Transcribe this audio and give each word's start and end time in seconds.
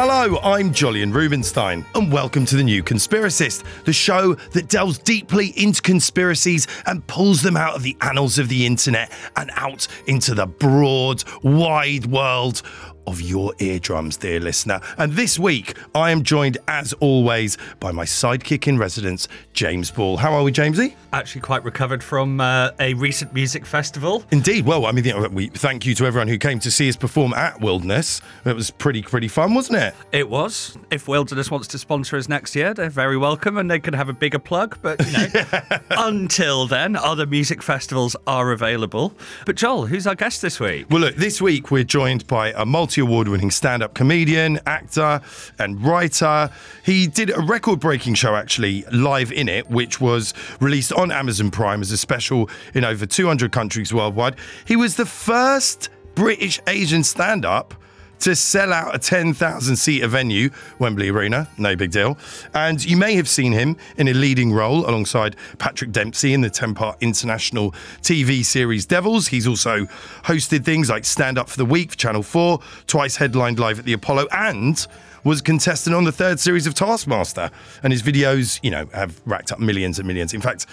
Hello, 0.00 0.38
I'm 0.44 0.72
Jolyon 0.72 1.12
Rubinstein, 1.12 1.84
and 1.96 2.12
welcome 2.12 2.44
to 2.44 2.54
The 2.54 2.62
New 2.62 2.84
Conspiracist, 2.84 3.64
the 3.82 3.92
show 3.92 4.34
that 4.52 4.68
delves 4.68 4.96
deeply 4.96 5.48
into 5.56 5.82
conspiracies 5.82 6.68
and 6.86 7.04
pulls 7.08 7.42
them 7.42 7.56
out 7.56 7.74
of 7.74 7.82
the 7.82 7.96
annals 8.00 8.38
of 8.38 8.48
the 8.48 8.64
internet 8.64 9.10
and 9.34 9.50
out 9.56 9.88
into 10.06 10.36
the 10.36 10.46
broad, 10.46 11.24
wide 11.42 12.06
world 12.06 12.62
of 13.08 13.20
your 13.22 13.54
eardrums, 13.58 14.18
dear 14.18 14.38
listener. 14.38 14.80
And 14.98 15.14
this 15.14 15.36
week, 15.36 15.76
I 15.94 16.10
am 16.12 16.22
joined, 16.22 16.58
as 16.68 16.92
always, 17.00 17.56
by 17.80 17.90
my 17.90 18.04
sidekick 18.04 18.68
in 18.68 18.78
residence, 18.78 19.26
James 19.58 19.90
Ball. 19.90 20.16
How 20.16 20.34
are 20.34 20.44
we, 20.44 20.52
Jamesy? 20.52 20.94
Actually, 21.12 21.40
quite 21.40 21.64
recovered 21.64 22.00
from 22.00 22.40
uh, 22.40 22.70
a 22.78 22.94
recent 22.94 23.34
music 23.34 23.66
festival. 23.66 24.22
Indeed. 24.30 24.64
Well, 24.64 24.86
I 24.86 24.92
mean, 24.92 25.04
you 25.04 25.14
know, 25.14 25.26
we 25.26 25.48
thank 25.48 25.84
you 25.84 25.96
to 25.96 26.06
everyone 26.06 26.28
who 26.28 26.38
came 26.38 26.60
to 26.60 26.70
see 26.70 26.88
us 26.88 26.94
perform 26.94 27.34
at 27.34 27.60
Wilderness. 27.60 28.20
It 28.44 28.54
was 28.54 28.70
pretty, 28.70 29.02
pretty 29.02 29.26
fun, 29.26 29.54
wasn't 29.54 29.80
it? 29.80 29.94
It 30.12 30.30
was. 30.30 30.78
If 30.92 31.08
Wilderness 31.08 31.50
wants 31.50 31.66
to 31.68 31.78
sponsor 31.78 32.16
us 32.16 32.28
next 32.28 32.54
year, 32.54 32.72
they're 32.72 32.88
very 32.88 33.16
welcome 33.16 33.58
and 33.58 33.68
they 33.68 33.80
can 33.80 33.94
have 33.94 34.08
a 34.08 34.12
bigger 34.12 34.38
plug. 34.38 34.78
But, 34.80 35.04
you 35.04 35.12
know, 35.12 35.78
until 35.90 36.68
then, 36.68 36.94
other 36.94 37.26
music 37.26 37.60
festivals 37.60 38.14
are 38.28 38.52
available. 38.52 39.12
But, 39.44 39.56
Jol, 39.56 39.86
who's 39.86 40.06
our 40.06 40.14
guest 40.14 40.40
this 40.40 40.60
week? 40.60 40.86
Well, 40.88 41.00
look, 41.00 41.16
this 41.16 41.42
week 41.42 41.72
we're 41.72 41.82
joined 41.82 42.28
by 42.28 42.52
a 42.52 42.64
multi 42.64 43.00
award 43.00 43.26
winning 43.26 43.50
stand 43.50 43.82
up 43.82 43.94
comedian, 43.94 44.60
actor, 44.66 45.20
and 45.58 45.84
writer. 45.84 46.48
He 46.84 47.08
did 47.08 47.36
a 47.36 47.40
record 47.40 47.80
breaking 47.80 48.14
show, 48.14 48.36
actually, 48.36 48.84
live 48.92 49.32
in 49.32 49.47
it, 49.48 49.68
which 49.70 50.00
was 50.00 50.34
released 50.60 50.92
on 50.92 51.10
Amazon 51.10 51.50
Prime 51.50 51.80
as 51.80 51.90
a 51.90 51.98
special 51.98 52.48
in 52.74 52.84
over 52.84 53.06
200 53.06 53.52
countries 53.52 53.92
worldwide. 53.92 54.36
He 54.66 54.76
was 54.76 54.96
the 54.96 55.06
first 55.06 55.88
British 56.14 56.60
Asian 56.66 57.04
stand 57.04 57.44
up 57.44 57.74
to 58.20 58.34
sell 58.34 58.72
out 58.72 58.94
a 58.94 58.98
10,000 58.98 59.76
seater 59.76 60.08
venue, 60.08 60.50
Wembley 60.78 61.08
Arena, 61.08 61.48
no 61.56 61.76
big 61.76 61.90
deal. 61.90 62.18
And 62.54 62.84
you 62.84 62.96
may 62.96 63.14
have 63.14 63.28
seen 63.28 63.52
him 63.52 63.76
in 63.96 64.08
a 64.08 64.14
leading 64.14 64.52
role 64.52 64.88
alongside 64.88 65.36
Patrick 65.58 65.92
Dempsey 65.92 66.34
in 66.34 66.40
the 66.40 66.50
10 66.50 66.74
part 66.74 66.96
international 67.00 67.72
TV 68.02 68.44
series 68.44 68.86
Devils. 68.86 69.28
He's 69.28 69.46
also 69.46 69.84
hosted 70.24 70.64
things 70.64 70.90
like 70.90 71.04
Stand 71.04 71.38
Up 71.38 71.48
for 71.48 71.56
the 71.56 71.64
Week 71.64 71.92
for 71.92 71.96
Channel 71.96 72.22
4, 72.22 72.58
twice 72.86 73.16
headlined 73.16 73.58
live 73.58 73.78
at 73.78 73.84
the 73.84 73.92
Apollo, 73.92 74.26
and 74.32 74.86
was 75.28 75.40
a 75.40 75.42
contestant 75.42 75.94
on 75.94 76.04
the 76.04 76.12
third 76.12 76.40
series 76.40 76.66
of 76.66 76.72
Taskmaster. 76.72 77.50
And 77.82 77.92
his 77.92 78.02
videos, 78.02 78.58
you 78.62 78.70
know, 78.70 78.86
have 78.94 79.20
racked 79.26 79.52
up 79.52 79.60
millions 79.60 79.98
and 79.98 80.08
millions. 80.08 80.32
In 80.32 80.40
fact, 80.40 80.64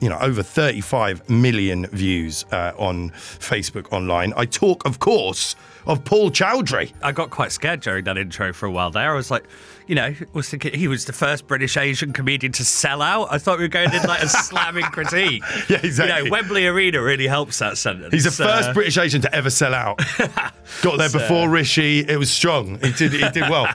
you 0.00 0.08
know, 0.08 0.18
over 0.18 0.42
35 0.42 1.28
million 1.30 1.86
views 1.86 2.44
uh, 2.50 2.72
on 2.76 3.10
Facebook 3.10 3.92
online. 3.92 4.32
I 4.36 4.46
talk, 4.46 4.84
of 4.84 4.98
course, 4.98 5.54
of 5.86 6.04
Paul 6.04 6.30
Chowdhry. 6.30 6.92
I 7.02 7.12
got 7.12 7.30
quite 7.30 7.52
scared 7.52 7.80
during 7.80 8.04
that 8.04 8.18
intro 8.18 8.52
for 8.52 8.66
a 8.66 8.70
while 8.70 8.90
there. 8.90 9.12
I 9.12 9.14
was 9.14 9.30
like, 9.30 9.44
you 9.86 9.94
know, 9.96 10.14
was 10.32 10.48
thinking 10.48 10.72
he 10.78 10.86
was 10.86 11.06
the 11.06 11.12
first 11.12 11.48
British 11.48 11.76
Asian 11.76 12.12
comedian 12.12 12.52
to 12.52 12.64
sell 12.64 13.02
out. 13.02 13.28
I 13.32 13.38
thought 13.38 13.58
we 13.58 13.64
were 13.64 13.68
going 13.68 13.92
in 13.92 14.02
like 14.04 14.22
a 14.22 14.28
slamming 14.28 14.84
critique. 14.84 15.42
Yeah, 15.68 15.78
exactly. 15.82 16.16
You 16.18 16.24
know, 16.24 16.30
Wembley 16.30 16.66
Arena 16.66 17.02
really 17.02 17.26
helps 17.26 17.58
that 17.58 17.76
sentence. 17.78 18.12
He's 18.12 18.24
the 18.24 18.30
first 18.30 18.70
Uh, 18.70 18.72
British 18.72 18.98
Asian 18.98 19.20
to 19.22 19.34
ever 19.34 19.50
sell 19.50 19.74
out. 19.74 20.00
Got 20.82 20.98
there 20.98 21.10
before 21.10 21.48
Rishi. 21.48 22.00
It 22.00 22.18
was 22.18 22.30
strong. 22.30 22.78
He 22.80 22.92
did. 22.92 23.12
He 23.12 23.28
did 23.30 23.48
well. 23.50 23.72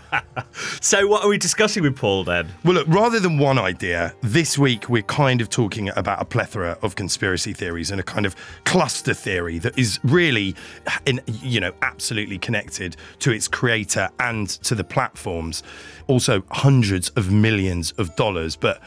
So, 0.82 1.08
what 1.08 1.24
are 1.24 1.30
we 1.30 1.38
discussing 1.38 1.84
with 1.84 1.96
Paul 1.96 2.24
then? 2.24 2.48
Well, 2.64 2.76
look, 2.76 2.88
rather 2.88 3.20
than 3.20 3.38
one 3.38 3.58
idea, 3.60 4.14
this 4.22 4.58
week 4.58 4.90
we're 4.90 5.04
kind 5.04 5.42
of 5.42 5.50
talking 5.50 5.90
about 5.96 6.22
a 6.22 6.26
plethora 6.26 6.78
of 6.82 6.96
conspiracy 6.96 7.54
theories 7.54 7.92
and 7.92 8.00
a 8.00 8.04
kind 8.04 8.26
of 8.26 8.36
cluster 8.64 9.14
theory 9.14 9.58
that 9.60 9.78
is 9.78 10.00
really, 10.04 10.56
in, 11.06 11.22
you 11.28 11.60
know, 11.60 11.74
absolutely 11.96 12.38
connected 12.38 12.98
to 13.20 13.32
its 13.32 13.48
creator 13.48 14.10
and 14.20 14.50
to 14.50 14.76
the 14.76 14.84
platforms. 14.84 15.64
Also, 16.08 16.44
hundreds 16.52 17.10
of 17.12 17.32
millions 17.32 17.94
of 17.94 18.14
dollars. 18.18 18.58
But 18.58 18.82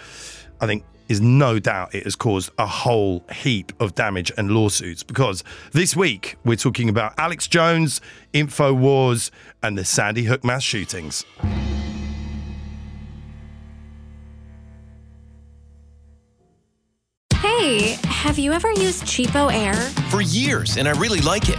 I 0.61 0.67
think 0.67 0.85
is 1.09 1.23
no 1.23 1.59
doubt 1.59 1.95
it 1.95 2.05
has 2.05 2.15
caused 2.15 2.51
a 2.59 2.67
whole 2.67 3.25
heap 3.33 3.73
of 3.81 3.95
damage 3.95 4.31
and 4.37 4.51
lawsuits 4.51 5.03
because 5.03 5.43
this 5.73 5.97
week 5.97 6.37
we're 6.45 6.55
talking 6.55 6.91
about 6.91 7.15
Alex 7.17 7.49
Jones, 7.49 8.03
InfoWars, 8.35 9.31
and 9.63 9.79
the 9.79 9.87
Sandy 9.87 10.25
Hook 10.25 10.45
mass 10.45 10.63
shootings. 10.63 11.25
Hey, 17.33 17.97
have 18.05 18.39
you 18.39 18.53
ever 18.53 18.71
used 18.73 19.05
Cheapo 19.05 19.51
Air? 19.51 19.91
for 20.09 20.23
years, 20.23 20.77
and 20.77 20.89
I 20.89 20.93
really 20.93 21.21
like 21.21 21.49
it. 21.49 21.59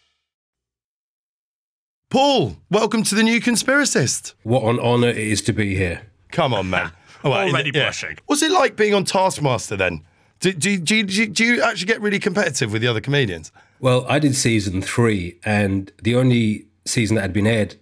Paul, 2.11 2.57
welcome 2.69 3.03
to 3.03 3.15
the 3.15 3.23
new 3.23 3.39
conspiracist. 3.39 4.33
What 4.43 4.63
an 4.63 4.81
honour 4.81 5.07
it 5.07 5.17
is 5.17 5.41
to 5.43 5.53
be 5.53 5.77
here. 5.77 6.01
Come 6.29 6.53
on, 6.53 6.69
man. 6.69 6.91
All 7.23 7.31
Already 7.33 7.71
blushing. 7.71 8.17
What's 8.25 8.41
it 8.41 8.51
like 8.51 8.75
being 8.75 8.93
on 8.93 9.05
Taskmaster 9.05 9.77
then? 9.77 10.03
Do, 10.41 10.51
do, 10.51 10.77
do, 10.77 11.03
do, 11.03 11.27
do 11.27 11.45
you 11.45 11.61
actually 11.63 11.87
get 11.87 12.01
really 12.01 12.19
competitive 12.19 12.73
with 12.73 12.81
the 12.81 12.89
other 12.89 12.99
comedians? 12.99 13.53
Well, 13.79 14.05
I 14.09 14.19
did 14.19 14.35
season 14.35 14.81
three, 14.81 15.39
and 15.45 15.89
the 16.03 16.17
only 16.17 16.65
season 16.83 17.15
that 17.15 17.21
had 17.21 17.31
been 17.31 17.47
aired 17.47 17.77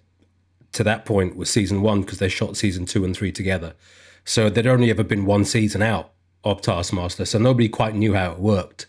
to 0.74 0.84
that 0.84 1.04
point 1.04 1.34
was 1.34 1.50
season 1.50 1.82
one 1.82 2.02
because 2.02 2.20
they 2.20 2.28
shot 2.28 2.56
season 2.56 2.86
two 2.86 3.04
and 3.04 3.16
three 3.16 3.32
together. 3.32 3.74
So 4.24 4.48
there'd 4.48 4.64
only 4.64 4.90
ever 4.90 5.02
been 5.02 5.24
one 5.26 5.44
season 5.44 5.82
out 5.82 6.12
of 6.44 6.60
Taskmaster, 6.60 7.24
so 7.24 7.40
nobody 7.40 7.68
quite 7.68 7.96
knew 7.96 8.14
how 8.14 8.30
it 8.30 8.38
worked 8.38 8.86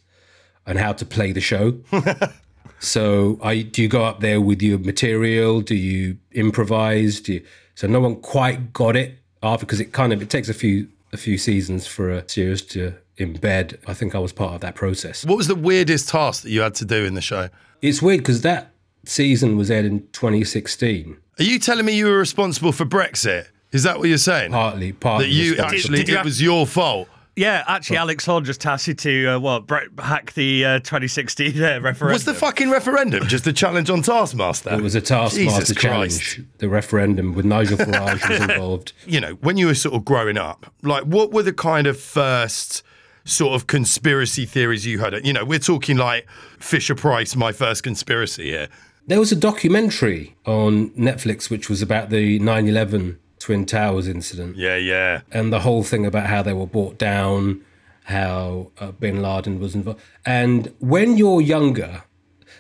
and 0.68 0.78
how 0.78 0.94
to 0.94 1.04
play 1.04 1.32
the 1.32 1.42
show. 1.42 1.80
so 2.82 3.40
I 3.42 3.62
do 3.62 3.82
you 3.84 3.88
go 3.88 4.04
up 4.04 4.20
there 4.20 4.42
with 4.42 4.62
your 4.62 4.80
material? 4.80 5.62
Do 5.62 5.76
you 5.76 6.18
improvise? 6.34 7.22
Do 7.22 7.34
you, 7.34 7.46
so 7.76 7.88
no 7.88 8.00
one 8.00 8.18
quite 8.18 8.74
got 8.74 8.96
it 8.96 9.20
after 9.42 9.66
because 9.66 9.80
it 9.80 9.94
kind 9.94 10.12
of 10.12 10.22
it 10.22 10.30
takes 10.30 10.50
a 10.50 10.54
few 10.54 10.90
a 11.14 11.18
few 11.18 11.38
seasons 11.38 11.88
for 11.88 12.10
a 12.10 12.28
series 12.28 12.62
to 12.64 12.96
embed. 13.18 13.78
I 13.88 13.94
think 13.94 14.16
I 14.16 14.20
was 14.20 14.34
part 14.34 14.54
of 14.54 14.62
that 14.62 14.76
process. 14.76 15.26
What 15.26 15.38
was 15.38 15.48
the 15.48 15.56
weirdest 15.56 16.10
task 16.10 16.44
that 16.44 16.50
you 16.50 16.62
had 16.62 16.76
to 16.76 16.86
do 16.86 17.06
in 17.06 17.14
the 17.14 17.22
show? 17.22 17.50
It's 17.82 18.02
weird 18.02 18.20
because 18.20 18.42
that 18.42 18.72
season 19.06 19.58
was 19.58 19.72
aired 19.72 19.86
in 19.86 20.08
2016. 20.12 21.18
Are 21.40 21.44
you 21.44 21.60
telling 21.60 21.86
me 21.86 21.96
you 21.96 22.08
were 22.08 22.18
responsible 22.18 22.72
for 22.72 22.86
Brexit? 22.86 23.48
Is 23.72 23.84
that 23.84 24.00
what 24.00 24.10
you're 24.10 24.18
saying? 24.18 24.52
Partly, 24.52 24.92
partly. 24.92 25.28
that 25.28 25.34
you 25.34 25.58
actually, 25.58 26.00
Did 26.00 26.10
you 26.10 26.18
it 26.18 26.26
was 26.26 26.42
your 26.42 26.68
fault. 26.68 27.08
Yeah, 27.36 27.64
actually, 27.66 27.98
Alex 27.98 28.26
Horne 28.26 28.44
just 28.44 28.66
asked 28.66 28.88
you 28.88 28.94
to 28.94 29.28
uh, 29.28 29.40
what 29.40 29.66
bre- 29.66 29.86
hack 30.00 30.34
the 30.34 30.66
uh, 30.66 30.80
2016 30.80 31.64
uh, 31.64 31.80
referendum. 31.82 32.14
Was 32.14 32.26
the 32.26 32.34
fucking 32.34 32.70
referendum 32.70 33.26
just 33.28 33.48
a 33.48 33.54
challenge 33.54 33.90
on 33.90 34.02
Taskmaster? 34.02 34.74
It 34.74 34.82
was 34.82 34.96
a 34.96 35.02
Taskmaster 35.02 35.62
Jesus 35.62 35.78
challenge. 35.78 36.36
Christ. 36.36 36.48
The 36.58 36.68
referendum 36.68 37.34
with 37.34 37.46
Nigel 37.46 37.78
Farage 37.80 38.28
was 38.28 38.42
involved. 38.42 38.94
You 39.06 39.22
know, 39.22 39.34
when 39.36 39.56
you 39.56 39.68
were 39.68 39.76
sort 39.76 39.96
of 39.96 40.04
growing 40.04 40.38
up, 40.38 40.74
like 40.84 41.04
what 41.04 41.32
were 41.32 41.44
the 41.44 41.54
kind 41.54 41.88
of 41.88 41.98
first 42.00 42.84
sort 43.24 43.54
of 43.54 43.66
conspiracy 43.66 44.46
theories 44.46 44.86
you 44.86 45.00
had? 45.00 45.26
You 45.26 45.32
know, 45.32 45.46
we're 45.46 45.60
talking 45.60 45.96
like 45.96 46.28
Fisher 46.60 46.96
Price, 46.96 47.36
my 47.36 47.54
first 47.54 47.82
conspiracy 47.84 48.46
here. 48.50 48.68
There 49.08 49.20
was 49.20 49.32
a 49.32 49.36
documentary 49.38 50.36
on 50.46 50.90
Netflix 50.92 51.50
which 51.50 51.70
was 51.70 51.82
about 51.82 52.10
the 52.10 52.40
9 52.40 52.68
11 52.68 53.20
Twin 53.42 53.66
Towers 53.66 54.08
incident. 54.08 54.56
Yeah, 54.56 54.78
yeah. 54.78 55.22
and 55.32 55.52
the 55.52 55.62
whole 55.62 55.84
thing 55.84 56.06
about 56.06 56.28
how 56.28 56.44
they 56.44 56.54
were 56.54 56.68
brought 56.68 57.00
down, 57.00 57.66
how 58.04 58.72
uh, 58.80 58.92
Bin 58.92 59.22
Laden 59.22 59.60
was 59.60 59.74
involved. 59.74 60.00
And 60.26 60.72
when 60.80 61.18
you're 61.18 61.42
younger, 61.42 62.04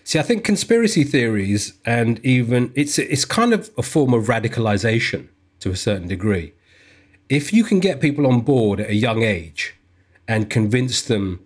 see, 0.04 0.18
I 0.18 0.24
think 0.24 0.44
conspiracy 0.44 1.04
theories 1.04 1.74
and 1.86 2.20
even 2.26 2.72
it's 2.76 2.98
it's 2.98 3.26
kind 3.26 3.54
of 3.54 3.70
a 3.78 3.84
form 3.84 4.14
of 4.14 4.26
radicalization 4.26 5.28
to 5.60 5.70
a 5.70 5.76
certain 5.76 6.08
degree. 6.08 6.54
If 7.30 7.54
you 7.54 7.64
can 7.64 7.80
get 7.80 8.02
people 8.02 8.26
on 8.26 8.42
board 8.42 8.80
at 8.80 8.90
a 8.90 8.96
young 8.96 9.22
age 9.22 9.76
and 10.28 10.50
convince 10.50 11.04
them 11.04 11.46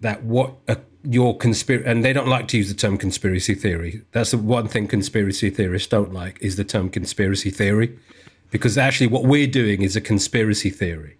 that 0.00 0.24
what 0.24 0.54
a, 0.66 0.78
your 1.04 1.36
conspiracy 1.38 1.88
and 1.88 2.04
they 2.04 2.12
don't 2.12 2.28
like 2.28 2.48
to 2.48 2.58
use 2.58 2.68
the 2.68 2.74
term 2.74 2.98
conspiracy 2.98 3.54
theory. 3.54 4.02
That's 4.10 4.32
the 4.32 4.38
one 4.38 4.66
thing 4.66 4.88
conspiracy 4.88 5.50
theorists 5.50 5.88
don't 5.88 6.12
like 6.12 6.38
is 6.40 6.56
the 6.56 6.64
term 6.64 6.90
conspiracy 6.90 7.50
theory, 7.50 7.96
because 8.50 8.78
actually 8.78 9.06
what 9.08 9.24
we're 9.24 9.46
doing 9.46 9.82
is 9.82 9.96
a 9.96 10.00
conspiracy 10.00 10.70
theory. 10.70 11.18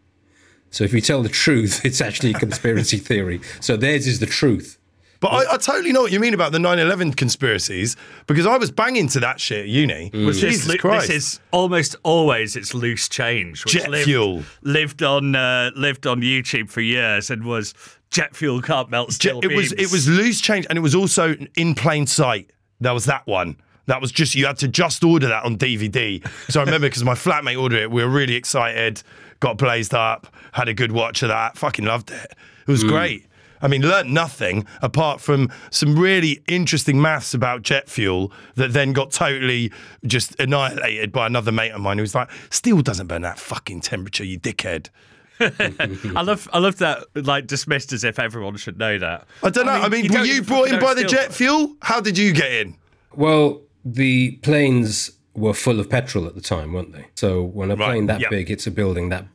So 0.70 0.84
if 0.84 0.92
you 0.92 1.00
tell 1.00 1.22
the 1.22 1.28
truth, 1.28 1.80
it's 1.84 2.00
actually 2.00 2.32
a 2.32 2.38
conspiracy 2.38 2.98
theory. 2.98 3.40
So 3.60 3.76
theirs 3.76 4.06
is 4.06 4.20
the 4.20 4.26
truth. 4.26 4.78
But 5.18 5.28
I, 5.28 5.54
I 5.54 5.56
totally 5.56 5.92
know 5.92 6.02
what 6.02 6.12
you 6.12 6.20
mean 6.20 6.34
about 6.34 6.52
the 6.52 6.58
9/11 6.58 7.16
conspiracies 7.16 7.96
because 8.26 8.46
I 8.46 8.58
was 8.58 8.70
banging 8.70 9.08
to 9.08 9.20
that 9.20 9.40
shit 9.40 9.60
at 9.60 9.68
uni. 9.68 10.10
Was 10.12 10.40
this, 10.40 10.56
Jesus 10.56 10.68
lo- 10.68 10.76
Christ! 10.76 11.08
this 11.08 11.16
is 11.16 11.40
almost 11.52 11.96
always 12.02 12.54
it's 12.54 12.74
loose 12.74 13.08
change. 13.08 13.64
which 13.64 13.74
Jet 13.74 13.88
lived, 13.90 14.04
fuel. 14.04 14.42
lived 14.62 15.02
on 15.02 15.34
uh, 15.34 15.70
lived 15.74 16.06
on 16.06 16.20
YouTube 16.20 16.68
for 16.68 16.82
years 16.82 17.30
and 17.30 17.44
was 17.44 17.72
jet 18.10 18.36
fuel 18.36 18.60
can't 18.60 18.90
melt 18.90 19.08
Jet- 19.08 19.14
steel 19.14 19.40
it 19.40 19.56
was 19.56 19.72
it 19.72 19.90
was 19.90 20.06
loose 20.06 20.40
change 20.40 20.66
and 20.68 20.76
it 20.76 20.82
was 20.82 20.94
also 20.94 21.34
in 21.56 21.74
plain 21.74 22.06
sight. 22.06 22.50
That 22.80 22.92
was 22.92 23.06
that 23.06 23.26
one. 23.26 23.56
That 23.86 24.00
was 24.00 24.12
just 24.12 24.34
you 24.34 24.46
had 24.46 24.58
to 24.58 24.68
just 24.68 25.04
order 25.04 25.28
that 25.28 25.44
on 25.44 25.56
DVD. 25.56 26.26
So 26.50 26.60
I 26.60 26.64
remember 26.64 26.88
because 26.88 27.04
my 27.04 27.14
flatmate 27.14 27.60
ordered 27.60 27.82
it, 27.82 27.90
we 27.90 28.02
were 28.02 28.10
really 28.10 28.34
excited, 28.34 29.02
got 29.40 29.58
blazed 29.58 29.94
up, 29.94 30.26
had 30.52 30.68
a 30.68 30.74
good 30.74 30.92
watch 30.92 31.22
of 31.22 31.28
that, 31.28 31.56
fucking 31.56 31.84
loved 31.84 32.10
it. 32.10 32.32
It 32.66 32.70
was 32.70 32.84
mm. 32.84 32.88
great. 32.88 33.26
I 33.62 33.68
mean, 33.68 33.82
learnt 33.82 34.10
nothing 34.10 34.66
apart 34.82 35.20
from 35.20 35.50
some 35.70 35.98
really 35.98 36.42
interesting 36.46 37.00
maths 37.00 37.32
about 37.32 37.62
jet 37.62 37.88
fuel 37.88 38.32
that 38.54 38.72
then 38.72 38.92
got 38.92 39.12
totally 39.12 39.72
just 40.04 40.38
annihilated 40.38 41.10
by 41.12 41.26
another 41.26 41.52
mate 41.52 41.70
of 41.70 41.80
mine 41.80 41.98
who 41.98 42.02
was 42.02 42.14
like, 42.14 42.30
"Steel 42.50 42.82
doesn't 42.82 43.06
burn 43.06 43.22
that 43.22 43.38
fucking 43.38 43.80
temperature, 43.80 44.24
you 44.24 44.38
dickhead." 44.38 44.88
I 45.40 46.22
love 46.22 46.48
I 46.52 46.58
love 46.58 46.78
that 46.78 47.04
like 47.14 47.46
dismissed 47.46 47.92
as 47.92 48.04
if 48.04 48.18
everyone 48.18 48.56
should 48.56 48.78
know 48.78 48.98
that. 48.98 49.26
I 49.42 49.50
don't 49.50 49.66
know. 49.66 49.72
I 49.72 49.88
mean, 49.88 50.06
you 50.06 50.18
were 50.18 50.24
you 50.24 50.42
brought 50.42 50.68
in 50.68 50.80
by 50.80 50.94
the 50.94 51.00
steel- 51.00 51.10
jet 51.10 51.32
fuel? 51.32 51.76
How 51.82 52.00
did 52.00 52.16
you 52.18 52.32
get 52.32 52.52
in? 52.52 52.76
Well, 53.14 53.62
the 53.88 54.32
planes 54.42 55.12
were 55.34 55.54
full 55.54 55.78
of 55.78 55.88
petrol 55.88 56.26
at 56.26 56.34
the 56.34 56.40
time, 56.40 56.72
weren't 56.72 56.92
they? 56.92 57.06
So 57.14 57.42
when 57.42 57.70
a 57.70 57.76
plane 57.76 58.06
that 58.06 58.20
yeah. 58.20 58.28
big 58.28 58.48
hits 58.48 58.66
a 58.66 58.70
building 58.72 59.10
that 59.10 59.26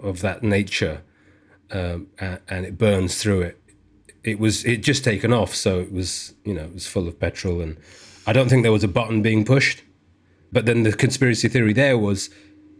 of 0.00 0.20
that 0.20 0.44
nature, 0.44 1.02
um, 1.72 2.06
and, 2.20 2.38
and 2.48 2.64
it 2.64 2.78
burns 2.78 3.20
through 3.20 3.42
it, 3.42 3.60
it 4.22 4.38
was 4.38 4.64
it 4.64 4.84
just 4.84 5.02
taken 5.02 5.32
off. 5.32 5.52
So 5.52 5.80
it 5.80 5.92
was 5.92 6.34
you 6.44 6.54
know 6.54 6.62
it 6.62 6.74
was 6.74 6.86
full 6.86 7.08
of 7.08 7.18
petrol, 7.18 7.60
and 7.60 7.76
I 8.24 8.32
don't 8.32 8.48
think 8.48 8.62
there 8.62 8.70
was 8.70 8.84
a 8.84 8.88
button 8.88 9.20
being 9.20 9.44
pushed. 9.44 9.82
But 10.52 10.64
then 10.64 10.84
the 10.84 10.92
conspiracy 10.92 11.48
theory 11.48 11.72
there 11.72 11.98
was 11.98 12.30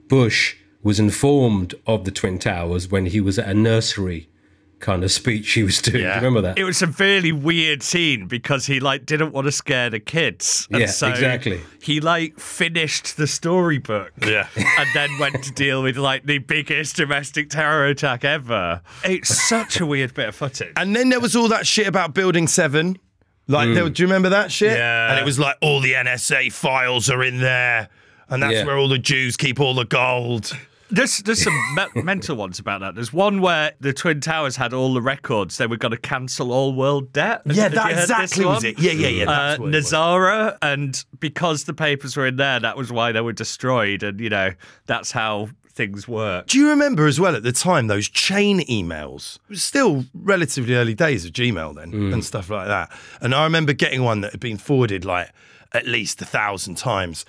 Bush 0.06 0.56
was 0.84 1.00
informed 1.00 1.74
of 1.84 2.04
the 2.04 2.12
twin 2.12 2.38
towers 2.38 2.88
when 2.88 3.06
he 3.06 3.20
was 3.20 3.40
at 3.40 3.48
a 3.48 3.54
nursery 3.54 4.28
kind 4.78 5.02
of 5.04 5.10
speech 5.10 5.52
he 5.52 5.62
was 5.62 5.80
doing. 5.80 5.98
Do 5.98 6.02
you 6.02 6.14
remember 6.14 6.40
that? 6.42 6.58
It 6.58 6.64
was 6.64 6.82
a 6.82 6.86
really 6.86 7.32
weird 7.32 7.82
scene 7.82 8.26
because 8.26 8.66
he 8.66 8.80
like 8.80 9.06
didn't 9.06 9.32
want 9.32 9.46
to 9.46 9.52
scare 9.52 9.90
the 9.90 10.00
kids. 10.00 10.68
And 10.70 10.80
Yeah, 10.80 10.86
so 10.86 11.08
exactly. 11.08 11.60
He 11.82 12.00
like 12.00 12.38
finished 12.38 13.16
the 13.16 13.26
storybook. 13.26 14.12
Yeah. 14.24 14.48
And 14.78 14.88
then 14.94 15.18
went 15.18 15.42
to 15.44 15.52
deal 15.52 15.82
with 15.82 15.96
like 15.96 16.24
the 16.26 16.38
biggest 16.38 16.96
domestic 16.96 17.48
terror 17.48 17.86
attack 17.86 18.24
ever. 18.24 18.82
It's 19.04 19.48
such 19.48 19.80
a 19.80 19.86
weird 19.86 20.12
bit 20.12 20.28
of 20.28 20.34
footage. 20.34 20.72
And 20.76 20.94
then 20.94 21.08
there 21.08 21.20
was 21.20 21.34
all 21.34 21.48
that 21.48 21.66
shit 21.66 21.86
about 21.86 22.12
Building 22.12 22.46
7. 22.46 22.98
Like, 23.48 23.72
there, 23.74 23.84
mm. 23.84 23.94
do 23.94 24.02
you 24.02 24.06
remember 24.06 24.30
that 24.30 24.52
shit? 24.52 24.76
Yeah. 24.76 25.10
And 25.10 25.18
it 25.18 25.24
was 25.24 25.38
like, 25.38 25.56
all 25.62 25.80
the 25.80 25.94
NSA 25.94 26.52
files 26.52 27.08
are 27.08 27.22
in 27.22 27.40
there. 27.40 27.88
And 28.28 28.42
that's 28.42 28.54
Yeah. 28.54 28.64
where 28.66 28.76
all 28.76 28.88
the 28.88 28.98
Jews 28.98 29.36
keep 29.36 29.60
all 29.60 29.74
the 29.74 29.84
gold. 29.84 30.52
There's 30.90 31.18
there's 31.18 31.42
some 31.42 31.54
me- 31.74 32.02
mental 32.02 32.36
ones 32.36 32.58
about 32.58 32.80
that. 32.80 32.94
There's 32.94 33.12
one 33.12 33.40
where 33.40 33.72
the 33.80 33.92
Twin 33.92 34.20
Towers 34.20 34.56
had 34.56 34.72
all 34.72 34.94
the 34.94 35.02
records. 35.02 35.56
They 35.58 35.66
were 35.66 35.76
going 35.76 35.92
to 35.92 35.98
cancel 35.98 36.52
all 36.52 36.74
world 36.74 37.12
debt. 37.12 37.42
Yeah, 37.46 37.64
Have 37.64 37.72
that 37.72 37.88
you 37.90 37.94
heard 37.94 38.08
this 38.08 38.10
exactly 38.10 38.44
was 38.44 38.64
it. 38.64 38.78
Yeah, 38.78 38.92
yeah, 38.92 39.08
yeah. 39.08 39.22
Uh, 39.24 39.26
That's 39.26 39.58
what 39.60 39.68
it 39.68 39.76
was. 39.76 39.92
Nazara, 39.92 40.58
and 40.62 41.04
because 41.18 41.64
the 41.64 41.74
papers 41.74 42.16
were 42.16 42.26
in 42.26 42.36
there, 42.36 42.60
that 42.60 42.76
was 42.76 42.92
why 42.92 43.12
they 43.12 43.20
were 43.20 43.32
destroyed. 43.32 44.02
And 44.02 44.20
you 44.20 44.30
know, 44.30 44.52
that's 44.86 45.10
how 45.12 45.48
things 45.68 46.08
work. 46.08 46.46
Do 46.46 46.58
you 46.58 46.70
remember 46.70 47.06
as 47.06 47.20
well 47.20 47.36
at 47.36 47.42
the 47.42 47.52
time 47.52 47.86
those 47.88 48.08
chain 48.08 48.60
emails? 48.60 49.36
It 49.36 49.50
was 49.50 49.62
still 49.62 50.06
relatively 50.14 50.74
early 50.74 50.94
days 50.94 51.24
of 51.26 51.32
Gmail 51.32 51.74
then 51.74 51.92
and 52.12 52.24
stuff 52.24 52.48
like 52.48 52.68
that. 52.68 52.90
And 53.20 53.34
I 53.34 53.44
remember 53.44 53.74
getting 53.74 54.02
one 54.02 54.22
that 54.22 54.30
had 54.30 54.40
been 54.40 54.56
forwarded 54.56 55.04
like 55.04 55.30
at 55.72 55.86
least 55.86 56.22
a 56.22 56.24
thousand 56.24 56.76
times, 56.76 57.24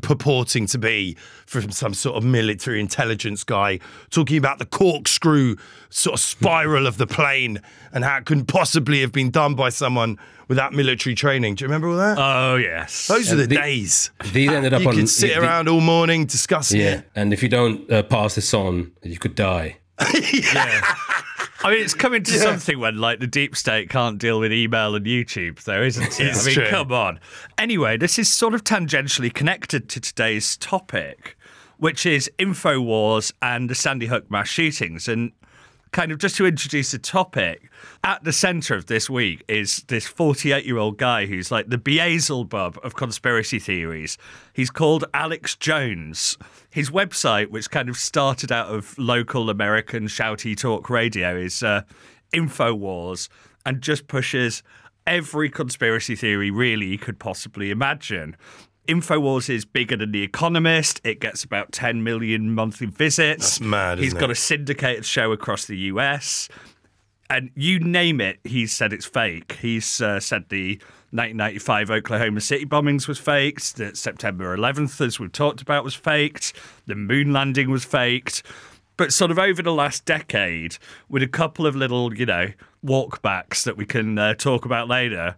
purporting 0.00 0.66
to 0.66 0.78
be 0.78 1.16
from 1.46 1.70
some 1.70 1.94
sort 1.94 2.16
of 2.16 2.24
military 2.24 2.80
intelligence 2.80 3.44
guy, 3.44 3.78
talking 4.10 4.36
about 4.38 4.58
the 4.58 4.66
corkscrew 4.66 5.56
sort 5.90 6.14
of 6.14 6.20
spiral 6.20 6.86
of 6.86 6.96
the 6.98 7.06
plane 7.06 7.60
and 7.92 8.04
how 8.04 8.16
it 8.18 8.24
couldn't 8.24 8.46
possibly 8.46 9.00
have 9.00 9.12
been 9.12 9.30
done 9.30 9.54
by 9.54 9.68
someone 9.68 10.18
without 10.48 10.72
military 10.72 11.14
training. 11.14 11.54
Do 11.54 11.64
you 11.64 11.68
remember 11.68 11.88
all 11.88 11.96
that? 11.96 12.18
Oh 12.18 12.56
yes. 12.56 13.06
Those 13.08 13.32
are 13.32 13.36
the, 13.36 13.46
the- 13.46 13.56
days. 13.56 14.10
these 14.32 14.50
ended 14.50 14.72
up 14.72 14.82
you 14.82 14.88
on 14.88 14.94
You 14.94 15.00
could 15.02 15.08
sit 15.08 15.34
the- 15.34 15.40
around 15.42 15.68
all 15.68 15.80
morning 15.80 16.24
discussing 16.26 16.80
Yeah, 16.80 16.98
it. 16.98 17.10
and 17.14 17.32
if 17.32 17.42
you 17.42 17.48
don't 17.48 17.90
uh, 17.92 18.02
pass 18.02 18.34
this 18.34 18.52
on, 18.54 18.92
you 19.02 19.18
could 19.18 19.34
die. 19.34 19.78
I 21.64 21.70
mean, 21.70 21.82
it's 21.82 21.94
coming 21.94 22.22
to 22.24 22.32
something 22.32 22.78
when 22.78 22.98
like 22.98 23.20
the 23.20 23.26
deep 23.26 23.56
state 23.56 23.88
can't 23.88 24.18
deal 24.18 24.40
with 24.40 24.52
email 24.52 24.94
and 24.94 25.06
YouTube, 25.06 25.62
though, 25.64 25.82
isn't 25.82 26.20
it? 26.20 26.36
I 26.36 26.44
mean, 26.44 26.54
true. 26.54 26.66
come 26.68 26.92
on. 26.92 27.20
Anyway, 27.58 27.96
this 27.96 28.18
is 28.18 28.28
sort 28.28 28.54
of 28.54 28.64
tangentially 28.64 29.32
connected 29.32 29.88
to 29.90 30.00
today's 30.00 30.56
topic, 30.56 31.36
which 31.78 32.04
is 32.06 32.30
Infowars 32.38 33.32
and 33.40 33.70
the 33.70 33.74
Sandy 33.74 34.06
Hook 34.06 34.30
mass 34.30 34.48
shootings. 34.48 35.08
And 35.08 35.32
kind 35.92 36.10
of 36.10 36.18
just 36.18 36.36
to 36.36 36.46
introduce 36.46 36.90
the 36.90 36.98
topic, 36.98 37.70
at 38.02 38.24
the 38.24 38.32
center 38.32 38.74
of 38.74 38.86
this 38.86 39.08
week 39.08 39.44
is 39.46 39.84
this 39.88 40.06
48 40.06 40.64
year 40.64 40.78
old 40.78 40.96
guy 40.96 41.26
who's 41.26 41.50
like 41.50 41.68
the 41.68 41.78
Beelzebub 41.78 42.78
of 42.82 42.96
conspiracy 42.96 43.58
theories. 43.58 44.16
He's 44.54 44.70
called 44.70 45.04
Alex 45.14 45.54
Jones. 45.54 46.38
His 46.70 46.90
website, 46.90 47.50
which 47.50 47.70
kind 47.70 47.88
of 47.88 47.96
started 47.96 48.50
out 48.50 48.68
of 48.68 48.98
local 48.98 49.50
American 49.50 50.06
shouty 50.06 50.56
talk 50.56 50.88
radio, 50.88 51.36
is 51.36 51.62
uh, 51.62 51.82
Infowars 52.32 53.28
and 53.66 53.82
just 53.82 54.08
pushes 54.08 54.62
every 55.06 55.50
conspiracy 55.50 56.16
theory 56.16 56.50
really 56.50 56.86
you 56.86 56.98
could 56.98 57.18
possibly 57.18 57.70
imagine. 57.70 58.36
Infowars 58.88 59.48
is 59.48 59.64
bigger 59.64 59.96
than 59.96 60.10
The 60.12 60.22
Economist. 60.22 61.00
It 61.04 61.20
gets 61.20 61.44
about 61.44 61.72
10 61.72 62.02
million 62.02 62.54
monthly 62.54 62.86
visits. 62.88 63.58
That's 63.58 63.60
mad, 63.60 63.98
He's 63.98 64.12
got 64.14 64.24
it? 64.30 64.32
a 64.32 64.34
syndicated 64.34 65.04
show 65.04 65.32
across 65.32 65.66
the 65.66 65.76
US. 65.76 66.48
And 67.30 67.50
you 67.54 67.78
name 67.78 68.20
it, 68.20 68.40
he's 68.44 68.72
said 68.72 68.92
it's 68.92 69.06
fake. 69.06 69.58
He's 69.62 70.02
uh, 70.02 70.20
said 70.20 70.48
the 70.50 70.74
1995 71.12 71.90
Oklahoma 71.90 72.40
City 72.40 72.66
bombings 72.66 73.06
was 73.08 73.18
faked, 73.18 73.76
that 73.76 73.96
September 73.96 74.54
11th, 74.56 75.00
as 75.00 75.18
we've 75.18 75.32
talked 75.32 75.62
about, 75.62 75.84
was 75.84 75.94
faked, 75.94 76.52
the 76.86 76.94
moon 76.94 77.32
landing 77.32 77.70
was 77.70 77.84
faked. 77.84 78.42
But 78.98 79.12
sort 79.12 79.30
of 79.30 79.38
over 79.38 79.62
the 79.62 79.72
last 79.72 80.04
decade, 80.04 80.76
with 81.08 81.22
a 81.22 81.28
couple 81.28 81.66
of 81.66 81.74
little, 81.74 82.12
you 82.14 82.26
know, 82.26 82.48
walkbacks 82.84 83.62
that 83.64 83.76
we 83.78 83.86
can 83.86 84.18
uh, 84.18 84.34
talk 84.34 84.66
about 84.66 84.88
later, 84.88 85.36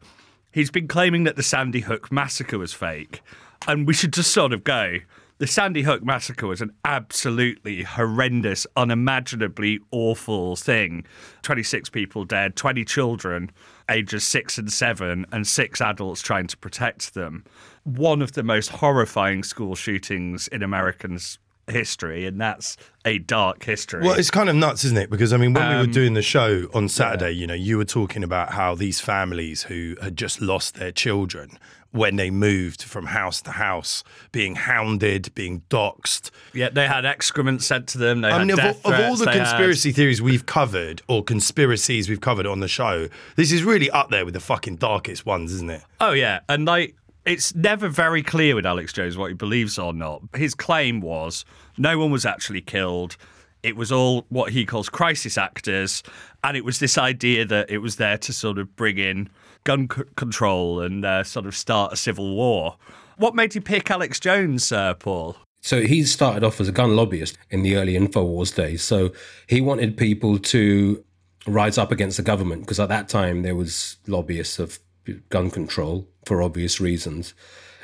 he's 0.54 0.70
been 0.70 0.88
claiming 0.88 1.24
that 1.24 1.34
the 1.36 1.42
Sandy 1.42 1.80
Hook 1.80 2.12
massacre 2.12 2.58
was 2.58 2.72
fake. 2.72 3.20
And 3.66 3.86
we 3.86 3.92
should 3.92 4.12
just 4.12 4.30
sort 4.30 4.52
of 4.52 4.62
go. 4.62 4.98
The 5.38 5.48
Sandy 5.48 5.82
Hook 5.82 6.04
massacre 6.04 6.46
was 6.46 6.60
an 6.60 6.70
absolutely 6.84 7.82
horrendous, 7.82 8.68
unimaginably 8.76 9.80
awful 9.90 10.54
thing. 10.54 11.04
26 11.42 11.90
people 11.90 12.24
dead, 12.24 12.54
20 12.54 12.84
children, 12.84 13.50
ages 13.90 14.22
six 14.22 14.56
and 14.58 14.72
seven, 14.72 15.26
and 15.32 15.44
six 15.44 15.80
adults 15.80 16.22
trying 16.22 16.46
to 16.46 16.56
protect 16.56 17.14
them. 17.14 17.42
One 17.82 18.22
of 18.22 18.32
the 18.32 18.44
most 18.44 18.70
horrifying 18.70 19.42
school 19.42 19.74
shootings 19.74 20.46
in 20.48 20.62
Americans' 20.62 21.40
history, 21.68 22.26
and 22.26 22.40
that's 22.40 22.76
a 23.04 23.18
dark 23.18 23.64
history. 23.64 24.02
Well, 24.02 24.14
it's 24.18 24.30
kind 24.30 24.48
of 24.48 24.56
nuts, 24.56 24.84
isn't 24.84 24.98
it? 24.98 25.10
Because 25.10 25.32
I 25.32 25.36
mean, 25.36 25.52
when 25.52 25.68
we 25.68 25.74
Um, 25.74 25.80
were 25.86 25.92
doing 25.92 26.14
the 26.14 26.22
show 26.22 26.68
on 26.74 26.88
Saturday, 26.88 27.32
you 27.32 27.46
know, 27.46 27.54
you 27.54 27.76
were 27.78 27.84
talking 27.84 28.22
about 28.24 28.52
how 28.52 28.74
these 28.74 29.00
families 29.00 29.64
who 29.64 29.96
had 30.02 30.16
just 30.16 30.40
lost 30.40 30.74
their 30.76 30.92
children 30.92 31.58
when 31.90 32.16
they 32.16 32.28
moved 32.28 32.82
from 32.82 33.06
house 33.06 33.40
to 33.40 33.52
house, 33.52 34.02
being 34.32 34.56
hounded, 34.56 35.32
being 35.36 35.62
doxxed. 35.70 36.30
yeah, 36.52 36.68
they 36.68 36.88
had 36.88 37.04
excrement 37.04 37.62
sent 37.62 37.86
to 37.86 37.98
them. 37.98 38.20
They 38.20 38.30
I 38.30 38.38
mean, 38.40 38.50
of, 38.50 38.58
all- 38.58 38.92
of 38.92 39.00
all 39.00 39.14
the 39.16 39.26
they 39.26 39.38
had- 39.38 39.46
conspiracy 39.46 39.92
theories 39.92 40.20
we've 40.20 40.44
covered, 40.44 41.02
or 41.06 41.22
conspiracies 41.22 42.08
we've 42.08 42.20
covered 42.20 42.46
on 42.46 42.58
the 42.58 42.66
show, 42.66 43.08
this 43.36 43.52
is 43.52 43.62
really 43.62 43.88
up 43.90 44.10
there 44.10 44.24
with 44.24 44.34
the 44.34 44.40
fucking 44.40 44.76
darkest 44.76 45.24
ones, 45.24 45.52
isn't 45.52 45.70
it? 45.70 45.82
Oh 46.00 46.12
yeah, 46.12 46.40
and 46.48 46.64
like 46.64 46.96
it's 47.26 47.54
never 47.54 47.88
very 47.88 48.22
clear 48.22 48.54
with 48.54 48.66
Alex 48.66 48.92
Jones 48.92 49.16
what 49.16 49.28
he 49.28 49.34
believes 49.34 49.78
or 49.78 49.92
not. 49.92 50.22
His 50.34 50.54
claim 50.54 51.00
was 51.00 51.44
no 51.78 51.98
one 51.98 52.10
was 52.10 52.26
actually 52.26 52.60
killed. 52.60 53.16
It 53.62 53.76
was 53.76 53.90
all 53.90 54.26
what 54.28 54.52
he 54.52 54.66
calls 54.66 54.90
crisis 54.90 55.38
actors, 55.38 56.02
and 56.42 56.56
it 56.56 56.64
was 56.64 56.78
this 56.80 56.98
idea 56.98 57.46
that 57.46 57.70
it 57.70 57.78
was 57.78 57.96
there 57.96 58.18
to 58.18 58.32
sort 58.32 58.58
of 58.58 58.76
bring 58.76 58.98
in 58.98 59.30
gun 59.64 59.88
c- 59.94 60.02
control 60.16 60.80
and 60.82 61.04
uh, 61.04 61.24
sort 61.24 61.46
of 61.46 61.56
start 61.56 61.92
a 61.92 61.96
civil 61.96 62.36
war. 62.36 62.76
What 63.16 63.34
made 63.34 63.54
you 63.54 63.62
pick 63.62 63.90
Alex 63.90 64.20
Jones, 64.20 64.70
uh, 64.70 64.94
Paul? 64.94 65.36
So 65.62 65.80
he 65.80 66.02
started 66.02 66.44
off 66.44 66.60
as 66.60 66.68
a 66.68 66.72
gun 66.72 66.94
lobbyist 66.94 67.38
in 67.48 67.62
the 67.62 67.76
early 67.76 67.94
Infowars 67.94 68.54
days. 68.54 68.82
So 68.82 69.12
he 69.46 69.62
wanted 69.62 69.96
people 69.96 70.38
to 70.38 71.02
rise 71.46 71.78
up 71.78 71.90
against 71.90 72.18
the 72.18 72.22
government 72.22 72.62
because 72.62 72.78
at 72.78 72.90
that 72.90 73.08
time 73.08 73.42
there 73.42 73.54
was 73.54 73.96
lobbyists 74.06 74.58
of 74.58 74.78
gun 75.28 75.50
control 75.50 76.08
for 76.24 76.42
obvious 76.42 76.80
reasons. 76.80 77.34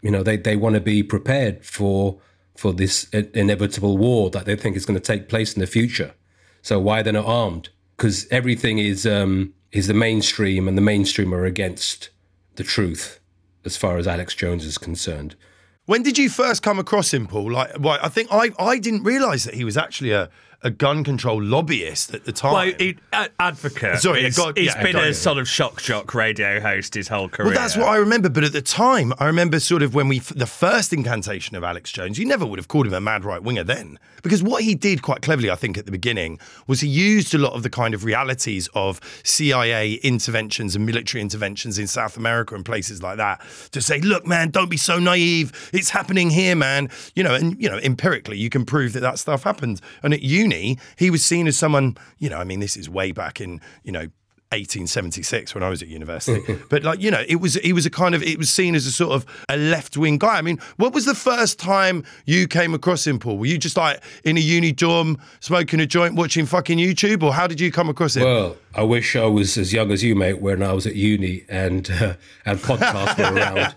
You 0.02 0.10
know, 0.10 0.22
they, 0.22 0.36
they 0.36 0.56
want 0.56 0.74
to 0.74 0.80
be 0.80 1.02
prepared 1.02 1.64
for 1.64 2.20
for 2.56 2.72
this 2.74 3.08
inevitable 3.10 3.96
war 3.96 4.28
that 4.30 4.44
they 4.44 4.54
think 4.54 4.76
is 4.76 4.84
going 4.84 4.98
to 4.98 5.12
take 5.12 5.28
place 5.28 5.54
in 5.54 5.60
the 5.60 5.66
future. 5.66 6.14
So 6.60 6.78
why 6.78 7.00
they're 7.00 7.12
not 7.12 7.24
armed? 7.24 7.70
Because 7.96 8.26
everything 8.30 8.78
is 8.78 9.06
um, 9.06 9.54
is 9.72 9.86
the 9.86 9.94
mainstream, 9.94 10.68
and 10.68 10.76
the 10.76 10.82
mainstream 10.82 11.32
are 11.32 11.44
against 11.44 12.10
the 12.56 12.64
truth 12.64 13.20
as 13.64 13.76
far 13.76 13.98
as 13.98 14.06
Alex 14.06 14.34
Jones 14.34 14.64
is 14.64 14.78
concerned. 14.78 15.36
When 15.86 16.02
did 16.02 16.18
you 16.18 16.28
first 16.28 16.62
come 16.62 16.78
across 16.78 17.12
him, 17.12 17.26
Paul? 17.26 17.52
Like, 17.52 17.78
well, 17.80 17.98
I 18.02 18.08
think 18.08 18.28
I, 18.30 18.50
I 18.58 18.78
didn't 18.78 19.02
realise 19.02 19.44
that 19.44 19.54
he 19.54 19.64
was 19.64 19.76
actually 19.76 20.12
a, 20.12 20.30
a 20.62 20.70
gun 20.70 21.02
control 21.04 21.42
lobbyist 21.42 22.12
at 22.14 22.24
the 22.24 22.32
time. 22.32 22.52
Well, 22.52 22.72
he, 22.78 22.96
uh, 23.12 23.28
advocate. 23.38 23.98
Sorry, 24.00 24.24
he's, 24.24 24.36
got- 24.36 24.58
yeah, 24.58 24.82
been 24.82 24.96
a 24.96 25.00
it. 25.08 25.14
sort 25.14 25.38
of 25.38 25.48
shock 25.48 25.80
jock 25.80 26.14
radio 26.14 26.60
host 26.60 26.94
his 26.94 27.08
whole 27.08 27.28
career. 27.28 27.48
Well, 27.48 27.56
that's 27.58 27.76
what 27.76 27.88
I 27.88 27.96
remember. 27.96 28.28
But 28.28 28.44
at 28.44 28.52
the 28.52 28.60
time, 28.62 29.12
I 29.18 29.26
remember 29.26 29.58
sort 29.60 29.82
of 29.82 29.94
when 29.94 30.08
we 30.08 30.18
the 30.18 30.46
first 30.46 30.92
incantation 30.92 31.56
of 31.56 31.64
Alex 31.64 31.90
Jones. 31.92 32.18
You 32.18 32.26
never 32.26 32.44
would 32.44 32.58
have 32.58 32.68
called 32.68 32.86
him 32.86 32.92
a 32.94 33.00
mad 33.00 33.24
right 33.24 33.42
winger 33.42 33.64
then, 33.64 33.98
because 34.22 34.42
what 34.42 34.62
he 34.62 34.74
did 34.74 35.00
quite 35.02 35.22
cleverly, 35.22 35.50
I 35.50 35.56
think, 35.56 35.78
at 35.78 35.86
the 35.86 35.92
beginning 35.92 36.38
was 36.66 36.80
he 36.80 36.88
used 36.88 37.34
a 37.34 37.38
lot 37.38 37.54
of 37.54 37.62
the 37.62 37.70
kind 37.70 37.94
of 37.94 38.04
realities 38.04 38.68
of 38.74 39.00
CIA 39.24 39.94
interventions 39.94 40.76
and 40.76 40.84
military 40.84 41.22
interventions 41.22 41.78
in 41.78 41.86
South 41.86 42.16
America 42.18 42.54
and 42.54 42.64
places 42.64 43.02
like 43.02 43.16
that 43.16 43.40
to 43.72 43.80
say, 43.80 44.00
look, 44.00 44.26
man, 44.26 44.50
don't 44.50 44.70
be 44.70 44.76
so 44.76 44.98
naive. 44.98 45.70
It's 45.72 45.90
happening 45.90 46.28
here, 46.30 46.54
man. 46.54 46.90
You 47.14 47.22
know, 47.24 47.34
and 47.34 47.60
you 47.60 47.70
know, 47.70 47.78
empirically, 47.78 48.36
you 48.36 48.50
can 48.50 48.66
prove 48.66 48.92
that 48.92 49.00
that 49.00 49.18
stuff 49.18 49.44
happened. 49.44 49.80
And 50.02 50.12
at 50.12 50.20
uni, 50.20 50.49
he 50.50 51.10
was 51.10 51.24
seen 51.24 51.46
as 51.46 51.56
someone. 51.56 51.96
You 52.18 52.30
know, 52.30 52.38
I 52.38 52.44
mean, 52.44 52.60
this 52.60 52.76
is 52.76 52.88
way 52.88 53.12
back 53.12 53.40
in 53.40 53.60
you 53.84 53.92
know 53.92 54.08
1876 54.52 55.54
when 55.54 55.62
I 55.62 55.68
was 55.68 55.80
at 55.80 55.86
university. 55.86 56.58
but 56.70 56.82
like, 56.82 57.00
you 57.00 57.08
know, 57.12 57.22
it 57.28 57.36
was 57.36 57.54
he 57.54 57.72
was 57.72 57.86
a 57.86 57.90
kind 57.90 58.16
of 58.16 58.22
it 58.24 58.36
was 58.36 58.50
seen 58.50 58.74
as 58.74 58.84
a 58.84 58.90
sort 58.90 59.12
of 59.12 59.24
a 59.48 59.56
left-wing 59.56 60.18
guy. 60.18 60.38
I 60.38 60.42
mean, 60.42 60.58
what 60.76 60.92
was 60.92 61.04
the 61.04 61.14
first 61.14 61.60
time 61.60 62.02
you 62.26 62.48
came 62.48 62.74
across 62.74 63.06
him, 63.06 63.20
Paul? 63.20 63.38
Were 63.38 63.46
you 63.46 63.58
just 63.58 63.76
like 63.76 64.02
in 64.24 64.36
a 64.36 64.40
uni 64.40 64.72
dorm 64.72 65.18
smoking 65.38 65.78
a 65.78 65.86
joint 65.86 66.16
watching 66.16 66.46
fucking 66.46 66.78
YouTube 66.78 67.22
or 67.22 67.32
how 67.32 67.46
did 67.46 67.60
you 67.60 67.70
come 67.70 67.88
across 67.88 68.16
it? 68.16 68.24
Well, 68.24 68.56
I 68.74 68.82
wish 68.82 69.14
I 69.14 69.26
was 69.26 69.56
as 69.56 69.72
young 69.72 69.92
as 69.92 70.02
you, 70.02 70.16
mate, 70.16 70.40
when 70.40 70.64
I 70.64 70.72
was 70.72 70.84
at 70.84 70.96
uni 70.96 71.44
and 71.48 71.88
uh, 71.88 72.14
and 72.44 72.58
podcasts 72.58 73.18
were 73.18 73.36
around. 73.38 73.76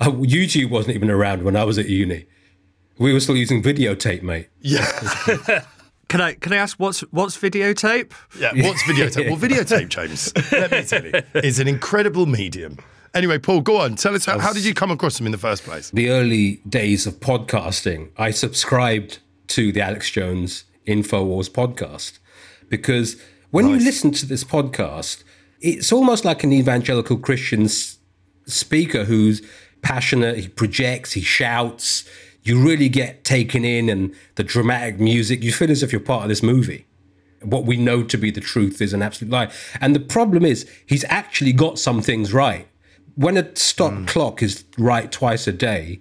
Uh, 0.00 0.10
YouTube 0.10 0.70
wasn't 0.70 0.96
even 0.96 1.10
around 1.10 1.44
when 1.44 1.54
I 1.54 1.62
was 1.62 1.78
at 1.78 1.88
uni. 1.88 2.26
We 2.98 3.12
were 3.12 3.20
still 3.20 3.36
using 3.36 3.62
videotape, 3.62 4.22
mate. 4.22 4.48
yeah. 4.60 5.64
Can 6.08 6.20
I 6.22 6.34
can 6.34 6.52
I 6.52 6.56
ask 6.56 6.78
what's 6.78 7.00
what's 7.10 7.36
videotape? 7.36 8.12
yeah. 8.38 8.52
What's 8.66 8.82
videotape? 8.84 9.28
Well, 9.28 9.38
videotape, 9.38 9.88
James, 9.90 10.32
let 10.52 10.70
me 10.70 10.82
tell 10.82 11.04
you, 11.04 11.12
is 11.34 11.58
an 11.58 11.68
incredible 11.68 12.24
medium. 12.26 12.78
Anyway, 13.14 13.38
Paul, 13.38 13.60
go 13.62 13.78
on. 13.78 13.96
Tell 13.96 14.14
us 14.14 14.24
how, 14.24 14.38
how 14.38 14.52
did 14.52 14.64
you 14.64 14.74
come 14.74 14.90
across 14.90 15.18
him 15.18 15.26
in 15.26 15.32
the 15.32 15.38
first 15.38 15.64
place? 15.64 15.90
The 15.90 16.10
early 16.10 16.56
days 16.68 17.06
of 17.06 17.20
podcasting, 17.20 18.10
I 18.16 18.30
subscribed 18.30 19.18
to 19.48 19.72
the 19.72 19.80
Alex 19.80 20.10
Jones 20.10 20.64
Infowars 20.86 21.48
podcast 21.50 22.18
because 22.68 23.20
when 23.50 23.68
you 23.68 23.76
listen 23.78 24.10
to 24.12 24.26
this 24.26 24.44
podcast, 24.44 25.24
it's 25.60 25.90
almost 25.92 26.24
like 26.24 26.44
an 26.44 26.52
evangelical 26.52 27.16
Christian 27.18 27.64
s- 27.64 27.98
speaker 28.46 29.04
who's 29.04 29.42
passionate, 29.82 30.38
he 30.38 30.48
projects, 30.48 31.12
he 31.12 31.20
shouts. 31.22 32.04
You 32.48 32.58
really 32.60 32.88
get 32.88 33.24
taken 33.24 33.64
in, 33.64 33.88
and 33.90 34.14
the 34.36 34.42
dramatic 34.42 34.98
music, 34.98 35.42
you 35.42 35.52
feel 35.52 35.70
as 35.70 35.82
if 35.82 35.92
you're 35.92 36.00
part 36.00 36.22
of 36.22 36.28
this 36.30 36.42
movie. 36.42 36.86
What 37.42 37.66
we 37.66 37.76
know 37.76 38.02
to 38.02 38.16
be 38.16 38.30
the 38.30 38.40
truth 38.40 38.80
is 38.80 38.92
an 38.94 39.02
absolute 39.02 39.30
lie. 39.30 39.52
And 39.80 39.94
the 39.94 40.00
problem 40.00 40.44
is, 40.44 40.68
he's 40.86 41.04
actually 41.04 41.52
got 41.52 41.78
some 41.78 42.00
things 42.00 42.32
right. 42.32 42.66
When 43.16 43.36
a 43.36 43.54
stock 43.54 44.06
clock 44.06 44.42
is 44.42 44.64
right 44.78 45.12
twice 45.12 45.46
a 45.46 45.52
day, 45.52 46.00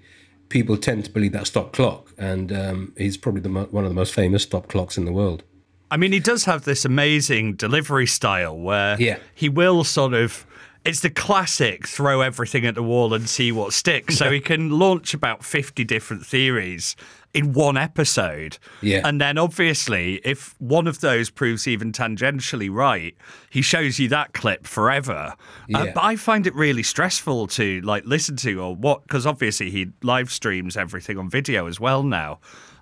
people 0.49 0.77
tend 0.77 1.05
to 1.05 1.11
believe 1.11 1.33
that 1.33 1.47
stock 1.47 1.73
clock. 1.73 2.13
And 2.17 2.51
um, 2.53 2.93
he's 2.97 3.17
probably 3.17 3.41
the 3.41 3.49
mo- 3.49 3.67
one 3.69 3.83
of 3.83 3.89
the 3.89 3.95
most 3.95 4.13
famous 4.13 4.43
stop 4.43 4.67
clocks 4.69 4.97
in 4.97 5.05
the 5.05 5.11
world. 5.11 5.43
I 5.91 5.97
mean, 5.97 6.11
he 6.11 6.19
does 6.19 6.45
have 6.45 6.63
this 6.63 6.85
amazing 6.85 7.55
delivery 7.55 8.07
style 8.07 8.57
where 8.57 8.95
Yeah. 8.99 9.17
he 9.35 9.49
will 9.49 9.83
sort 9.83 10.13
of. 10.13 10.45
It's 10.87 11.01
the 11.01 11.09
classic 11.09 11.87
throw 11.87 12.21
everything 12.21 12.65
at 12.65 12.75
the 12.75 12.83
wall 12.83 13.13
and 13.13 13.27
see 13.27 13.51
what 13.51 13.73
sticks. 13.73 14.17
So 14.17 14.31
he 14.31 14.39
can 14.39 14.69
launch 14.69 15.13
about 15.13 15.43
50 15.43 15.83
different 15.83 16.25
theories 16.25 16.95
in 17.33 17.53
one 17.53 17.77
episode. 17.77 18.57
Yeah. 18.81 19.01
And 19.03 19.19
then 19.19 19.37
obviously, 19.37 20.21
if 20.23 20.55
one 20.59 20.87
of 20.87 21.01
those 21.01 21.29
proves 21.29 21.67
even 21.67 21.91
tangentially 21.91 22.73
right, 22.73 23.15
he 23.49 23.61
shows 23.61 23.99
you 23.99 24.07
that 24.09 24.33
clip 24.33 24.65
forever. 24.65 25.35
Uh, 25.73 25.87
but 25.93 26.03
I 26.03 26.15
find 26.15 26.47
it 26.47 26.55
really 26.55 26.83
stressful 26.83 27.47
to 27.47 27.81
like 27.81 28.05
listen 28.05 28.37
to 28.37 28.61
or 28.61 28.75
what, 28.75 29.03
because 29.03 29.25
obviously 29.25 29.69
he 29.69 29.91
live 30.01 30.31
streams 30.31 30.77
everything 30.77 31.17
on 31.17 31.29
video 31.29 31.67
as 31.67 31.79
well 31.79 32.01
now. 32.01 32.39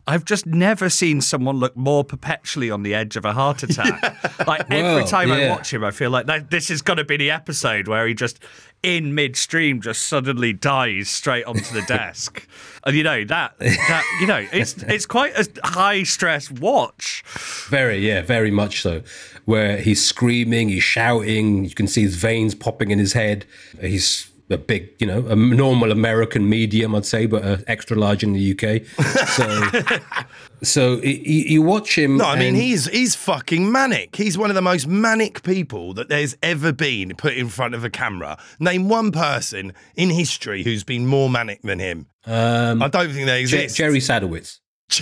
I've 0.08 0.26
just 0.26 0.46
never 0.46 0.90
seen 0.90 1.22
someone 1.22 1.58
look 1.58 1.76
more 1.76 2.04
perpetually 2.04 2.70
on 2.70 2.84
the 2.84 2.94
edge 2.94 3.16
of 3.16 3.26
a 3.26 3.34
heart 3.34 3.64
attack. 3.64 4.48
Like 4.48 4.70
every 4.70 5.04
time 5.06 5.32
I 5.32 5.50
watch 5.50 5.74
him, 5.74 5.84
I 5.84 5.92
feel 5.92 6.12
like 6.12 6.28
that, 6.28 6.52
this 6.52 6.70
is 6.70 6.82
going 6.82 6.98
to 6.98 7.04
be 7.04 7.18
the 7.18 7.32
episode 7.32 7.88
where 7.88 8.08
he 8.08 8.14
just, 8.14 8.40
in 8.84 9.16
midstream, 9.16 9.82
just 9.82 10.04
suddenly 10.04 10.54
dies 10.54 11.10
straight 11.10 11.46
onto 11.46 11.74
the 11.74 11.82
desk. 11.88 12.48
And 12.86 12.96
you 12.96 13.04
know 13.04 13.26
that 13.26 13.58
that 13.58 14.18
you 14.22 14.28
know 14.28 14.46
it's 14.54 14.74
it's 14.84 15.08
quite 15.08 15.36
a 15.36 15.68
high 15.68 16.04
stress 16.04 16.52
watch. 16.52 17.24
Very, 17.70 17.98
yeah, 17.98 18.22
very 18.22 18.52
much 18.52 18.82
so. 18.84 19.02
Where 19.46 19.78
he's 19.78 20.06
screaming, 20.06 20.70
he's 20.70 20.84
shouting, 20.84 21.66
you 21.66 21.74
can 21.74 21.88
see 21.88 22.04
his 22.04 22.16
veins 22.16 22.54
popping 22.54 22.92
in 22.92 23.00
his 23.00 23.14
head. 23.14 23.46
He's 23.82 24.30
a 24.50 24.58
big, 24.58 24.90
you 25.00 25.08
know, 25.08 25.26
a 25.28 25.36
normal 25.36 25.92
American 25.92 26.48
medium, 26.50 26.94
I'd 26.96 27.06
say, 27.06 27.26
but 27.26 27.44
uh, 27.44 27.58
extra 27.68 27.98
large 27.98 28.24
in 28.24 28.34
the 28.34 28.52
UK. 28.52 28.86
So, 29.30 29.86
so 30.64 30.96
y- 30.98 31.02
y- 31.04 31.46
you 31.48 31.62
watch 31.62 31.98
him. 31.98 32.18
No, 32.18 32.26
I 32.26 32.38
mean 32.38 32.56
he's 32.56 32.86
he's 32.88 33.16
fucking 33.16 33.72
manic. 33.72 34.16
He's 34.16 34.38
one 34.38 34.50
of 34.52 34.56
the 34.56 34.62
most 34.62 34.88
manic 34.88 35.42
people 35.44 35.94
that 35.96 36.10
there's 36.10 36.38
ever 36.44 36.72
been 36.72 37.16
put 37.16 37.34
in 37.34 37.50
front 37.50 37.74
of 37.76 37.84
a 37.84 37.90
camera. 37.90 38.38
Name 38.60 38.88
one 38.90 39.12
person 39.12 39.74
in 39.96 40.10
history 40.10 40.64
who's 40.64 40.84
been 40.84 41.06
more 41.08 41.30
manic 41.30 41.62
than 41.64 41.80
him. 41.80 42.08
I 42.28 42.88
don't 42.92 43.12
think 43.12 43.26
they 43.28 43.42
Um, 43.42 43.48
Je- 43.48 43.64
exist. 43.64 43.78
Jerry 43.78 44.00
Sadowitz. 44.00 44.60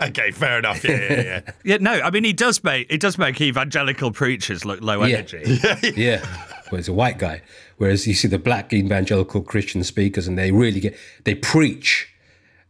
Okay, 0.00 0.30
fair 0.30 0.58
enough. 0.58 0.82
Yeah, 0.82 0.96
yeah, 0.96 1.22
yeah. 1.22 1.40
Yeah, 1.64 1.76
no, 1.80 1.92
I 1.92 2.10
mean 2.10 2.24
he 2.24 2.32
does 2.32 2.64
make 2.64 2.90
he 2.90 2.96
does 2.98 3.18
make 3.18 3.38
evangelical 3.40 4.10
preachers 4.12 4.64
look 4.64 4.80
low 4.80 5.04
Yeah. 5.04 5.18
energy. 5.18 5.60
yeah. 5.96 6.24
Well, 6.72 6.78
he's 6.78 6.88
a 6.88 6.92
white 6.92 7.18
guy. 7.18 7.42
Whereas 7.80 8.06
you 8.06 8.12
see 8.12 8.28
the 8.28 8.38
black 8.38 8.74
evangelical 8.74 9.40
Christian 9.40 9.82
speakers 9.84 10.28
and 10.28 10.36
they 10.36 10.52
really 10.52 10.80
get, 10.80 10.94
they 11.24 11.34
preach 11.34 12.08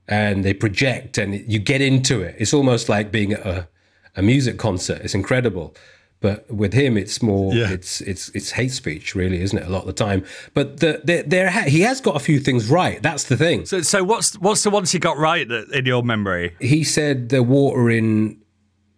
and 0.07 0.45
they 0.45 0.55
project 0.55 1.19
and 1.19 1.35
you 1.53 1.59
get 1.59 1.81
into 1.81 2.21
it. 2.23 2.37
It's 2.39 2.55
almost 2.55 2.89
like 2.89 3.11
being 3.11 3.33
at 3.33 3.45
a, 3.45 3.69
a 4.15 4.23
music 4.23 4.57
concert. 4.57 5.01
It's 5.03 5.15
incredible. 5.15 5.75
But 6.21 6.49
with 6.49 6.75
him, 6.75 6.97
it's 6.97 7.23
more, 7.23 7.53
Yeah. 7.53 7.71
it's 7.71 8.01
it's 8.03 8.29
it's 8.37 8.53
hate 8.53 8.71
speech, 8.71 9.17
really, 9.17 9.41
isn't 9.41 9.59
it? 9.59 9.67
A 9.67 9.71
lot 9.71 9.81
of 9.81 9.87
the 9.89 10.05
time. 10.05 10.23
But 10.55 10.79
the, 10.79 11.01
the, 11.03 11.23
there, 11.27 11.51
ha- 11.51 11.63
he 11.67 11.81
has 11.81 12.01
got 12.01 12.15
a 12.15 12.21
few 12.21 12.39
things 12.39 12.69
right. 12.71 13.03
That's 13.03 13.25
the 13.25 13.37
thing. 13.37 13.67
So, 13.67 13.81
so 13.81 14.05
what's 14.05 14.39
what's 14.39 14.63
the 14.63 14.71
ones 14.71 14.93
he 14.93 14.99
got 15.01 15.17
right 15.19 15.49
that, 15.49 15.71
in 15.73 15.87
your 15.87 16.05
memory? 16.05 16.55
he 16.61 16.85
said 16.85 17.31
the 17.31 17.43
water 17.43 17.91
in 17.91 18.39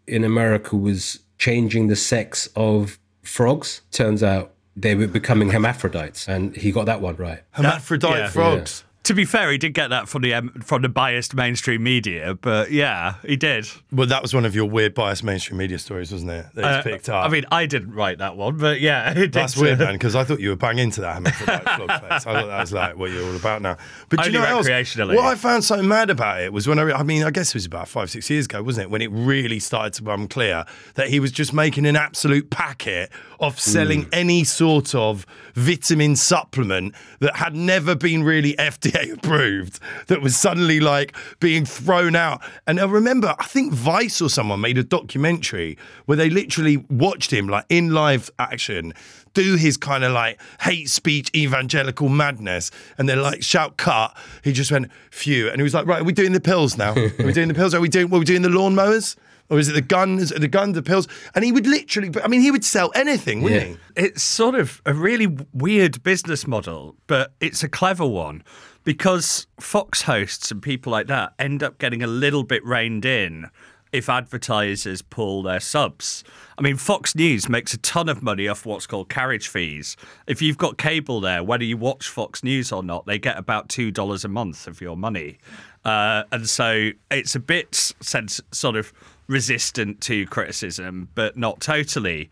in 0.07 0.25
America 0.25 0.77
was 0.77 1.21
changing 1.39 1.87
the 1.89 1.97
sex 1.97 2.49
of 2.55 2.99
frogs. 3.23 3.81
Turns 3.93 4.23
out 4.23 4.52
they 4.77 4.95
were 4.95 5.07
becoming 5.07 5.51
hermaphrodites, 5.51 6.29
and 6.29 6.57
he 6.57 6.73
got 6.73 6.87
that 6.87 7.01
one 7.01 7.17
right. 7.17 7.43
Hermaphrodite 7.53 8.19
yeah. 8.19 8.29
frogs. 8.31 8.85
To 9.13 9.17
be 9.17 9.27
fair, 9.27 9.53
he 9.53 9.59
did 9.59 9.75
get 9.75 9.91
that 9.91 10.09
from 10.09 10.23
the 10.23 10.33
um, 10.33 10.49
from 10.65 10.81
the 10.81 10.89
biased 10.89 11.35
mainstream 11.35 11.83
media, 11.83 12.35
but 12.41 12.71
yeah, 12.73 13.17
he 13.27 13.37
did. 13.37 13.69
Well, 13.93 14.07
that 14.07 14.23
was 14.23 14.33
one 14.33 14.47
of 14.47 14.55
your 14.55 14.65
weird 14.65 14.95
biased 14.95 15.23
mainstream 15.23 15.59
media 15.59 15.79
stories, 15.79 16.11
wasn't 16.11 16.31
it? 16.31 16.47
That 16.55 16.65
Uh, 16.65 16.83
picked 16.83 17.11
up. 17.11 17.27
I 17.27 17.29
mean, 17.29 17.45
I 17.53 17.67
didn't 17.67 17.93
write 17.93 18.17
that 18.21 18.39
one, 18.39 18.57
but 18.57 18.81
yeah, 18.81 19.11
it 19.13 19.15
did. 19.15 19.33
That's 19.35 19.55
weird, 19.55 19.81
man, 19.81 19.93
because 19.93 20.17
I 20.17 20.25
thought 20.25 20.41
you 20.41 20.49
were 20.49 20.57
bang 20.57 20.79
into 20.79 21.03
that 21.03 21.23
face. 21.27 21.35
I 21.47 22.19
thought 22.19 22.47
that 22.47 22.61
was 22.61 22.73
like 22.73 22.97
what 22.97 23.11
you're 23.11 23.23
all 23.23 23.37
about 23.37 23.61
now. 23.61 23.77
But 24.09 24.21
do 24.23 24.31
you 24.31 24.39
Only 24.39 24.49
know 24.49 24.57
what 24.57 24.67
else? 24.79 24.97
What 24.97 25.27
I 25.27 25.35
found 25.35 25.63
so 25.63 25.83
mad 25.83 26.09
about 26.09 26.41
it 26.41 26.51
was 26.51 26.67
when 26.67 26.79
I, 26.79 26.83
re- 26.83 26.93
I 26.95 27.03
mean, 27.03 27.23
I 27.23 27.31
guess 27.31 27.51
it 27.51 27.55
was 27.55 27.67
about 27.67 27.89
five, 27.89 28.11
six 28.11 28.31
years 28.31 28.47
ago, 28.47 28.63
wasn't 28.63 28.85
it? 28.87 28.91
When 28.91 29.03
it 29.03 29.11
really 29.13 29.59
started 29.59 29.93
to 29.93 30.03
become 30.05 30.27
clear 30.27 30.65
that 30.95 31.09
he 31.11 31.21
was 31.21 31.33
just 31.33 31.53
making 31.53 31.85
an 31.85 31.97
absolute 31.97 32.49
packet 32.49 33.13
of 33.41 33.61
selling 33.61 34.09
any 34.11 34.45
sort 34.45 34.95
of 34.95 35.27
vitamin 35.55 36.17
supplement 36.17 36.95
that 37.19 37.37
had 37.37 37.55
never 37.55 37.95
been 37.95 38.23
really 38.23 38.55
FDA 38.55 39.02
approved, 39.11 39.79
that 40.09 40.23
was 40.23 40.37
suddenly 40.37 40.81
like 40.81 41.15
being 41.41 41.65
thrown 41.65 42.15
out. 42.17 42.43
And 42.67 42.81
I 42.81 42.85
remember, 42.85 43.35
I 43.39 43.45
think 43.45 43.73
Vice 43.73 44.21
or 44.21 44.29
someone 44.29 44.61
made 44.61 44.79
a 44.79 44.85
documentary 44.85 45.77
where 46.07 46.17
they 46.17 46.31
literally 46.31 46.79
watched 46.89 47.33
him 47.33 47.49
like 47.49 47.65
in 47.69 47.93
live 47.93 48.31
action 48.39 48.93
do 49.35 49.57
his 49.57 49.79
kind 49.79 50.05
of 50.05 50.13
like 50.13 50.39
hate 50.61 50.91
speech 50.91 51.31
evangelical 51.35 52.09
madness. 52.11 52.71
And 52.99 53.09
then 53.09 53.23
like 53.23 53.43
shout 53.43 53.79
cut. 53.79 54.15
He 54.45 54.53
just 54.53 54.71
went 54.71 54.91
phew. 55.11 55.49
And 55.49 55.57
he 55.57 55.63
was 55.63 55.73
like 55.73 55.87
right 55.87 56.03
are 56.03 56.05
we 56.05 56.13
doing 56.13 56.33
the 56.33 56.41
pills 56.41 56.77
now? 56.77 56.93
Are 56.95 57.13
we 57.25 57.33
doing 57.33 57.49
the 57.49 57.55
pills? 57.55 57.73
Are 57.75 57.81
we 57.81 57.89
doing 57.89 58.11
what 58.11 58.19
are 58.19 58.21
we 58.21 58.25
doing 58.27 58.43
the 58.43 58.51
lawnmowers? 58.51 59.17
Or 59.49 59.59
is 59.59 59.69
it 59.69 59.73
the 59.73 59.81
guns 59.81 60.31
the 60.31 60.49
gun 60.49 60.73
the 60.73 60.83
pills? 60.83 61.09
And 61.35 61.45
he 61.47 61.51
would 61.53 61.67
literally 61.67 62.11
i 62.23 62.29
mean 62.29 62.43
he 62.43 62.51
would 62.51 62.65
sell 62.65 62.93
anything 62.95 63.41
wouldn't 63.41 63.63
Yeah. 63.63 63.77
he? 63.97 64.05
It's 64.07 64.23
sort 64.23 64.55
of 64.55 64.83
a 64.85 64.93
really 64.93 65.29
weird 65.55 66.03
business 66.03 66.47
model, 66.47 66.97
but 67.07 67.33
it's 67.41 67.63
a 67.63 67.69
clever 67.71 68.07
one 68.07 68.43
because 68.85 69.47
Fox 69.61 70.03
hosts 70.03 70.51
and 70.51 70.63
people 70.63 70.93
like 70.93 71.07
that 71.07 71.35
end 71.39 71.63
up 71.63 71.79
getting 71.79 72.03
a 72.03 72.07
little 72.07 72.43
bit 72.43 72.65
reined 72.65 73.05
in 73.05 73.51
if 73.93 74.09
advertisers 74.09 75.03
pull 75.03 75.43
their 75.43 75.61
subs. 75.61 76.25
I 76.57 76.63
mean, 76.63 76.77
Fox 76.77 77.15
News 77.15 77.49
makes 77.49 77.75
a 77.75 77.79
ton 77.79 78.09
of 78.09 78.23
money 78.23 78.49
off 78.49 78.65
what's 78.65 78.87
called 78.87 79.11
carriage 79.11 79.49
fees. 79.49 79.97
If 80.27 80.41
you've 80.41 80.57
got 80.57 80.79
cable 80.79 81.21
there, 81.21 81.45
whether 81.45 81.65
you 81.65 81.77
watch 81.77 82.09
Fox 82.09 82.43
News 82.43 82.73
or 82.73 82.83
not, 82.83 83.05
they 83.07 83.19
get 83.19 83.39
about 83.39 83.69
$2 83.69 84.25
a 84.25 84.29
month 84.29 84.67
of 84.67 84.81
your 84.81 84.97
money. 84.97 85.39
Uh, 85.85 86.25
and 86.33 86.49
so 86.49 86.91
it's 87.11 87.35
a 87.35 87.41
bit 87.41 87.75
sense, 87.75 88.41
sort 88.51 88.77
of 88.77 88.93
resistant 89.27 90.01
to 90.03 90.27
criticism, 90.27 91.09
but 91.15 91.37
not 91.37 91.61
totally. 91.61 92.31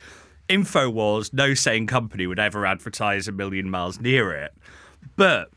InfoWars, 0.48 1.32
no 1.32 1.54
sane 1.54 1.86
company 1.86 2.26
would 2.26 2.38
ever 2.38 2.64
advertise 2.64 3.28
a 3.28 3.32
million 3.32 3.70
miles 3.70 4.00
near 4.00 4.32
it. 4.32 4.54
But 5.16 5.50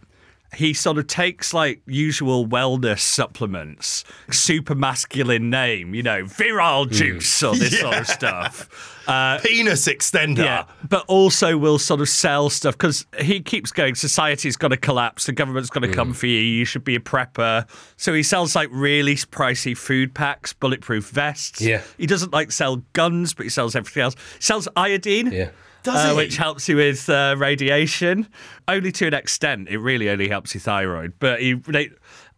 he 0.55 0.73
sort 0.73 0.97
of 0.97 1.07
takes 1.07 1.53
like 1.53 1.81
usual 1.85 2.47
wellness 2.47 2.99
supplements, 2.99 4.03
super 4.31 4.75
masculine 4.75 5.49
name, 5.49 5.93
you 5.93 6.03
know, 6.03 6.25
virile 6.25 6.85
juice 6.85 7.41
or 7.43 7.55
this 7.55 7.79
sort 7.79 7.95
of 7.97 8.07
stuff. 8.07 8.89
Uh, 9.05 9.37
Penis 9.41 9.85
extender. 9.89 10.37
yeah, 10.45 10.63
but 10.87 11.03
also 11.09 11.57
will 11.57 11.77
sort 11.77 11.99
of 11.99 12.07
sell 12.07 12.49
stuff 12.49 12.77
because 12.77 13.05
he 13.19 13.41
keeps 13.41 13.69
going. 13.69 13.95
Society's 13.95 14.55
going 14.55 14.71
to 14.71 14.77
collapse. 14.77 15.25
The 15.25 15.33
government's 15.33 15.69
going 15.69 15.85
to 15.89 15.93
come 15.93 16.13
for 16.13 16.27
you. 16.27 16.39
You 16.39 16.63
should 16.63 16.85
be 16.85 16.95
a 16.95 17.01
prepper. 17.01 17.67
So 17.97 18.13
he 18.13 18.23
sells 18.23 18.55
like 18.55 18.69
really 18.71 19.15
pricey 19.15 19.75
food 19.75 20.13
packs, 20.13 20.53
bulletproof 20.53 21.09
vests. 21.09 21.59
Yeah. 21.59 21.81
he 21.97 22.07
doesn't 22.07 22.31
like 22.31 22.53
sell 22.53 22.77
guns, 22.93 23.33
but 23.33 23.43
he 23.43 23.49
sells 23.49 23.75
everything 23.75 24.03
else. 24.03 24.15
He 24.35 24.41
sells 24.41 24.69
iodine. 24.77 25.33
Yeah. 25.33 25.49
Uh, 25.85 26.13
which 26.15 26.37
helps 26.37 26.69
you 26.69 26.77
with 26.77 27.09
uh, 27.09 27.35
radiation, 27.37 28.27
only 28.67 28.91
to 28.93 29.07
an 29.07 29.13
extent. 29.13 29.67
It 29.69 29.79
really 29.79 30.09
only 30.09 30.29
helps 30.29 30.53
your 30.53 30.61
thyroid, 30.61 31.13
but 31.19 31.41
he, 31.41 31.53
they 31.53 31.89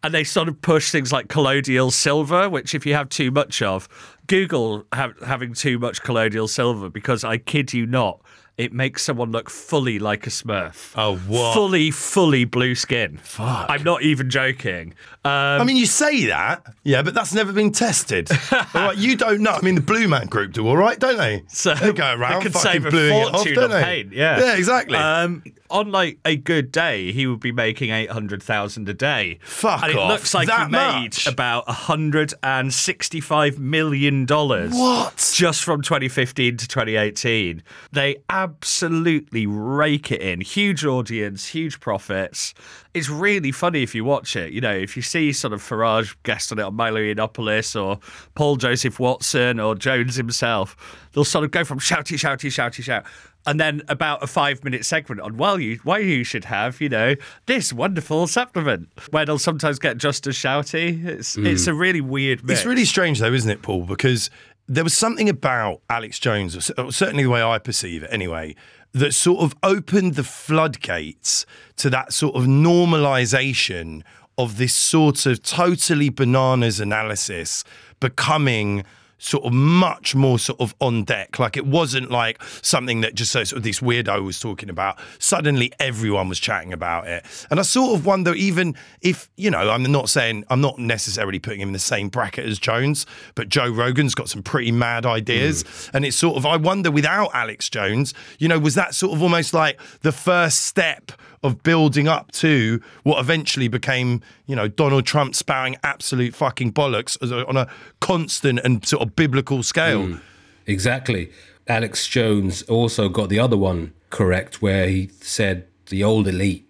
and 0.02 0.14
they 0.14 0.24
sort 0.24 0.48
of 0.48 0.60
push 0.60 0.90
things 0.90 1.12
like 1.12 1.28
colloidal 1.28 1.90
silver, 1.90 2.48
which 2.48 2.74
if 2.74 2.86
you 2.86 2.94
have 2.94 3.08
too 3.08 3.30
much 3.30 3.62
of, 3.62 3.88
Google 4.26 4.84
having 4.92 5.54
too 5.54 5.78
much 5.78 6.02
colloidal 6.02 6.48
silver 6.48 6.88
because 6.90 7.24
I 7.24 7.38
kid 7.38 7.72
you 7.72 7.86
not, 7.86 8.20
it 8.58 8.72
makes 8.72 9.02
someone 9.02 9.32
look 9.32 9.50
fully 9.50 9.98
like 9.98 10.26
a 10.26 10.30
Smurf. 10.30 10.92
Oh, 10.96 11.16
what? 11.16 11.54
Fully, 11.54 11.90
fully 11.90 12.44
blue 12.44 12.74
skin. 12.74 13.18
Fuck. 13.18 13.66
I'm 13.68 13.82
not 13.84 14.02
even 14.02 14.30
joking. 14.30 14.94
Um, 15.24 15.32
I 15.60 15.64
mean, 15.64 15.76
you 15.76 15.86
say 15.86 16.26
that, 16.26 16.64
yeah, 16.84 17.02
but 17.02 17.12
that's 17.12 17.34
never 17.34 17.52
been 17.52 17.72
tested. 17.72 18.30
all 18.52 18.60
right, 18.74 18.96
you 18.96 19.16
don't 19.16 19.40
know. 19.42 19.50
I 19.52 19.60
mean, 19.60 19.74
the 19.74 19.80
Blue 19.80 20.06
Man 20.08 20.26
Group 20.28 20.52
do 20.52 20.66
all 20.68 20.76
right, 20.76 20.98
don't 20.98 21.18
they? 21.18 21.42
So 21.48 21.74
they 21.74 21.92
go 21.92 22.14
around 22.14 22.38
they 22.38 22.42
could 22.44 22.52
fucking 22.52 22.82
save 22.82 22.86
a 22.86 22.96
it 23.08 23.12
off, 23.12 23.32
fortune 23.34 23.54
don't 23.54 23.64
on 23.64 23.70
they? 23.70 23.82
paint. 23.82 24.12
Yeah, 24.12 24.38
yeah, 24.38 24.56
exactly. 24.56 24.96
Um, 24.96 25.42
on 25.68 25.90
like 25.90 26.20
a 26.24 26.36
good 26.36 26.70
day, 26.70 27.10
he 27.10 27.26
would 27.26 27.40
be 27.40 27.50
making 27.50 27.90
eight 27.90 28.08
hundred 28.10 28.40
thousand 28.40 28.88
a 28.88 28.94
day. 28.94 29.40
Fuck 29.42 29.82
and 29.82 29.92
it 29.92 29.96
looks 29.96 30.32
like 30.32 30.46
That 30.46 30.66
he 30.66 30.70
made 30.72 31.02
much? 31.06 31.26
about 31.26 31.68
hundred 31.68 32.32
and 32.44 32.72
sixty-five 32.72 33.58
million 33.58 34.26
dollars. 34.26 34.72
What? 34.72 35.32
Just 35.34 35.64
from 35.64 35.82
2015 35.82 36.56
to 36.58 36.68
2018, 36.68 37.64
they 37.90 38.16
absolutely 38.46 39.46
rake 39.46 40.12
it 40.12 40.20
in. 40.20 40.40
Huge 40.40 40.84
audience, 40.84 41.48
huge 41.48 41.80
profits. 41.80 42.54
It's 42.94 43.10
really 43.10 43.50
funny 43.50 43.82
if 43.82 43.94
you 43.94 44.04
watch 44.04 44.36
it. 44.36 44.52
You 44.52 44.60
know, 44.60 44.72
if 44.72 44.96
you 44.96 45.02
see 45.02 45.32
sort 45.32 45.52
of 45.52 45.60
Farage 45.60 46.14
guest 46.22 46.52
on 46.52 46.58
it 46.60 46.62
on 46.62 46.74
Milo 46.74 47.00
Yiannopoulos 47.00 47.80
or 47.80 47.98
Paul 48.34 48.56
Joseph 48.56 49.00
Watson 49.00 49.58
or 49.58 49.74
Jones 49.74 50.14
himself, 50.14 50.76
they'll 51.12 51.24
sort 51.24 51.44
of 51.44 51.50
go 51.50 51.64
from 51.64 51.80
shouty, 51.80 52.16
shouty, 52.16 52.48
shouty, 52.48 52.82
shout. 52.82 53.04
And 53.48 53.60
then 53.60 53.82
about 53.88 54.22
a 54.22 54.26
five 54.26 54.64
minute 54.64 54.84
segment 54.84 55.20
on 55.20 55.36
well, 55.36 55.60
you 55.60 55.78
why 55.84 55.98
you 55.98 56.24
should 56.24 56.44
have, 56.46 56.80
you 56.80 56.88
know, 56.88 57.14
this 57.46 57.72
wonderful 57.72 58.26
supplement. 58.26 58.88
Where 59.10 59.24
they'll 59.24 59.38
sometimes 59.38 59.78
get 59.78 59.98
just 59.98 60.26
as 60.26 60.34
shouty. 60.34 61.04
It's 61.04 61.36
it's 61.36 61.64
hmm. 61.64 61.70
a 61.70 61.74
really 61.74 62.00
weird 62.00 62.44
mix. 62.44 62.60
It's 62.60 62.66
really 62.66 62.84
strange, 62.84 63.20
though, 63.20 63.32
isn't 63.32 63.50
it, 63.50 63.62
Paul? 63.62 63.84
Because 63.84 64.30
there 64.68 64.84
was 64.84 64.96
something 64.96 65.28
about 65.28 65.80
Alex 65.88 66.18
Jones, 66.18 66.70
certainly 66.90 67.22
the 67.22 67.30
way 67.30 67.42
I 67.42 67.58
perceive 67.58 68.02
it 68.02 68.10
anyway, 68.12 68.54
that 68.92 69.14
sort 69.14 69.40
of 69.40 69.54
opened 69.62 70.14
the 70.14 70.24
floodgates 70.24 71.46
to 71.76 71.90
that 71.90 72.12
sort 72.12 72.34
of 72.34 72.44
normalization 72.44 74.02
of 74.38 74.56
this 74.56 74.74
sort 74.74 75.26
of 75.26 75.42
totally 75.42 76.08
bananas 76.08 76.80
analysis 76.80 77.64
becoming 78.00 78.84
sort 79.18 79.44
of 79.44 79.52
much 79.52 80.14
more 80.14 80.38
sort 80.38 80.60
of 80.60 80.74
on 80.80 81.04
deck. 81.04 81.38
Like 81.38 81.56
it 81.56 81.66
wasn't 81.66 82.10
like 82.10 82.42
something 82.62 83.00
that 83.00 83.14
just 83.14 83.32
sort 83.32 83.52
of 83.52 83.62
this 83.62 83.80
weirdo 83.80 84.24
was 84.24 84.38
talking 84.38 84.68
about. 84.68 84.98
Suddenly 85.18 85.72
everyone 85.80 86.28
was 86.28 86.38
chatting 86.38 86.72
about 86.72 87.06
it. 87.06 87.24
And 87.50 87.58
I 87.58 87.62
sort 87.62 87.98
of 87.98 88.06
wonder 88.06 88.34
even 88.34 88.74
if, 89.00 89.30
you 89.36 89.50
know, 89.50 89.70
I'm 89.70 89.82
not 89.84 90.08
saying 90.08 90.44
I'm 90.50 90.60
not 90.60 90.78
necessarily 90.78 91.38
putting 91.38 91.60
him 91.60 91.68
in 91.70 91.72
the 91.72 91.78
same 91.78 92.08
bracket 92.08 92.46
as 92.46 92.58
Jones, 92.58 93.06
but 93.34 93.48
Joe 93.48 93.70
Rogan's 93.70 94.14
got 94.14 94.28
some 94.28 94.42
pretty 94.42 94.72
mad 94.72 95.06
ideas. 95.06 95.64
Mm. 95.64 95.90
And 95.94 96.04
it's 96.04 96.16
sort 96.16 96.36
of 96.36 96.44
I 96.44 96.56
wonder 96.56 96.90
without 96.90 97.30
Alex 97.34 97.70
Jones, 97.70 98.12
you 98.38 98.48
know, 98.48 98.58
was 98.58 98.74
that 98.74 98.94
sort 98.94 99.14
of 99.14 99.22
almost 99.22 99.54
like 99.54 99.80
the 100.00 100.12
first 100.12 100.62
step 100.62 101.12
of 101.42 101.62
building 101.62 102.08
up 102.08 102.32
to 102.32 102.80
what 103.02 103.18
eventually 103.18 103.68
became, 103.68 104.20
you 104.46 104.56
know, 104.56 104.68
Donald 104.68 105.06
Trump 105.06 105.34
spouting 105.34 105.76
absolute 105.82 106.34
fucking 106.34 106.72
bollocks 106.72 107.16
on 107.48 107.56
a 107.56 107.68
constant 108.00 108.60
and 108.64 108.86
sort 108.86 109.02
of 109.02 109.16
biblical 109.16 109.62
scale. 109.62 110.18
Exactly. 110.66 111.30
Alex 111.68 112.06
Jones 112.06 112.62
also 112.62 113.08
got 113.08 113.28
the 113.28 113.38
other 113.38 113.56
one 113.56 113.92
correct, 114.10 114.62
where 114.62 114.88
he 114.88 115.10
said 115.20 115.66
the 115.86 116.02
old 116.02 116.28
elite 116.28 116.68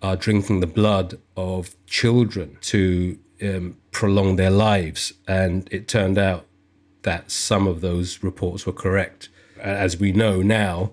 are 0.00 0.16
drinking 0.16 0.60
the 0.60 0.66
blood 0.66 1.18
of 1.36 1.74
children 1.86 2.58
to 2.60 3.18
um, 3.40 3.76
prolong 3.92 4.36
their 4.36 4.50
lives. 4.50 5.12
And 5.28 5.68
it 5.72 5.86
turned 5.86 6.18
out 6.18 6.46
that 7.02 7.30
some 7.30 7.66
of 7.66 7.80
those 7.80 8.22
reports 8.22 8.66
were 8.66 8.72
correct. 8.72 9.28
As 9.60 9.98
we 9.98 10.12
know 10.12 10.42
now, 10.42 10.92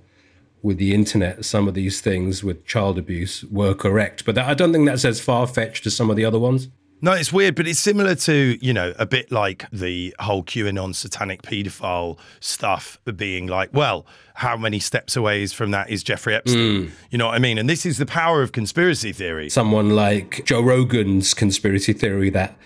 with 0.61 0.77
the 0.77 0.93
internet, 0.93 1.45
some 1.45 1.67
of 1.67 1.73
these 1.73 2.01
things 2.01 2.43
with 2.43 2.65
child 2.65 2.97
abuse 2.97 3.43
were 3.45 3.73
correct. 3.73 4.25
But 4.25 4.37
I 4.37 4.53
don't 4.53 4.73
think 4.73 4.85
that's 4.87 5.05
as 5.05 5.19
far 5.19 5.47
fetched 5.47 5.85
as 5.85 5.95
some 5.95 6.09
of 6.09 6.15
the 6.15 6.25
other 6.25 6.39
ones. 6.39 6.69
No, 7.01 7.13
it's 7.13 7.31
weird, 7.31 7.55
but 7.55 7.65
it's 7.65 7.79
similar 7.79 8.13
to, 8.13 8.57
you 8.61 8.73
know, 8.73 8.93
a 8.99 9.05
bit 9.05 9.31
like 9.31 9.65
the 9.71 10.13
whole 10.19 10.43
QAnon 10.43 10.93
satanic 10.93 11.43
paedophile 11.43 12.19
stuff 12.41 12.99
being 13.15 13.47
like, 13.47 13.69
well, 13.71 14.05
how 14.33 14.57
many 14.57 14.79
steps 14.79 15.15
away 15.15 15.41
is 15.41 15.53
from 15.53 15.71
that 15.71 15.89
is 15.89 16.03
Jeffrey 16.03 16.35
Epstein? 16.35 16.91
You 17.09 17.17
know 17.17 17.27
what 17.27 17.35
I 17.35 17.39
mean? 17.39 17.57
And 17.57 17.69
this 17.69 17.85
is 17.85 17.99
the 17.99 18.05
power 18.05 18.41
of 18.41 18.51
conspiracy 18.51 19.13
theory. 19.13 19.49
someone 19.49 19.91
like 19.91 20.43
Joe 20.43 20.61
Rogan's 20.61 21.33
conspiracy 21.33 21.93
theory 21.93 22.29
that 22.31 22.57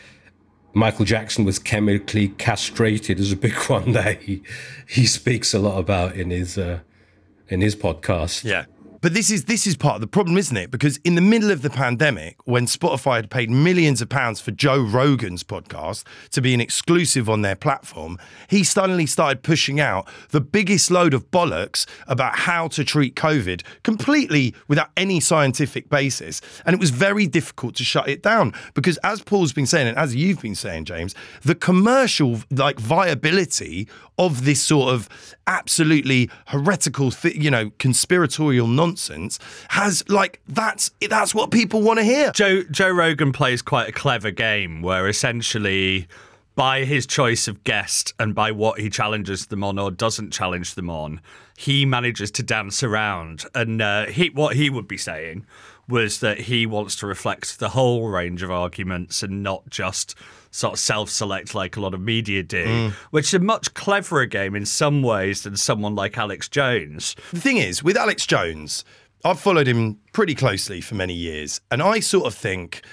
Michael 0.74 1.06
Jackson 1.06 1.46
was 1.46 1.60
chemically 1.60 2.30
castrated 2.30 3.20
is 3.20 3.32
a 3.32 3.36
big 3.36 3.54
one 3.68 3.92
that 3.92 4.24
he 4.24 4.42
he 4.88 5.06
speaks 5.06 5.54
a 5.54 5.60
lot 5.60 5.78
about 5.78 6.16
in 6.16 6.32
his 6.32 6.58
uh, 6.58 6.80
in 7.50 7.62
his 7.62 7.76
podcast. 7.76 8.44
Yeah. 8.44 8.66
But 9.04 9.14
this 9.14 9.30
is 9.30 9.44
this 9.44 9.68
is 9.68 9.76
part 9.76 9.96
of 9.96 10.02
the 10.02 10.08
problem, 10.08 10.38
isn't 10.38 10.56
it? 10.56 10.72
Because 10.72 10.96
in 11.04 11.16
the 11.16 11.22
middle 11.22 11.52
of 11.52 11.62
the 11.62 11.70
pandemic, 11.70 12.38
when 12.46 12.68
Spotify 12.68 13.18
had 13.18 13.30
paid 13.30 13.50
millions 13.52 14.02
of 14.02 14.08
pounds 14.08 14.40
for 14.40 14.52
Joe 14.52 14.82
Rogan's 14.82 15.44
podcast 15.44 16.06
to 16.32 16.40
be 16.40 16.54
an 16.54 16.62
exclusive 16.62 17.30
on 17.30 17.42
their 17.42 17.58
platform, 17.58 18.18
he 18.48 18.64
suddenly 18.64 19.06
started 19.06 19.44
pushing 19.44 19.82
out 19.82 20.08
the 20.30 20.40
biggest 20.40 20.90
load 20.90 21.14
of 21.14 21.30
bollocks 21.32 21.86
about 22.08 22.38
how 22.38 22.70
to 22.70 22.86
treat 22.86 23.18
COVID 23.18 23.64
completely 23.84 24.56
without 24.70 24.88
any 24.96 25.20
scientific 25.20 25.90
basis. 25.90 26.40
And 26.66 26.74
it 26.74 26.80
was 26.80 26.92
very 26.92 27.28
difficult 27.28 27.76
to 27.76 27.84
shut 27.84 28.08
it 28.08 28.24
down 28.24 28.54
because 28.74 28.98
as 29.04 29.22
Paul's 29.22 29.52
been 29.52 29.66
saying 29.66 29.90
and 29.90 29.98
as 29.98 30.16
you've 30.16 30.42
been 30.42 30.56
saying, 30.56 30.86
James, 30.86 31.14
the 31.42 31.56
commercial 31.56 32.40
like 32.52 32.80
viability 32.80 33.90
of 34.18 34.46
this 34.46 34.62
sort 34.62 34.94
of 34.94 35.10
absolutely 35.46 36.30
heretical, 36.48 37.12
you 37.34 37.52
know, 37.52 37.72
conspiratorial 37.80 38.68
nonsense 38.68 38.93
has 39.70 40.08
like 40.10 40.40
that's 40.48 40.92
that's 41.10 41.34
what 41.34 41.52
people 41.52 41.82
want 41.82 42.00
to 42.00 42.04
hear. 42.04 42.32
Joe 42.32 42.64
Joe 42.64 42.90
Rogan 42.90 43.32
plays 43.32 43.62
quite 43.62 43.90
a 43.90 43.92
clever 43.92 44.32
game 44.32 44.82
where 44.82 45.08
essentially 45.08 46.08
by 46.56 46.86
his 46.86 47.06
choice 47.06 47.48
of 47.48 47.64
guest 47.64 48.14
and 48.20 48.36
by 48.36 48.52
what 48.52 48.80
he 48.80 48.90
challenges 48.90 49.48
them 49.48 49.64
on 49.64 49.80
or 49.80 49.90
doesn't 49.90 50.32
challenge 50.32 50.76
them 50.76 50.90
on, 50.90 51.20
he 51.58 51.86
manages 51.86 52.30
to 52.32 52.44
dance 52.44 52.84
around. 52.84 53.44
And 53.56 53.82
uh, 53.82 54.06
he 54.08 54.30
what 54.30 54.56
he 54.56 54.70
would 54.70 54.88
be 54.88 54.98
saying 54.98 55.46
was 55.88 56.20
that 56.22 56.42
he 56.42 56.66
wants 56.66 56.96
to 56.98 57.08
reflect 57.08 57.60
the 57.60 57.70
whole 57.70 58.08
range 58.08 58.42
of 58.42 58.52
arguments 58.52 59.22
and 59.24 59.44
not 59.44 59.70
just 59.70 60.16
sort 60.54 60.74
of 60.74 60.80
self-select 60.80 61.56
like 61.56 61.76
a 61.76 61.82
lot 61.82 61.96
of 61.96 62.00
media 62.00 62.44
do, 62.44 62.66
mm. 62.66 62.92
which 63.10 63.26
is 63.26 63.34
a 63.34 63.40
much 63.40 63.74
cleverer 63.74 64.28
game 64.28 64.56
in 64.56 64.68
some 64.68 65.02
ways 65.02 65.42
than 65.42 65.58
someone 65.58 65.96
like 65.96 66.16
Alex 66.16 66.48
Jones. 66.48 67.16
The 67.32 67.42
thing 67.42 67.58
is, 67.58 67.84
with 67.84 67.98
Alex 67.98 68.28
Jones, 68.28 68.86
I've 69.26 69.40
followed 69.40 69.68
him 69.68 70.00
pretty 70.12 70.36
closely 70.36 70.80
for 70.80 70.94
many 70.94 71.16
years, 71.16 71.60
and 71.72 71.82
I 71.82 72.00
sort 72.00 72.28
of 72.28 72.36
think, 72.36 72.84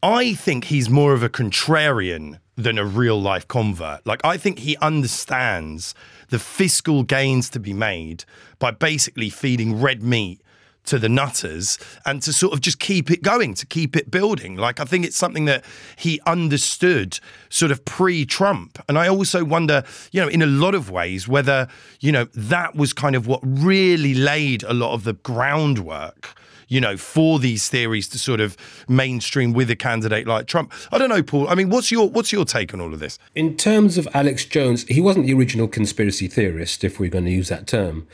I 0.00 0.34
think 0.34 0.66
he's 0.66 0.88
more 0.88 1.12
of 1.12 1.24
a 1.24 1.28
contrarian 1.28 2.38
than 2.54 2.78
a 2.78 2.84
real 2.84 3.20
life 3.20 3.48
convert. 3.48 4.06
Like, 4.06 4.24
I 4.24 4.36
think 4.36 4.60
he 4.60 4.76
understands 4.76 5.92
the 6.28 6.38
fiscal 6.38 7.02
gains 7.02 7.50
to 7.50 7.58
be 7.58 7.72
made 7.72 8.24
by 8.60 8.70
basically 8.70 9.28
feeding 9.28 9.80
red 9.80 10.04
meat 10.04 10.40
to 10.86 10.98
the 10.98 11.08
nutters 11.08 11.78
and 12.04 12.22
to 12.22 12.32
sort 12.32 12.52
of 12.52 12.60
just 12.60 12.78
keep 12.78 13.10
it 13.10 13.22
going, 13.22 13.54
to 13.54 13.66
keep 13.66 13.96
it 13.96 14.10
building. 14.10 14.56
Like, 14.56 14.80
I 14.80 14.84
think 14.84 15.04
it's 15.04 15.16
something 15.16 15.44
that 15.46 15.64
he 15.96 16.20
understood 16.26 17.20
sort 17.48 17.70
of 17.70 17.84
pre 17.84 18.24
Trump. 18.24 18.82
And 18.88 18.98
I 18.98 19.08
also 19.08 19.44
wonder, 19.44 19.84
you 20.12 20.20
know, 20.20 20.28
in 20.28 20.42
a 20.42 20.46
lot 20.46 20.74
of 20.74 20.90
ways, 20.90 21.28
whether, 21.28 21.68
you 22.00 22.12
know, 22.12 22.24
that 22.34 22.74
was 22.74 22.92
kind 22.92 23.14
of 23.14 23.26
what 23.26 23.40
really 23.42 24.14
laid 24.14 24.62
a 24.62 24.74
lot 24.74 24.94
of 24.94 25.04
the 25.04 25.14
groundwork 25.14 26.34
you 26.68 26.80
know, 26.80 26.96
for 26.96 27.38
these 27.38 27.68
theories 27.68 28.08
to 28.08 28.18
sort 28.18 28.40
of 28.40 28.56
mainstream 28.88 29.52
with 29.52 29.70
a 29.70 29.76
candidate 29.76 30.26
like 30.26 30.46
Trump. 30.46 30.72
I 30.90 30.98
don't 30.98 31.08
know, 31.08 31.22
Paul. 31.22 31.48
I 31.48 31.54
mean, 31.54 31.70
what's 31.70 31.90
your 31.90 32.08
what's 32.08 32.32
your 32.32 32.44
take 32.44 32.74
on 32.74 32.80
all 32.80 32.92
of 32.92 33.00
this? 33.00 33.18
In 33.34 33.56
terms 33.56 33.96
of 33.98 34.08
Alex 34.12 34.44
Jones, 34.44 34.84
he 34.84 35.00
wasn't 35.00 35.26
the 35.26 35.34
original 35.34 35.68
conspiracy 35.68 36.28
theorist, 36.28 36.82
if 36.84 36.98
we're 36.98 37.10
going 37.10 37.24
to 37.26 37.30
use 37.30 37.48
that 37.48 37.66
term. 37.66 38.06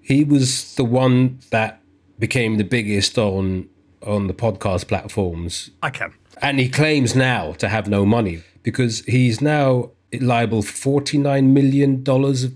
He 0.00 0.24
was 0.24 0.74
the 0.76 0.84
one 0.84 1.40
that 1.50 1.82
became 2.18 2.56
the 2.56 2.64
biggest 2.64 3.18
on 3.18 3.68
on 4.02 4.26
the 4.26 4.34
podcast 4.34 4.88
platforms. 4.88 5.70
I 5.82 5.90
can. 5.90 6.14
And 6.40 6.58
he 6.60 6.68
claims 6.68 7.16
now 7.16 7.52
to 7.54 7.68
have 7.68 7.88
no 7.88 8.06
money 8.06 8.42
because 8.62 9.00
he's 9.06 9.40
now 9.40 9.90
liable 10.20 10.62
for 10.62 11.00
$49 11.00 11.52
million 11.52 12.04
of 12.08 12.52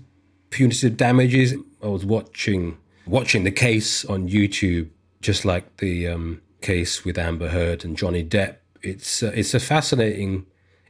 punitive 0.49 0.95
damages. 0.95 1.53
I 1.81 1.87
was 1.87 2.05
watching 2.05 2.77
watching 3.05 3.43
the 3.43 3.51
case 3.51 4.05
on 4.05 4.29
YouTube 4.29 4.89
just 5.21 5.43
like 5.43 5.77
the 5.77 6.07
um, 6.07 6.41
case 6.61 7.03
with 7.03 7.17
Amber 7.17 7.49
Heard 7.49 7.83
and 7.83 7.97
Johnny 7.97 8.23
Depp. 8.23 8.57
It's 8.81 9.23
uh, 9.23 9.31
it's 9.35 9.53
a 9.53 9.59
fascinating 9.59 10.45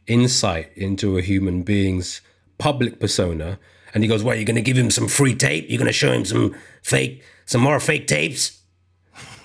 insight 0.08 0.72
into 0.76 1.18
a 1.18 1.22
human 1.22 1.64
being's 1.64 2.22
public 2.58 3.00
persona. 3.00 3.60
And 3.94 4.04
he 4.04 4.08
goes, 4.08 4.24
"Well, 4.24 4.36
You're 4.36 4.46
going 4.46 4.56
to 4.56 4.62
give 4.62 4.78
him 4.78 4.92
some 4.92 5.08
free 5.08 5.36
tape? 5.36 5.66
You're 5.70 5.78
going 5.78 5.88
to 5.88 5.94
show 5.94 6.12
him 6.12 6.26
some 6.26 6.56
fake, 6.82 7.24
some 7.46 7.62
more 7.62 7.80
fake 7.80 8.08
tapes? 8.08 8.60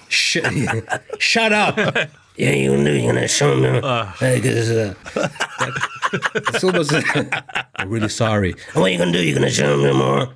Sh- 0.09 0.38
shut 1.18 1.53
up." 1.53 1.77
Yeah, 2.37 2.53
you 2.53 2.77
knew 2.77 2.92
you're 2.92 3.12
gonna 3.12 3.27
show 3.27 3.57
me. 3.57 3.66
Uh, 3.83 4.07
because, 4.21 4.71
uh, 4.71 4.94
it's 6.53 6.62
almost. 6.62 6.92
I'm 7.75 7.88
really 7.90 8.09
sorry. 8.09 8.55
What 8.75 8.85
are 8.85 8.88
you 8.90 8.99
gonna 8.99 9.11
do? 9.12 9.23
You're 9.25 9.35
gonna 9.35 9.51
show 9.51 9.77
me 9.77 9.92
more. 9.92 10.29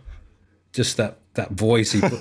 Just 0.72 0.96
that 0.96 1.18
that 1.34 1.52
voice 1.52 1.92
he 1.92 2.00
put. 2.00 2.20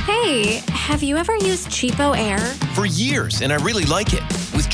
Hey, 0.00 0.62
have 0.70 1.02
you 1.02 1.16
ever 1.16 1.34
used 1.36 1.68
Cheapo 1.68 2.16
Air? 2.16 2.38
For 2.74 2.86
years, 2.86 3.42
and 3.42 3.52
I 3.52 3.56
really 3.56 3.84
like 3.84 4.12
it. 4.12 4.22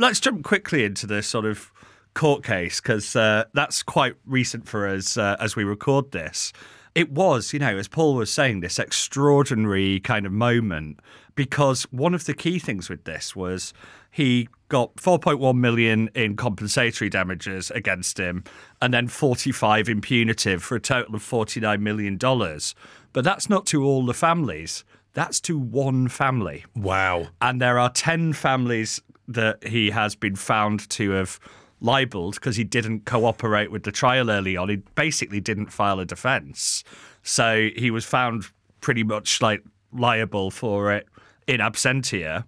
Let's 0.00 0.18
jump 0.18 0.42
quickly 0.42 0.84
into 0.84 1.06
the 1.06 1.22
sort 1.22 1.44
of 1.44 1.70
court 2.14 2.42
case 2.42 2.80
because 2.80 3.14
uh, 3.14 3.44
that's 3.54 3.82
quite 3.82 4.14
recent 4.26 4.66
for 4.66 4.88
us 4.88 5.16
uh, 5.16 5.36
as 5.38 5.56
we 5.56 5.64
record 5.64 6.10
this. 6.12 6.52
It 6.94 7.12
was, 7.12 7.52
you 7.52 7.60
know, 7.60 7.76
as 7.76 7.86
Paul 7.86 8.16
was 8.16 8.32
saying, 8.32 8.60
this 8.60 8.78
extraordinary 8.78 10.00
kind 10.00 10.26
of 10.26 10.32
moment 10.32 10.98
because 11.36 11.84
one 11.92 12.14
of 12.14 12.24
the 12.24 12.34
key 12.34 12.58
things 12.58 12.88
with 12.88 13.04
this 13.04 13.36
was 13.36 13.72
he 14.10 14.48
got 14.68 14.96
4.1 14.96 15.56
million 15.56 16.10
in 16.14 16.34
compensatory 16.34 17.08
damages 17.08 17.70
against 17.70 18.18
him 18.18 18.42
and 18.82 18.92
then 18.92 19.06
45 19.06 19.88
in 19.88 20.00
punitive 20.00 20.62
for 20.62 20.76
a 20.76 20.80
total 20.80 21.14
of 21.14 21.22
49 21.22 21.82
million 21.82 22.16
dollars. 22.16 22.74
But 23.12 23.24
that's 23.24 23.48
not 23.48 23.66
to 23.66 23.84
all 23.84 24.04
the 24.04 24.14
families. 24.14 24.84
That's 25.12 25.40
to 25.42 25.58
one 25.58 26.08
family. 26.08 26.64
Wow. 26.74 27.28
And 27.40 27.60
there 27.60 27.78
are 27.78 27.90
10 27.90 28.32
families 28.32 29.00
that 29.30 29.66
he 29.66 29.90
has 29.90 30.14
been 30.14 30.36
found 30.36 30.88
to 30.90 31.10
have 31.10 31.38
libeled 31.80 32.34
because 32.34 32.56
he 32.56 32.64
didn't 32.64 33.06
cooperate 33.06 33.70
with 33.70 33.84
the 33.84 33.92
trial 33.92 34.30
early 34.30 34.56
on. 34.56 34.68
He 34.68 34.76
basically 34.94 35.40
didn't 35.40 35.72
file 35.72 36.00
a 36.00 36.04
defense. 36.04 36.84
So 37.22 37.70
he 37.76 37.90
was 37.90 38.04
found 38.04 38.46
pretty 38.80 39.02
much 39.02 39.40
like 39.40 39.62
liable 39.92 40.50
for 40.50 40.92
it 40.92 41.06
in 41.46 41.60
absentia. 41.60 42.44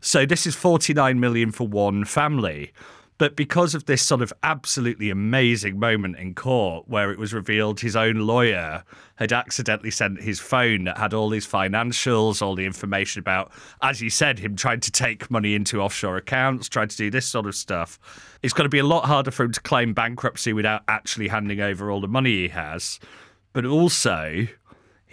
So 0.00 0.26
this 0.26 0.46
is 0.46 0.54
49 0.54 1.18
million 1.18 1.50
for 1.50 1.66
one 1.66 2.04
family. 2.04 2.72
But 3.18 3.34
because 3.34 3.74
of 3.74 3.86
this 3.86 4.02
sort 4.02 4.20
of 4.20 4.32
absolutely 4.42 5.08
amazing 5.08 5.78
moment 5.78 6.18
in 6.18 6.34
court 6.34 6.86
where 6.86 7.10
it 7.10 7.18
was 7.18 7.32
revealed 7.32 7.80
his 7.80 7.96
own 7.96 8.26
lawyer 8.26 8.84
had 9.16 9.32
accidentally 9.32 9.90
sent 9.90 10.20
his 10.20 10.38
phone 10.38 10.84
that 10.84 10.98
had 10.98 11.14
all 11.14 11.30
his 11.30 11.46
financials, 11.46 12.42
all 12.42 12.54
the 12.54 12.66
information 12.66 13.20
about, 13.20 13.50
as 13.80 14.02
you 14.02 14.10
said, 14.10 14.38
him 14.38 14.54
trying 14.54 14.80
to 14.80 14.90
take 14.90 15.30
money 15.30 15.54
into 15.54 15.80
offshore 15.80 16.18
accounts, 16.18 16.68
trying 16.68 16.88
to 16.88 16.96
do 16.96 17.10
this 17.10 17.26
sort 17.26 17.46
of 17.46 17.54
stuff, 17.54 17.98
it's 18.42 18.52
going 18.52 18.66
to 18.66 18.68
be 18.68 18.78
a 18.80 18.84
lot 18.84 19.06
harder 19.06 19.30
for 19.30 19.44
him 19.44 19.52
to 19.52 19.60
claim 19.62 19.94
bankruptcy 19.94 20.52
without 20.52 20.82
actually 20.86 21.28
handing 21.28 21.60
over 21.60 21.90
all 21.90 22.02
the 22.02 22.08
money 22.08 22.42
he 22.42 22.48
has. 22.48 23.00
But 23.54 23.64
also, 23.64 24.46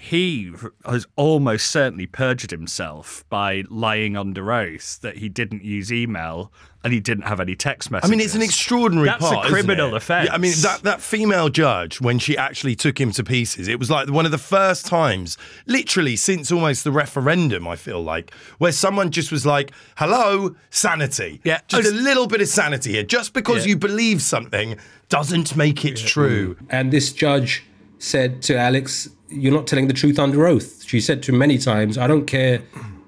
he 0.03 0.51
has 0.85 1.07
almost 1.15 1.67
certainly 1.67 2.05
perjured 2.05 2.51
himself 2.51 3.23
by 3.29 3.63
lying 3.69 4.17
under 4.17 4.51
oath 4.51 4.99
that 4.99 5.19
he 5.19 5.29
didn't 5.29 5.63
use 5.63 5.93
email 5.93 6.51
and 6.83 6.91
he 6.91 6.99
didn't 6.99 7.23
have 7.23 7.39
any 7.39 7.55
text 7.55 7.89
messages. 7.89 8.09
I 8.09 8.11
mean, 8.11 8.19
it's 8.19 8.35
an 8.35 8.41
extraordinary 8.41 9.07
That's 9.07 9.23
part. 9.23 9.45
a 9.45 9.49
criminal 9.49 9.95
offence. 9.95 10.27
Yeah, 10.27 10.33
I 10.35 10.37
mean, 10.39 10.51
that, 10.63 10.81
that 10.83 10.99
female 10.99 11.47
judge, 11.47 12.01
when 12.01 12.19
she 12.19 12.37
actually 12.37 12.75
took 12.75 12.99
him 12.99 13.11
to 13.13 13.23
pieces, 13.23 13.69
it 13.69 13.79
was 13.79 13.89
like 13.89 14.09
one 14.09 14.25
of 14.25 14.31
the 14.31 14.37
first 14.37 14.85
times, 14.85 15.37
literally 15.67 16.17
since 16.17 16.51
almost 16.51 16.83
the 16.83 16.91
referendum, 16.91 17.65
I 17.65 17.77
feel 17.77 18.03
like, 18.03 18.33
where 18.57 18.73
someone 18.73 19.09
just 19.09 19.31
was 19.31 19.45
like, 19.45 19.71
hello, 19.95 20.53
sanity. 20.69 21.39
Yeah. 21.45 21.61
Just 21.69 21.87
a 21.89 21.93
little 21.95 22.27
bit 22.27 22.41
of 22.41 22.49
sanity 22.49 22.91
here. 22.91 23.03
Just 23.03 23.31
because 23.31 23.65
Yeah. 23.65 23.69
you 23.69 23.77
believe 23.77 24.21
something 24.21 24.75
doesn't 25.07 25.55
make 25.55 25.85
it 25.85 25.95
true. 25.95 26.57
And 26.69 26.91
this 26.91 27.13
judge 27.13 27.63
said 27.99 28.41
to 28.41 28.57
Alex, 28.57 29.07
You're 29.33 29.53
not 29.53 29.67
telling 29.67 29.87
the 29.87 29.93
truth 29.93 30.19
under 30.19 30.45
oath. 30.47 30.83
She 30.85 30.99
said 31.01 31.23
to 31.23 31.31
him 31.31 31.37
many 31.39 31.57
times, 31.57 31.97
I 31.97 32.07
don't 32.07 32.25
care 32.25 32.61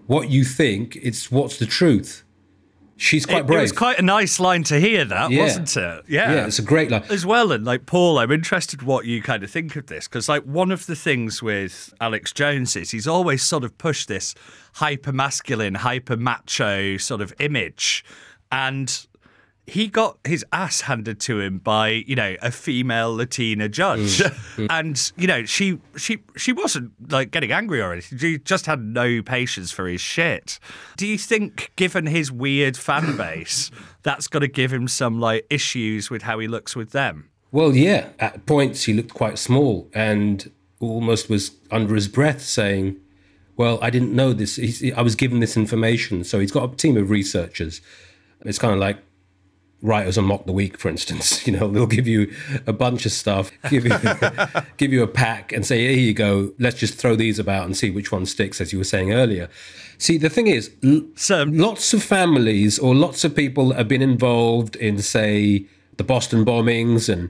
what 0.08 0.30
you 0.30 0.44
think, 0.44 0.96
it's 0.98 1.32
what's 1.32 1.58
the 1.58 1.66
truth. 1.66 2.24
She's 2.98 3.26
quite 3.26 3.40
it, 3.40 3.48
brave. 3.48 3.60
it 3.60 3.62
was 3.64 3.72
quite 3.74 4.00
a 4.00 4.02
nice 4.02 4.40
line 4.40 4.64
to 4.64 4.80
hear, 4.80 5.04
that 5.04 5.30
Yeah. 5.30 5.44
wasn't 5.44 5.76
it? 5.76 6.06
Yeah, 6.08 6.32
yeah, 6.34 6.46
it's 6.48 6.60
a 6.60 6.62
great 6.62 6.90
line. 6.90 7.04
as 7.10 7.26
well. 7.26 7.52
And 7.52 7.66
like 7.66 7.86
Paul, 7.86 8.20
I'm 8.20 8.32
interested 8.32 8.84
what 8.84 9.06
you 9.06 9.22
kind 9.22 9.44
of 9.44 9.52
think 9.52 9.76
of 9.76 9.88
this 9.88 10.08
because 10.08 10.30
like 10.30 10.44
one 10.44 10.72
of 10.72 10.86
the 10.86 10.96
things 10.96 11.44
with 11.44 11.94
Alex 12.00 12.32
Jones 12.32 12.76
is 12.78 12.92
he's 12.92 13.06
always 13.08 13.44
sort 13.44 13.66
of 13.66 13.78
pushed 13.78 14.08
this 14.08 14.34
hyper 14.76 15.12
masculine, 15.12 15.76
hyper 15.76 16.16
macho 16.16 16.96
sort 16.96 17.20
of 17.20 17.34
image, 17.40 18.06
and 18.50 19.06
he 19.68 19.88
got 19.88 20.18
his 20.24 20.46
ass 20.52 20.82
handed 20.82 21.20
to 21.22 21.40
him 21.40 21.58
by 21.60 21.90
you 21.90 22.16
know 22.16 22.36
a 22.42 22.52
female 22.52 23.16
Latina 23.16 23.68
judge, 23.68 24.20
mm. 24.20 24.32
Mm. 24.56 24.68
and 24.70 25.12
you 25.18 25.28
know 25.28 25.46
she 25.46 25.80
she 25.98 26.20
she 26.38 26.52
wasn't 26.52 26.92
like 27.12 27.32
getting 27.32 27.52
angry 27.52 27.82
or 27.82 27.92
anything. 27.92 28.18
She 28.18 28.38
just 28.38 28.66
had 28.66 28.82
no 28.82 29.22
patience 29.22 29.72
for 29.72 29.88
his 29.88 30.02
shit. 30.02 30.60
Do 30.98 31.08
you 31.08 31.18
think, 31.18 31.72
given 31.76 32.06
his 32.06 32.32
weird 32.32 32.78
fan 32.78 33.18
base, 33.18 33.72
that's 34.04 34.28
going 34.28 34.42
to 34.42 34.48
give 34.48 34.72
him 34.72 34.88
some 34.88 35.20
like 35.20 35.46
issues 35.50 36.10
with 36.10 36.24
how 36.24 36.40
he 36.40 36.48
looks 36.48 36.76
with 36.76 36.92
them? 36.92 37.30
Well, 37.52 37.76
yeah, 37.76 38.10
at 38.20 38.46
points 38.46 38.84
he 38.84 38.94
looked 38.94 39.14
quite 39.14 39.40
small 39.40 39.90
and 39.94 40.52
almost 40.80 41.30
was 41.30 41.52
under 41.72 41.96
his 41.96 42.08
breath 42.08 42.42
saying, 42.42 42.98
Well, 43.56 43.80
I 43.82 43.90
didn't 43.90 44.14
know 44.14 44.34
this. 44.34 44.58
He's, 44.58 44.94
I 44.94 45.02
was 45.02 45.16
given 45.16 45.40
this 45.40 45.58
information. 45.58 46.24
So 46.24 46.40
he's 46.40 46.52
got 46.52 46.72
a 46.72 46.76
team 46.76 46.98
of 46.98 47.10
researchers. 47.10 47.82
It's 48.42 48.60
kind 48.60 48.74
of 48.74 48.80
like 48.80 48.98
writers 49.86 50.18
on 50.18 50.26
Mock 50.26 50.46
the 50.46 50.52
Week, 50.52 50.78
for 50.78 50.90
instance. 50.90 51.46
You 51.48 51.54
know, 51.54 51.68
they'll 51.70 51.86
give 51.86 52.08
you 52.08 52.34
a 52.66 52.74
bunch 52.74 53.06
of 53.06 53.12
stuff, 53.12 53.52
give 53.70 53.86
you, 53.86 53.96
give 54.78 54.92
you 54.92 55.04
a 55.04 55.08
pack 55.08 55.52
and 55.52 55.64
say, 55.64 55.94
Here 55.94 56.04
you 56.04 56.14
go. 56.14 56.54
Let's 56.58 56.80
just 56.80 56.96
throw 56.96 57.16
these 57.16 57.38
about 57.38 57.66
and 57.66 57.78
see 57.78 57.92
which 57.92 58.12
one 58.12 58.26
sticks, 58.26 58.60
as 58.60 58.74
you 58.74 58.80
were 58.80 58.86
saying 58.86 59.14
earlier. 59.14 59.48
See, 59.98 60.18
the 60.18 60.30
thing 60.30 60.48
is, 60.48 60.72
So 61.16 61.44
lots 61.44 61.94
of 61.94 62.04
families 62.04 62.80
or 62.80 62.96
lots 62.96 63.24
of 63.24 63.36
people 63.36 63.70
that 63.70 63.78
have 63.78 63.88
been 63.88 64.02
involved 64.02 64.76
in, 64.76 65.02
say, 65.02 65.68
the 65.98 66.04
Boston 66.04 66.44
bombings, 66.44 67.08
and 67.12 67.30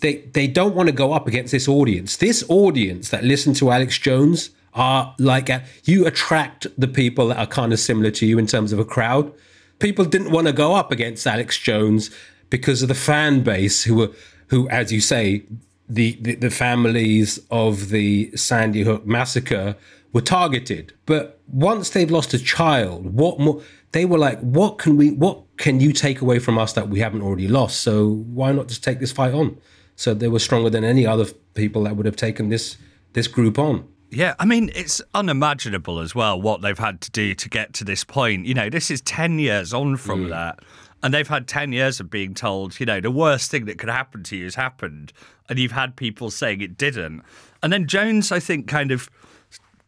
they 0.00 0.18
they 0.32 0.46
don't 0.46 0.74
want 0.74 0.88
to 0.88 0.94
go 0.94 1.12
up 1.12 1.26
against 1.26 1.52
this 1.52 1.68
audience. 1.68 2.16
This 2.16 2.44
audience 2.48 3.10
that 3.10 3.24
listen 3.24 3.52
to 3.54 3.70
Alex 3.70 3.98
Jones 3.98 4.50
are 4.74 5.14
like 5.18 5.50
you 5.84 6.06
attract 6.06 6.66
the 6.78 6.88
people 6.88 7.28
that 7.28 7.38
are 7.38 7.46
kind 7.46 7.72
of 7.72 7.80
similar 7.80 8.10
to 8.12 8.26
you 8.26 8.38
in 8.38 8.46
terms 8.46 8.72
of 8.72 8.78
a 8.78 8.84
crowd. 8.84 9.32
People 9.78 10.04
didn't 10.04 10.30
want 10.30 10.46
to 10.46 10.52
go 10.52 10.74
up 10.74 10.90
against 10.90 11.26
Alex 11.26 11.58
Jones 11.58 12.10
because 12.50 12.82
of 12.82 12.88
the 12.88 12.94
fan 12.94 13.42
base 13.42 13.84
who 13.84 13.94
were 13.96 14.10
who, 14.48 14.68
as 14.68 14.92
you 14.92 15.00
say, 15.00 15.44
the, 15.88 16.16
the, 16.20 16.34
the 16.36 16.50
families 16.50 17.40
of 17.50 17.88
the 17.88 18.30
Sandy 18.36 18.82
Hook 18.82 19.06
massacre 19.06 19.76
were 20.12 20.20
targeted. 20.20 20.92
But 21.04 21.40
once 21.46 21.90
they've 21.90 22.10
lost 22.10 22.34
a 22.34 22.38
child, 22.38 23.14
what 23.14 23.38
more? 23.38 23.62
They 23.92 24.04
were 24.04 24.18
like, 24.18 24.40
what 24.40 24.78
can 24.78 24.96
we? 24.96 25.10
What 25.10 25.42
can 25.56 25.80
you 25.80 25.92
take 25.92 26.20
away 26.20 26.38
from 26.38 26.58
us 26.58 26.72
that 26.74 26.88
we 26.88 27.00
haven't 27.00 27.22
already 27.22 27.48
lost? 27.48 27.80
So 27.80 28.08
why 28.08 28.52
not 28.52 28.68
just 28.68 28.84
take 28.84 29.00
this 29.00 29.12
fight 29.12 29.34
on? 29.34 29.58
So 29.94 30.12
they 30.12 30.28
were 30.28 30.38
stronger 30.38 30.70
than 30.70 30.84
any 30.84 31.06
other 31.06 31.26
people 31.54 31.84
that 31.84 31.96
would 31.96 32.06
have 32.06 32.16
taken 32.16 32.48
this 32.48 32.76
this 33.12 33.28
group 33.28 33.58
on. 33.58 33.86
Yeah, 34.10 34.34
I 34.38 34.44
mean, 34.44 34.70
it's 34.74 35.02
unimaginable 35.14 35.98
as 35.98 36.14
well 36.14 36.40
what 36.40 36.62
they've 36.62 36.78
had 36.78 37.00
to 37.02 37.10
do 37.10 37.34
to 37.34 37.48
get 37.48 37.72
to 37.74 37.84
this 37.84 38.04
point. 38.04 38.46
You 38.46 38.54
know, 38.54 38.70
this 38.70 38.90
is 38.90 39.00
10 39.02 39.38
years 39.38 39.74
on 39.74 39.96
from 39.96 40.28
that. 40.30 40.60
And 41.02 41.12
they've 41.12 41.28
had 41.28 41.46
10 41.46 41.72
years 41.72 42.00
of 42.00 42.08
being 42.08 42.32
told, 42.32 42.80
you 42.80 42.86
know, 42.86 43.00
the 43.00 43.10
worst 43.10 43.50
thing 43.50 43.66
that 43.66 43.78
could 43.78 43.88
happen 43.90 44.22
to 44.24 44.36
you 44.36 44.44
has 44.44 44.54
happened. 44.54 45.12
And 45.48 45.58
you've 45.58 45.72
had 45.72 45.96
people 45.96 46.30
saying 46.30 46.60
it 46.60 46.78
didn't. 46.78 47.22
And 47.62 47.72
then 47.72 47.86
Jones, 47.86 48.32
I 48.32 48.40
think, 48.40 48.66
kind 48.66 48.90
of 48.90 49.10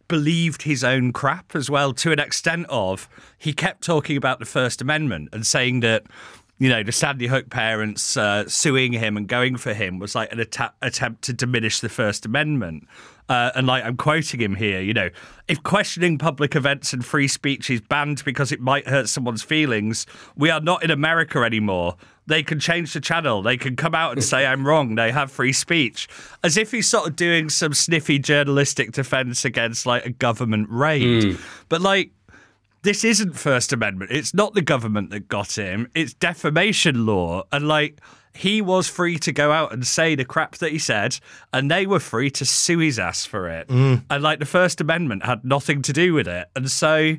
believed 0.09 0.63
his 0.63 0.83
own 0.83 1.13
crap 1.13 1.55
as 1.55 1.71
well 1.71 1.93
to 1.93 2.13
an 2.13 2.19
extent 2.19 2.67
of 2.71 3.09
he 3.39 3.53
kept 3.53 3.83
talking 3.85 4.17
about 4.17 4.39
the 4.39 4.47
First 4.47 4.81
Amendment 4.81 5.29
and 5.33 5.47
saying 5.47 5.81
that 5.81 6.05
you 6.59 6.69
know 6.69 6.83
the 6.83 6.93
Sandy 6.93 7.27
Hook 7.27 7.51
parents 7.51 8.17
uh, 8.17 8.49
suing 8.49 8.95
him 8.95 9.17
and 9.17 9.29
going 9.29 9.57
for 9.57 9.75
him 9.75 9.99
was 9.99 10.15
like 10.15 10.33
an 10.33 10.41
atta- 10.41 10.73
attempt 10.83 11.23
to 11.23 11.33
diminish 11.33 11.81
the 11.81 11.89
First 11.89 12.27
Amendment. 12.27 12.89
Uh, 13.29 13.51
and 13.55 13.67
like 13.67 13.85
I'm 13.85 13.97
quoting 13.97 14.41
him 14.41 14.55
here, 14.55 14.81
you 14.81 14.95
know, 14.95 15.11
if 15.49 15.63
questioning 15.63 16.17
public 16.17 16.57
events 16.57 16.93
and 16.93 17.05
free 17.05 17.29
speech 17.29 17.69
is 17.69 17.81
banned 17.81 18.25
because 18.25 18.53
it 18.53 18.61
might 18.61 18.89
hurt 18.89 19.09
someone's 19.09 19.43
feelings, 19.43 20.07
we 20.37 20.51
are 20.51 20.61
not 20.61 20.83
in 20.83 20.91
America 20.91 21.41
anymore. 21.41 21.97
They 22.27 22.43
can 22.43 22.59
change 22.59 22.93
the 22.93 23.01
channel. 23.01 23.43
They 23.43 23.57
can 23.57 23.77
come 23.77 23.95
out 23.95 24.13
and 24.13 24.25
say 24.25 24.47
I'm 24.47 24.67
wrong. 24.67 24.95
They 24.95 25.13
have 25.13 25.31
free 25.31 25.53
speech, 25.53 26.09
as 26.43 26.57
if 26.57 26.71
he's 26.71 26.89
sort 26.89 27.09
of 27.09 27.17
doing 27.17 27.49
some 27.51 27.75
sniffy 27.75 28.19
journalistic 28.19 28.93
defense 28.93 29.45
against 29.45 29.85
like 29.87 30.07
a 30.07 30.11
government 30.11 30.69
raid. 30.71 31.39
But 31.69 31.81
like 31.83 32.13
this 32.83 33.05
isn't 33.05 33.37
First 33.37 33.73
Amendment. 33.73 34.13
It's 34.13 34.33
not 34.33 34.55
the 34.55 34.63
government 34.63 35.11
that 35.11 35.29
got 35.29 35.59
him. 35.59 35.91
It's 35.95 36.15
defamation 36.15 37.07
law. 37.07 37.43
And 37.51 37.67
like, 37.67 38.01
he 38.39 38.63
was 38.63 38.89
free 38.89 39.19
to 39.19 39.33
go 39.33 39.51
out 39.51 39.73
and 39.73 39.87
say 39.87 40.15
the 40.15 40.25
crap 40.25 40.57
that 40.59 40.71
he 40.71 40.79
said, 40.79 41.19
and 41.53 41.69
they 41.71 41.87
were 41.87 41.99
free 42.01 42.31
to 42.31 42.45
sue 42.45 42.79
his 42.79 42.99
ass 42.99 43.25
for 43.25 43.49
it. 43.49 43.69
And 43.69 44.03
like, 44.23 44.39
the 44.39 44.47
First 44.47 44.81
Amendment 44.81 45.25
had 45.25 45.45
nothing 45.45 45.83
to 45.83 45.93
do 45.93 46.15
with 46.15 46.29
it. 46.29 46.49
And 46.55 46.71
so 46.71 47.17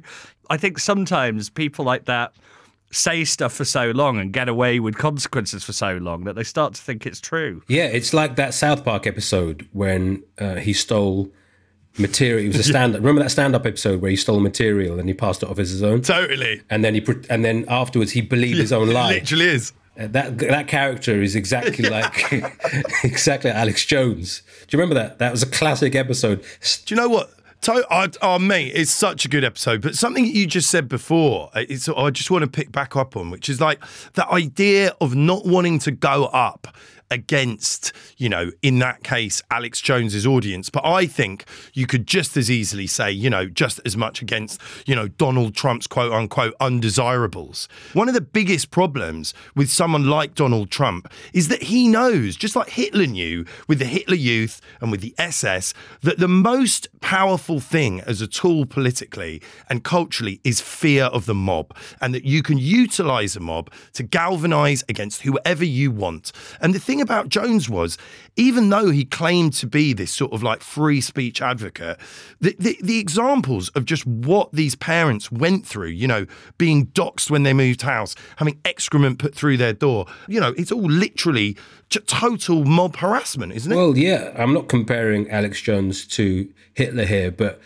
I 0.49 0.57
think 0.57 0.79
sometimes 0.79 1.49
people 1.49 1.83
like 1.83 2.05
that 2.05 2.33
say 2.91 3.23
stuff 3.25 3.53
for 3.53 3.65
so 3.65 3.91
long 3.91 4.17
and 4.17 4.31
get 4.33 4.47
away 4.49 4.79
with 4.79 4.97
consequences 4.97 5.63
for 5.63 5.73
so 5.73 5.97
long 5.97 6.23
that 6.23 6.35
they 6.35 6.43
start 6.43 6.73
to 6.75 6.81
think 6.81 7.05
it's 7.05 7.19
true. 7.19 7.61
Yeah, 7.67 7.85
it's 7.85 8.13
like 8.13 8.35
that 8.37 8.53
South 8.53 8.83
Park 8.85 9.05
episode 9.05 9.67
when 9.73 10.23
uh, 10.39 10.55
he 10.55 10.73
stole 10.73 11.29
material. 11.97 12.45
It 12.45 12.47
was 12.47 12.59
a 12.59 12.63
stand. 12.71 12.95
Up. 12.95 13.01
Remember 13.01 13.21
that 13.21 13.29
stand-up 13.29 13.65
episode 13.65 14.01
where 14.01 14.09
he 14.09 14.17
stole 14.17 14.39
material 14.39 14.99
and 14.99 15.07
he 15.09 15.13
passed 15.13 15.43
it 15.43 15.49
off 15.49 15.59
as 15.59 15.69
his 15.69 15.83
own, 15.83 16.01
Totally. 16.01 16.61
and 16.69 16.83
then 16.83 16.93
he 16.95 17.01
pre- 17.01 17.21
and 17.29 17.43
then 17.43 17.65
afterwards 17.67 18.11
he 18.11 18.21
believed 18.21 18.57
his 18.57 18.71
own 18.71 18.89
lie. 18.93 19.15
Literally 19.15 19.45
is. 19.47 19.73
Uh, 19.99 20.07
That 20.07 20.37
that 20.39 20.67
character 20.67 21.21
is 21.21 21.35
exactly 21.35 21.89
like 21.97 22.31
exactly 23.03 23.51
Alex 23.51 23.85
Jones. 23.85 24.41
Do 24.67 24.77
you 24.77 24.81
remember 24.81 24.95
that? 25.01 25.19
That 25.19 25.31
was 25.31 25.43
a 25.43 25.47
classic 25.47 25.95
episode. 25.95 26.43
Do 26.85 26.95
you 26.95 27.01
know 27.01 27.09
what? 27.09 27.31
To- 27.63 27.85
oh, 27.91 28.07
oh, 28.21 28.39
mate, 28.39 28.71
it's 28.73 28.89
such 28.91 29.25
a 29.25 29.27
good 29.27 29.43
episode. 29.43 29.81
But 29.81 29.95
something 29.95 30.25
you 30.25 30.47
just 30.47 30.69
said 30.69 30.87
before, 30.87 31.49
uh, 31.53 31.65
it's, 31.67 31.89
I 31.89 32.09
just 32.09 32.31
want 32.31 32.43
to 32.45 32.49
pick 32.49 32.71
back 32.71 32.95
up 32.95 33.17
on, 33.17 33.31
which 33.31 33.49
is 33.49 33.59
like 33.59 33.81
the 34.13 34.25
idea 34.31 34.93
of 35.01 35.13
not 35.13 35.45
wanting 35.45 35.77
to 35.79 35.91
go 35.91 36.27
up 36.27 36.67
against, 37.11 37.91
you 38.17 38.29
know, 38.29 38.51
in 38.61 38.79
that 38.79 39.03
case, 39.03 39.41
Alex 39.51 39.81
Jones's 39.81 40.25
audience. 40.25 40.69
But 40.69 40.85
I 40.85 41.05
think 41.05 41.45
you 41.73 41.87
could 41.87 42.07
just 42.07 42.37
as 42.37 42.49
easily 42.49 42.87
say, 42.87 43.11
you 43.11 43.29
know, 43.29 43.45
just 43.47 43.79
as 43.85 43.97
much 43.97 44.21
against, 44.21 44.61
you 44.85 44.95
know, 44.95 45.07
Donald 45.07 45.55
Trump's 45.55 45.87
quote 45.87 46.11
unquote 46.11 46.55
undesirables. 46.59 47.67
One 47.93 48.07
of 48.07 48.13
the 48.13 48.21
biggest 48.21 48.71
problems 48.71 49.33
with 49.55 49.69
someone 49.69 50.07
like 50.07 50.35
Donald 50.35 50.69
Trump 50.69 51.11
is 51.33 51.47
that 51.47 51.63
he 51.63 51.87
knows, 51.87 52.35
just 52.35 52.55
like 52.55 52.69
Hitler 52.69 53.05
knew 53.05 53.45
with 53.67 53.79
the 53.79 53.85
Hitler 53.85 54.15
Youth 54.15 54.61
and 54.81 54.91
with 54.91 55.01
the 55.01 55.15
SS, 55.17 55.73
that 56.01 56.19
the 56.19 56.27
most 56.27 56.87
powerful 57.01 57.59
thing 57.59 58.01
as 58.01 58.21
a 58.21 58.27
tool 58.27 58.65
politically 58.65 59.41
and 59.69 59.83
culturally 59.83 60.39
is 60.43 60.61
fear 60.61 61.05
of 61.05 61.25
the 61.25 61.33
mob, 61.33 61.75
and 62.01 62.13
that 62.13 62.25
you 62.25 62.43
can 62.43 62.57
utilize 62.57 63.35
a 63.35 63.39
mob 63.39 63.71
to 63.93 64.03
galvanize 64.03 64.83
against 64.89 65.21
whoever 65.21 65.65
you 65.65 65.91
want. 65.91 66.31
And 66.61 66.73
the 66.73 66.79
thing 66.79 66.98
about 67.01 67.29
Jones 67.29 67.69
was, 67.69 67.97
even 68.35 68.69
though 68.69 68.89
he 68.89 69.05
claimed 69.05 69.53
to 69.53 69.67
be 69.67 69.93
this 69.93 70.11
sort 70.11 70.33
of 70.33 70.43
like 70.43 70.61
free 70.61 71.01
speech 71.01 71.41
advocate, 71.41 71.99
the, 72.39 72.55
the, 72.59 72.77
the 72.81 72.99
examples 72.99 73.69
of 73.69 73.85
just 73.85 74.05
what 74.05 74.51
these 74.53 74.75
parents 74.75 75.31
went 75.31 75.65
through, 75.65 75.87
you 75.87 76.07
know, 76.07 76.25
being 76.57 76.87
doxxed 76.87 77.29
when 77.29 77.43
they 77.43 77.53
moved 77.53 77.81
house, 77.81 78.15
having 78.37 78.59
excrement 78.65 79.19
put 79.19 79.35
through 79.35 79.57
their 79.57 79.73
door, 79.73 80.05
you 80.27 80.39
know, 80.39 80.53
it's 80.57 80.71
all 80.71 80.81
literally 80.89 81.57
total 81.89 82.65
mob 82.65 82.97
harassment, 82.97 83.53
isn't 83.53 83.71
it? 83.71 83.75
Well, 83.75 83.97
yeah, 83.97 84.33
I'm 84.37 84.53
not 84.53 84.67
comparing 84.67 85.29
Alex 85.29 85.61
Jones 85.61 86.05
to 86.07 86.51
Hitler 86.73 87.05
here, 87.05 87.31
but 87.31 87.59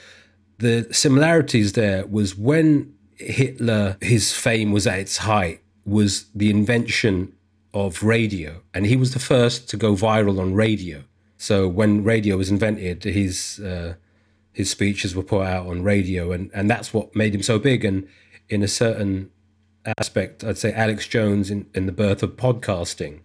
the 0.60 0.88
similarities 0.92 1.74
there 1.74 2.06
was 2.06 2.36
when 2.36 2.94
Hitler, 3.18 3.98
his 4.02 4.34
fame 4.34 4.72
was 4.72 4.88
at 4.88 5.00
its 5.00 5.18
height, 5.18 5.62
was 5.86 6.26
the 6.34 6.50
invention 6.50 7.34
of 7.74 8.04
radio, 8.04 8.62
and 8.74 8.86
he 8.86 8.96
was 8.96 9.14
the 9.14 9.20
first 9.20 9.70
to 9.70 9.78
go 9.78 9.94
viral 9.96 10.40
on 10.40 10.54
radio. 10.54 11.04
So 11.38 11.68
when 11.68 12.04
radio 12.04 12.38
was 12.38 12.50
invented, 12.50 13.04
his 13.04 13.60
uh, 13.60 13.96
his 14.52 14.70
speeches 14.70 15.16
were 15.16 15.24
put 15.24 15.42
out 15.42 15.68
on 15.68 15.84
radio, 15.84 16.32
and 16.32 16.52
and 16.54 16.70
that's 16.70 16.94
what 16.94 17.16
made 17.16 17.34
him 17.34 17.44
so 17.44 17.60
big. 17.60 17.84
And 17.84 18.08
in 18.50 18.64
a 18.64 18.68
certain 18.68 19.32
aspect, 19.98 20.44
I'd 20.44 20.58
say 20.58 20.72
Alex 20.74 21.08
Jones, 21.08 21.50
in, 21.50 21.66
in 21.74 21.86
the 21.86 21.92
birth 21.92 22.24
of 22.24 22.38
podcasting, 22.38 23.22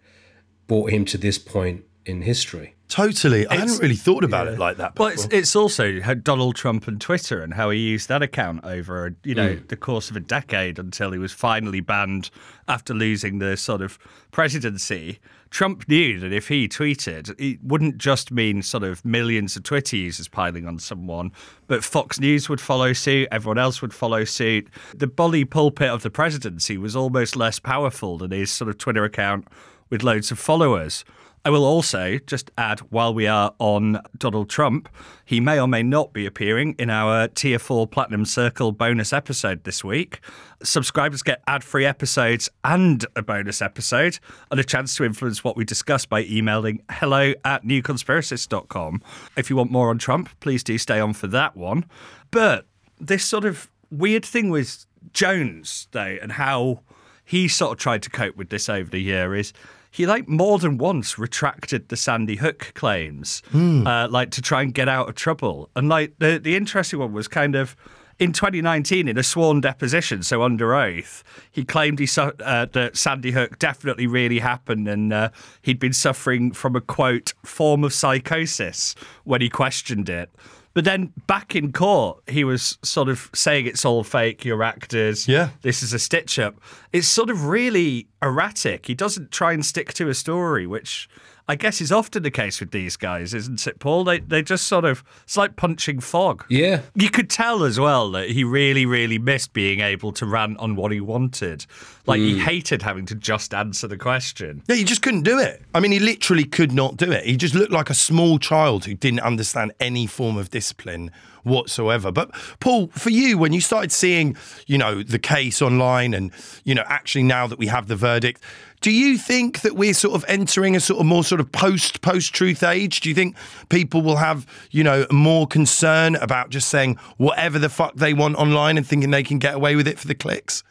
brought 0.66 0.90
him 0.90 1.04
to 1.06 1.18
this 1.18 1.38
point 1.38 1.84
in 2.08 2.22
history. 2.22 2.74
totally. 2.88 3.46
I 3.48 3.56
hadn't 3.56 3.80
really 3.80 3.94
thought 3.94 4.24
about 4.24 4.48
it 4.48 4.58
like 4.58 4.78
that. 4.78 4.98
Well, 4.98 5.08
it's, 5.08 5.26
it's 5.26 5.54
also 5.54 6.00
how 6.00 6.14
Donald 6.14 6.56
Trump 6.56 6.88
and 6.88 6.98
Twitter 6.98 7.40
and 7.42 7.52
how 7.52 7.68
he 7.68 7.78
used 7.78 8.08
that 8.08 8.22
account 8.22 8.64
over, 8.64 9.14
you 9.24 9.34
know, 9.34 9.56
mm. 9.56 9.68
the 9.68 9.76
course 9.76 10.08
of 10.08 10.16
a 10.16 10.20
decade 10.20 10.78
until 10.78 11.12
he 11.12 11.18
was 11.18 11.32
finally 11.32 11.80
banned 11.80 12.30
after 12.66 12.94
losing 12.94 13.40
the 13.40 13.58
sort 13.58 13.82
of 13.82 13.98
presidency. 14.30 15.18
Trump 15.50 15.86
knew 15.86 16.18
that 16.18 16.32
if 16.32 16.48
he 16.48 16.66
tweeted, 16.66 17.34
it 17.38 17.62
wouldn't 17.62 17.98
just 17.98 18.30
mean 18.32 18.62
sort 18.62 18.84
of 18.84 19.04
millions 19.04 19.54
of 19.54 19.64
Twitter 19.64 19.96
users 19.96 20.28
piling 20.28 20.66
on 20.66 20.78
someone, 20.78 21.30
but 21.66 21.84
Fox 21.84 22.18
News 22.18 22.48
would 22.48 22.60
follow 22.60 22.94
suit, 22.94 23.28
everyone 23.30 23.58
else 23.58 23.82
would 23.82 23.94
follow 23.94 24.24
suit. 24.24 24.68
The 24.96 25.06
bully 25.06 25.44
pulpit 25.44 25.90
of 25.90 26.02
the 26.02 26.10
presidency 26.10 26.78
was 26.78 26.96
almost 26.96 27.36
less 27.36 27.58
powerful 27.58 28.16
than 28.16 28.30
his 28.30 28.50
sort 28.50 28.70
of 28.70 28.78
Twitter 28.78 29.04
account 29.04 29.46
with 29.90 30.02
loads 30.02 30.30
of 30.30 30.38
followers. 30.38 31.04
I 31.48 31.50
will 31.50 31.64
also 31.64 32.18
just 32.26 32.50
add 32.58 32.80
while 32.90 33.14
we 33.14 33.26
are 33.26 33.54
on 33.58 34.02
Donald 34.18 34.50
Trump, 34.50 34.86
he 35.24 35.40
may 35.40 35.58
or 35.58 35.66
may 35.66 35.82
not 35.82 36.12
be 36.12 36.26
appearing 36.26 36.74
in 36.78 36.90
our 36.90 37.26
Tier 37.26 37.58
4 37.58 37.86
Platinum 37.86 38.26
Circle 38.26 38.72
bonus 38.72 39.14
episode 39.14 39.64
this 39.64 39.82
week. 39.82 40.20
Subscribers 40.62 41.22
get 41.22 41.42
ad 41.46 41.64
free 41.64 41.86
episodes 41.86 42.50
and 42.64 43.06
a 43.16 43.22
bonus 43.22 43.62
episode, 43.62 44.18
and 44.50 44.60
a 44.60 44.62
chance 44.62 44.94
to 44.96 45.04
influence 45.04 45.42
what 45.42 45.56
we 45.56 45.64
discuss 45.64 46.04
by 46.04 46.24
emailing 46.24 46.82
hello 46.90 47.32
at 47.46 47.64
newconspiracist.com. 47.64 49.00
If 49.34 49.48
you 49.48 49.56
want 49.56 49.70
more 49.70 49.88
on 49.88 49.96
Trump, 49.96 50.28
please 50.40 50.62
do 50.62 50.76
stay 50.76 51.00
on 51.00 51.14
for 51.14 51.28
that 51.28 51.56
one. 51.56 51.86
But 52.30 52.66
this 53.00 53.24
sort 53.24 53.46
of 53.46 53.70
weird 53.90 54.26
thing 54.26 54.50
with 54.50 54.84
Jones, 55.14 55.88
though, 55.92 56.18
and 56.20 56.32
how 56.32 56.82
he 57.24 57.48
sort 57.48 57.72
of 57.72 57.78
tried 57.78 58.02
to 58.02 58.10
cope 58.10 58.36
with 58.36 58.50
this 58.50 58.68
over 58.68 58.90
the 58.90 59.00
year 59.00 59.34
is 59.34 59.54
he 59.90 60.06
like 60.06 60.28
more 60.28 60.58
than 60.58 60.78
once 60.78 61.18
retracted 61.18 61.88
the 61.88 61.96
Sandy 61.96 62.36
Hook 62.36 62.72
claims, 62.74 63.42
uh, 63.54 64.08
like 64.10 64.30
to 64.32 64.42
try 64.42 64.62
and 64.62 64.72
get 64.74 64.88
out 64.88 65.08
of 65.08 65.14
trouble. 65.14 65.70
And 65.74 65.88
like 65.88 66.14
the 66.18 66.38
the 66.38 66.56
interesting 66.56 66.98
one 66.98 67.12
was 67.12 67.28
kind 67.28 67.54
of 67.54 67.76
in 68.18 68.32
2019 68.32 69.06
in 69.06 69.16
a 69.16 69.22
sworn 69.22 69.60
deposition, 69.60 70.22
so 70.24 70.42
under 70.42 70.74
oath, 70.74 71.22
he 71.52 71.64
claimed 71.64 72.00
he 72.00 72.06
su- 72.06 72.32
uh, 72.44 72.66
that 72.72 72.96
Sandy 72.96 73.30
Hook 73.30 73.58
definitely 73.60 74.08
really 74.08 74.40
happened, 74.40 74.88
and 74.88 75.12
uh, 75.12 75.30
he'd 75.62 75.78
been 75.78 75.92
suffering 75.92 76.52
from 76.52 76.74
a 76.74 76.80
quote 76.80 77.32
form 77.44 77.84
of 77.84 77.92
psychosis 77.92 78.96
when 79.24 79.40
he 79.40 79.48
questioned 79.48 80.08
it. 80.08 80.30
But 80.74 80.84
then 80.84 81.12
back 81.26 81.56
in 81.56 81.72
court, 81.72 82.22
he 82.28 82.44
was 82.44 82.78
sort 82.82 83.08
of 83.08 83.30
saying 83.34 83.66
it's 83.66 83.84
all 83.84 84.04
fake, 84.04 84.44
you're 84.44 84.62
actors. 84.62 85.26
Yeah. 85.26 85.50
This 85.62 85.82
is 85.82 85.92
a 85.92 85.98
stitch 85.98 86.38
up. 86.38 86.60
It's 86.92 87.08
sort 87.08 87.30
of 87.30 87.46
really 87.46 88.06
erratic. 88.22 88.86
He 88.86 88.94
doesn't 88.94 89.30
try 89.30 89.52
and 89.52 89.64
stick 89.64 89.92
to 89.94 90.08
a 90.08 90.14
story, 90.14 90.66
which 90.66 91.08
I 91.50 91.56
guess 91.56 91.80
is 91.80 91.90
often 91.90 92.22
the 92.22 92.30
case 92.30 92.60
with 92.60 92.72
these 92.72 92.96
guys, 92.96 93.32
isn't 93.32 93.66
it, 93.66 93.78
Paul? 93.78 94.04
They 94.04 94.20
they 94.20 94.42
just 94.42 94.66
sort 94.66 94.84
of 94.84 95.02
it's 95.24 95.36
like 95.36 95.56
punching 95.56 96.00
fog. 96.00 96.44
Yeah. 96.48 96.82
You 96.94 97.08
could 97.08 97.30
tell 97.30 97.64
as 97.64 97.80
well 97.80 98.10
that 98.10 98.30
he 98.30 98.44
really, 98.44 98.84
really 98.84 99.18
missed 99.18 99.54
being 99.54 99.80
able 99.80 100.12
to 100.12 100.26
rant 100.26 100.58
on 100.58 100.76
what 100.76 100.92
he 100.92 101.00
wanted. 101.00 101.64
Like 102.06 102.20
he 102.20 102.34
hmm. 102.34 102.40
hated 102.40 102.82
having 102.82 103.06
to 103.06 103.14
just 103.14 103.54
answer 103.54 103.88
the 103.88 103.96
question. 103.96 104.62
Yeah, 104.68 104.76
he 104.76 104.84
just 104.84 105.00
couldn't 105.00 105.22
do 105.22 105.38
it. 105.38 105.62
I 105.74 105.80
mean, 105.80 105.92
he 105.92 105.98
literally 105.98 106.44
could 106.44 106.72
not 106.72 106.96
do 106.96 107.10
it. 107.10 107.24
He 107.24 107.36
just 107.36 107.54
looked 107.54 107.72
like 107.72 107.88
a 107.88 107.94
small 107.94 108.38
child 108.38 108.84
who 108.84 108.94
didn't 108.94 109.20
understand 109.20 109.72
any 109.80 110.06
form 110.06 110.36
of 110.36 110.50
discipline 110.50 111.10
whatsoever. 111.44 112.12
But 112.12 112.30
Paul, 112.60 112.88
for 112.88 113.10
you, 113.10 113.38
when 113.38 113.52
you 113.52 113.60
started 113.60 113.90
seeing, 113.92 114.36
you 114.66 114.78
know, 114.78 115.02
the 115.02 115.18
case 115.18 115.60
online 115.62 116.14
and, 116.14 116.30
you 116.64 116.74
know, 116.74 116.84
actually 116.86 117.24
now 117.24 117.46
that 117.46 117.58
we 117.58 117.66
have 117.66 117.88
the 117.88 117.96
verdict, 117.96 118.42
do 118.80 118.90
you 118.90 119.18
think 119.18 119.60
that 119.62 119.74
we're 119.74 119.94
sort 119.94 120.14
of 120.14 120.24
entering 120.28 120.76
a 120.76 120.80
sort 120.80 121.00
of 121.00 121.06
more 121.06 121.24
sort 121.24 121.40
of 121.40 121.50
post 121.52 122.00
post 122.00 122.34
truth 122.34 122.62
age? 122.62 123.00
Do 123.00 123.08
you 123.08 123.14
think 123.14 123.36
people 123.68 124.02
will 124.02 124.16
have, 124.16 124.46
you 124.70 124.84
know, 124.84 125.06
more 125.10 125.46
concern 125.46 126.16
about 126.16 126.50
just 126.50 126.68
saying 126.68 126.96
whatever 127.16 127.58
the 127.58 127.68
fuck 127.68 127.94
they 127.96 128.14
want 128.14 128.36
online 128.36 128.76
and 128.76 128.86
thinking 128.86 129.10
they 129.10 129.22
can 129.22 129.38
get 129.38 129.54
away 129.54 129.76
with 129.76 129.88
it 129.88 129.98
for 129.98 130.06
the 130.06 130.14
clicks? 130.14 130.62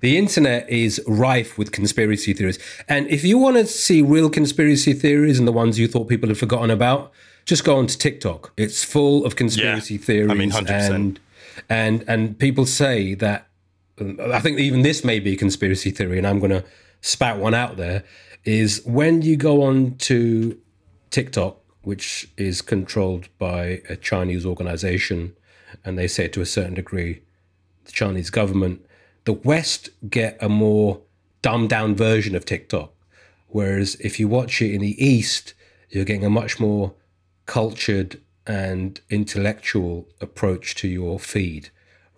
The 0.00 0.18
internet 0.18 0.68
is 0.68 1.02
rife 1.06 1.56
with 1.56 1.72
conspiracy 1.72 2.34
theories. 2.34 2.58
And 2.88 3.08
if 3.08 3.24
you 3.24 3.38
want 3.38 3.56
to 3.56 3.66
see 3.66 4.02
real 4.02 4.28
conspiracy 4.28 4.92
theories 4.92 5.38
and 5.38 5.48
the 5.48 5.52
ones 5.52 5.78
you 5.78 5.88
thought 5.88 6.08
people 6.10 6.28
had 6.28 6.36
forgotten 6.36 6.70
about, 6.70 7.10
just 7.46 7.64
go 7.64 7.76
onto 7.78 7.96
TikTok. 7.96 8.52
It's 8.58 8.84
full 8.84 9.24
of 9.24 9.36
conspiracy 9.36 9.94
Yeah. 9.94 10.00
theories. 10.00 10.30
I 10.30 10.34
mean, 10.34 10.50
100%. 10.50 10.94
And, 10.94 11.20
and, 11.70 12.04
and 12.06 12.38
people 12.38 12.66
say 12.66 13.14
that, 13.14 13.46
I 13.98 14.40
think 14.40 14.58
even 14.58 14.82
this 14.82 15.04
may 15.04 15.20
be 15.20 15.32
a 15.32 15.36
conspiracy 15.36 15.90
theory, 15.90 16.18
and 16.18 16.26
I'm 16.26 16.38
going 16.38 16.50
to 16.50 16.64
spat 17.04 17.38
one 17.38 17.52
out 17.52 17.76
there, 17.76 18.02
is 18.44 18.82
when 18.86 19.20
you 19.20 19.36
go 19.36 19.62
on 19.62 19.94
to 19.96 20.58
TikTok, 21.10 21.58
which 21.82 22.30
is 22.38 22.62
controlled 22.62 23.28
by 23.38 23.82
a 23.90 23.96
Chinese 23.96 24.46
organization, 24.46 25.36
and 25.84 25.98
they 25.98 26.08
say 26.08 26.28
to 26.28 26.40
a 26.40 26.46
certain 26.46 26.74
degree, 26.74 27.20
the 27.84 27.92
Chinese 27.92 28.30
government, 28.30 28.84
the 29.24 29.34
West 29.34 29.90
get 30.08 30.38
a 30.40 30.48
more 30.48 31.02
dumbed 31.42 31.68
down 31.68 31.94
version 31.94 32.34
of 32.34 32.46
TikTok. 32.46 32.90
Whereas 33.48 33.96
if 33.96 34.18
you 34.18 34.26
watch 34.26 34.62
it 34.62 34.72
in 34.72 34.80
the 34.80 35.04
East, 35.04 35.52
you're 35.90 36.06
getting 36.06 36.24
a 36.24 36.30
much 36.30 36.58
more 36.58 36.94
cultured 37.44 38.18
and 38.46 38.98
intellectual 39.10 40.08
approach 40.22 40.74
to 40.76 40.88
your 40.88 41.20
feed 41.20 41.68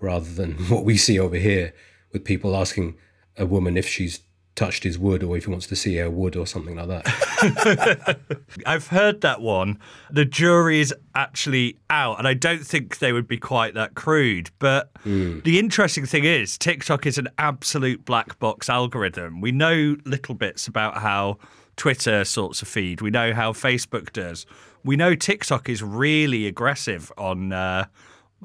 rather 0.01 0.33
than 0.33 0.53
what 0.68 0.85
we 0.85 0.96
see 0.96 1.18
over 1.18 1.37
here 1.37 1.75
with 2.12 2.25
people 2.25 2.57
asking 2.57 2.96
a 3.37 3.44
woman 3.44 3.77
if 3.77 3.88
she's 3.88 4.20
touched 4.57 4.83
his 4.83 4.99
wood 4.99 5.23
or 5.23 5.37
if 5.37 5.45
he 5.45 5.51
wants 5.51 5.66
to 5.69 5.77
see 5.77 5.97
her 5.97 6.11
wood 6.11 6.35
or 6.35 6.47
something 6.47 6.77
like 6.77 6.88
that. 6.88 8.19
I've 8.66 8.88
heard 8.88 9.21
that 9.21 9.40
one. 9.40 9.79
The 10.11 10.25
jury 10.25 10.81
is 10.81 10.92
actually 11.14 11.77
out, 11.90 12.19
and 12.19 12.27
I 12.27 12.35
don't 12.35 12.66
think 12.66 12.99
they 12.99 13.12
would 13.12 13.29
be 13.29 13.37
quite 13.37 13.75
that 13.75 13.95
crude. 13.95 14.51
But 14.59 14.90
the 15.05 15.59
interesting 15.59 16.07
thing 16.07 16.25
is, 16.25 16.59
TikTok 16.59 17.07
is 17.07 17.19
an 17.19 17.29
absolute 17.38 18.05
black 18.05 18.38
box 18.38 18.69
algorithm. 18.69 19.40
We 19.40 19.53
know 19.53 19.97
little 20.05 20.35
bits 20.35 20.66
about 20.66 20.99
how 20.99 21.38
Twitter 21.77 22.25
sorts 22.25 22.62
a 22.62 22.64
feed, 22.64 23.01
we 23.03 23.11
know 23.11 23.35
how 23.35 23.53
Facebook 23.53 24.12
does. 24.12 24.47
We 24.83 24.97
know 24.97 25.14
TikTok 25.14 25.69
is 25.69 25.83
really 25.83 26.47
aggressive 26.47 27.12
on. 27.16 27.53
Uh, 27.53 27.85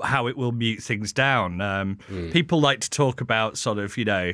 how 0.03 0.25
it 0.27 0.37
will 0.37 0.53
mute 0.53 0.81
things 0.81 1.11
down. 1.11 1.59
Um, 1.59 1.97
People 2.31 2.61
like 2.61 2.79
to 2.79 2.89
talk 2.89 3.19
about 3.19 3.57
sort 3.57 3.77
of, 3.77 3.97
you 3.97 4.05
know, 4.05 4.31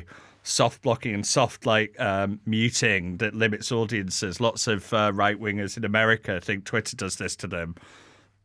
soft 0.48 0.82
blocking 0.82 1.14
and 1.14 1.26
soft 1.26 1.66
like 1.66 1.98
um, 2.00 2.40
muting 2.46 3.18
that 3.18 3.34
limits 3.34 3.70
audiences. 3.70 4.40
Lots 4.40 4.66
of 4.66 4.92
uh, 4.92 5.12
right 5.14 5.38
wingers 5.38 5.76
in 5.76 5.84
America 5.84 6.40
think 6.40 6.64
Twitter 6.64 6.96
does 6.96 7.16
this 7.16 7.36
to 7.36 7.46
them. 7.46 7.74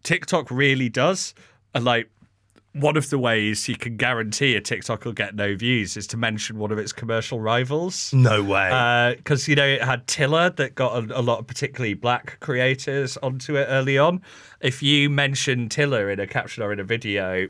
TikTok 0.04 0.52
really 0.52 0.90
does. 0.90 1.34
And 1.74 1.86
like 1.86 2.10
one 2.74 2.98
of 2.98 3.10
the 3.10 3.20
ways 3.20 3.70
you 3.70 3.76
can 3.76 3.96
guarantee 3.98 4.56
a 4.56 4.62
TikTok 4.62 5.06
will 5.06 5.14
get 5.14 5.36
no 5.36 5.56
views 5.56 5.96
is 5.96 6.08
to 6.08 6.18
mention 6.18 6.58
one 6.58 6.72
of 6.72 6.78
its 6.78 6.92
commercial 6.92 7.40
rivals. 7.40 8.12
No 8.14 8.44
way. 8.44 9.16
Because 9.16 9.48
you 9.48 9.56
know 9.56 9.66
it 9.66 9.82
had 9.82 10.06
Triller 10.08 10.50
that 10.50 10.76
got 10.76 11.04
a, 11.04 11.20
a 11.20 11.22
lot 11.22 11.40
of 11.40 11.48
particularly 11.48 11.94
black 11.94 12.40
creators 12.42 13.16
onto 13.18 13.56
it 13.56 13.66
early 13.70 13.98
on. 13.98 14.22
If 14.60 14.84
you 14.84 15.10
mention 15.10 15.70
Triller 15.70 16.10
in 16.10 16.20
a 16.20 16.28
caption 16.28 16.64
or 16.64 16.74
in 16.74 16.80
a 16.80 16.84
video, 16.84 17.48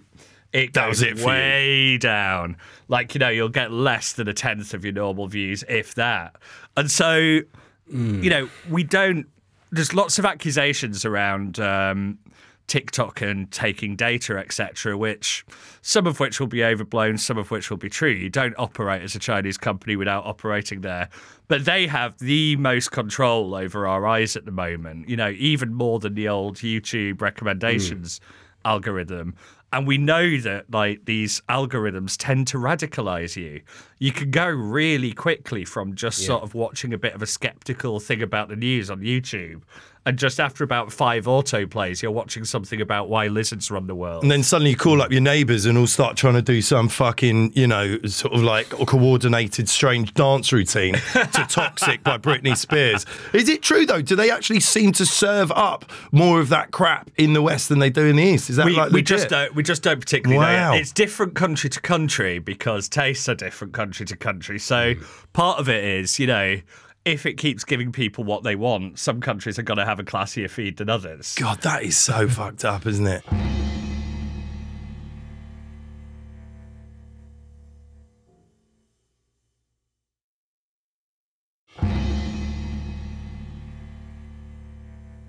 it 0.54 0.74
That 0.74 0.86
goes 0.86 1.02
was 1.02 1.02
it 1.02 1.26
way 1.26 1.98
down. 1.98 2.58
Like 2.88 3.16
you 3.16 3.20
know, 3.20 3.30
you'll 3.30 3.50
get 3.50 3.72
less 3.72 4.14
than 4.14 4.28
a 4.28 4.34
tenth 4.34 4.74
of 4.74 4.86
your 4.86 4.94
normal 4.94 5.28
views, 5.28 5.64
if 5.68 5.96
that. 5.96 6.36
And 6.78 6.90
so, 6.90 7.40
you 7.88 8.30
know, 8.30 8.50
we 8.70 8.84
don't. 8.84 9.28
There's 9.72 9.94
lots 9.94 10.20
of 10.20 10.26
accusations 10.26 11.04
around. 11.04 11.60
Um, 11.60 12.20
TikTok 12.68 13.22
and 13.22 13.52
taking 13.52 13.96
data, 13.96 14.38
etc., 14.38 14.98
which 14.98 15.46
some 15.82 16.08
of 16.08 16.20
which 16.22 16.40
will 16.40 16.48
be 16.48 16.64
overblown, 16.64 17.18
some 17.18 17.38
of 17.38 17.52
which 17.52 17.70
will 17.70 17.78
be 17.78 17.90
true. 17.90 18.10
You 18.10 18.30
don't 18.30 18.56
operate 18.58 19.02
as 19.02 19.16
a 19.16 19.20
Chinese 19.20 19.58
company 19.58 19.98
without 19.98 20.26
operating 20.26 20.80
there. 20.82 21.10
But 21.50 21.66
they 21.66 21.88
have 21.88 22.18
the 22.20 22.56
most 22.56 22.92
control 22.92 23.54
over 23.54 23.86
our 23.86 24.08
eyes 24.08 24.38
at 24.38 24.46
the 24.46 24.52
moment, 24.52 25.10
you 25.10 25.18
know, 25.18 25.30
even 25.32 25.74
more 25.74 26.00
than 26.00 26.16
the 26.16 26.30
old 26.30 26.58
YouTube 26.58 27.22
recommendations 27.22 28.22
algorithm. 28.66 29.36
And 29.74 29.88
we 29.88 29.98
know 29.98 30.38
that 30.38 30.70
like 30.72 31.06
these 31.06 31.42
algorithms 31.50 32.16
tend 32.18 32.46
to 32.50 32.58
radicalize 32.58 33.36
you. 33.36 33.62
You 33.98 34.12
can 34.12 34.30
go 34.30 34.46
really 34.46 35.14
quickly 35.14 35.66
from 35.66 35.96
just 35.96 36.20
sort 36.28 36.44
of 36.44 36.54
watching 36.54 36.94
a 36.94 36.98
bit 37.00 37.16
of 37.16 37.24
a 37.24 37.26
skeptical 37.26 38.00
thing 38.00 38.22
about 38.22 38.50
the 38.50 38.56
news 38.56 38.92
on 38.92 39.02
YouTube. 39.02 39.64
And 40.06 40.20
just 40.20 40.38
after 40.40 40.66
about 40.66 40.92
five 40.92 41.26
autoplays, 41.26 42.02
you're 42.02 42.12
watching 42.12 42.44
something 42.44 42.82
about 42.82 43.08
why 43.08 43.28
lizards 43.28 43.72
run 43.72 43.88
the 43.88 43.96
world. 43.96 44.22
and 44.24 44.30
then 44.30 44.44
suddenly 44.44 44.72
you 44.72 44.76
call 44.76 45.02
up 45.02 45.12
your 45.14 45.22
neighbours 45.22 45.66
and 45.66 45.78
all 45.78 45.88
start 45.88 46.18
trying 46.18 46.34
to 46.34 46.42
do 46.42 46.62
some 46.62 46.90
fucking, 46.90 47.54
you 47.56 47.66
know, 47.68 47.98
sort 48.06 48.34
of 48.34 48.44
like 48.44 48.74
a 48.80 48.86
coordinated 48.86 49.70
strange 49.70 50.14
dance 50.14 50.52
routine 50.52 50.96
to 50.96 51.46
Toxic 51.50 52.04
by 52.04 52.18
Britney 52.18 52.58
Spears. 52.58 53.06
Is 53.32 53.48
it 53.48 53.62
true 53.62 53.86
though? 53.86 54.02
Do 54.02 54.18
they 54.18 54.30
actually 54.30 54.60
seem 54.60 54.92
to 54.94 55.06
serve 55.06 55.52
up 55.54 55.86
more 56.12 56.42
of 56.42 56.50
that 56.50 56.72
crap 56.72 57.10
in 57.16 57.32
the 57.32 57.42
West 57.42 57.70
than 57.70 57.80
they 57.80 57.90
do 57.90 58.06
in 58.06 58.18
the 58.18 58.24
East? 58.24 58.50
Is 58.50 58.58
that 58.58 58.66
we, 58.66 58.76
like 58.76 58.92
we 58.92 59.02
just 59.02 59.30
don't 59.30 59.56
we 59.56 59.64
just 59.64 59.84
don't 59.84 60.02
particularly 60.02 60.44
Wow. 60.44 60.72
know. 60.74 60.78
It's 60.80 60.92
different 60.92 61.34
country 61.36 61.70
to 61.70 61.80
country 61.80 62.40
because 62.40 62.90
tastes 62.90 63.30
are 63.30 63.36
different 63.36 63.74
country 63.74 64.06
to 64.08 64.18
country. 64.18 64.60
So 64.60 64.96
Hmm. 64.96 65.04
part 65.32 65.60
of 65.60 65.70
it 65.70 65.84
is, 65.84 66.20
you 66.20 66.28
know, 66.28 66.58
if 67.06 67.26
it 67.26 67.34
keeps 67.34 67.64
giving 67.64 67.92
people 67.92 68.24
what 68.24 68.44
they 68.44 68.56
want, 68.56 68.98
some 69.00 69.20
countries 69.20 69.60
are 69.60 69.64
going 69.64 69.78
to 69.78 69.86
have 69.86 70.00
a 70.00 70.04
classier 70.04 70.50
feed 70.50 70.78
than 70.78 70.90
others. 70.90 71.36
God, 71.36 71.62
that 71.62 71.84
is 71.84 71.98
so 71.98 72.28
fucked 72.30 72.64
up, 72.64 72.86
isn't 72.86 73.08
it? 73.08 73.24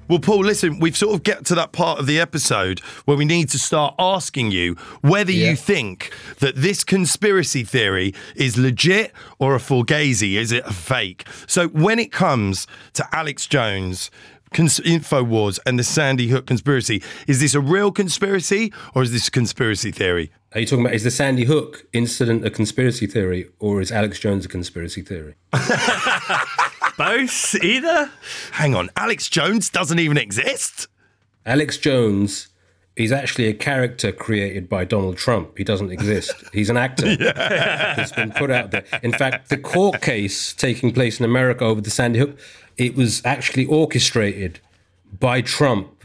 Well, 0.08 0.18
Paul, 0.18 0.44
listen, 0.44 0.80
we've 0.80 0.96
sort 0.96 1.14
of 1.14 1.22
get 1.22 1.46
to 1.46 1.54
that 1.54 1.72
part 1.72 1.98
of 1.98 2.06
the 2.06 2.20
episode 2.20 2.80
where 3.06 3.16
we 3.16 3.24
need 3.24 3.48
to 3.50 3.58
start 3.58 3.94
asking 3.98 4.50
you 4.50 4.74
whether 5.00 5.32
Yeah. 5.32 5.50
you 5.50 5.56
think 5.56 6.12
that 6.40 6.56
this 6.56 6.84
conspiracy 6.84 7.64
theory 7.64 8.12
is 8.36 8.58
legit 8.58 9.12
or 9.38 9.54
a 9.54 9.58
fugazi. 9.58 10.34
Is 10.34 10.52
it 10.52 10.64
a 10.66 10.72
fake? 10.74 11.26
So 11.46 11.68
when 11.68 11.98
it 11.98 12.12
comes 12.12 12.66
to 12.94 13.08
Alex 13.16 13.46
Jones, 13.46 14.10
cons- 14.52 14.80
InfoWars, 14.80 15.58
and 15.64 15.78
the 15.78 15.84
Sandy 15.84 16.28
Hook 16.28 16.46
conspiracy, 16.46 17.02
is 17.26 17.40
this 17.40 17.54
a 17.54 17.60
real 17.60 17.90
conspiracy 17.90 18.72
or 18.94 19.02
is 19.02 19.10
this 19.12 19.28
a 19.28 19.30
conspiracy 19.30 19.90
theory? 19.90 20.30
Are 20.52 20.60
you 20.60 20.66
talking 20.66 20.84
about 20.84 20.94
is 20.94 21.02
the 21.02 21.10
Sandy 21.10 21.46
Hook 21.46 21.86
incident 21.92 22.44
a 22.44 22.50
conspiracy 22.50 23.06
theory 23.06 23.48
or 23.58 23.80
is 23.80 23.90
Alex 23.90 24.18
Jones 24.20 24.44
a 24.44 24.48
conspiracy 24.48 25.00
theory? 25.02 25.34
Both, 26.96 27.54
either. 27.62 28.10
Hang 28.52 28.74
on, 28.74 28.90
Alex 28.96 29.28
Jones 29.28 29.70
doesn't 29.70 29.98
even 29.98 30.16
exist? 30.16 30.86
Alex 31.46 31.76
Jones 31.76 32.48
is 32.96 33.10
actually 33.10 33.46
a 33.46 33.54
character 33.54 34.12
created 34.12 34.68
by 34.68 34.84
Donald 34.84 35.16
Trump. 35.16 35.58
He 35.58 35.64
doesn't 35.64 35.90
exist. 35.90 36.32
He's 36.52 36.70
an 36.70 36.76
actor. 36.76 37.06
It's 37.96 38.12
been 38.12 38.32
put 38.32 38.50
out 38.50 38.70
there. 38.70 38.84
In 39.02 39.12
fact, 39.12 39.48
the 39.48 39.56
court 39.56 40.00
case 40.00 40.52
taking 40.52 40.92
place 40.92 41.18
in 41.18 41.24
America 41.24 41.64
over 41.64 41.80
the 41.80 41.90
Sandy 41.90 42.20
Hook, 42.20 42.38
it 42.76 42.94
was 42.94 43.24
actually 43.24 43.66
orchestrated 43.66 44.60
by 45.18 45.40
Trump 45.40 46.04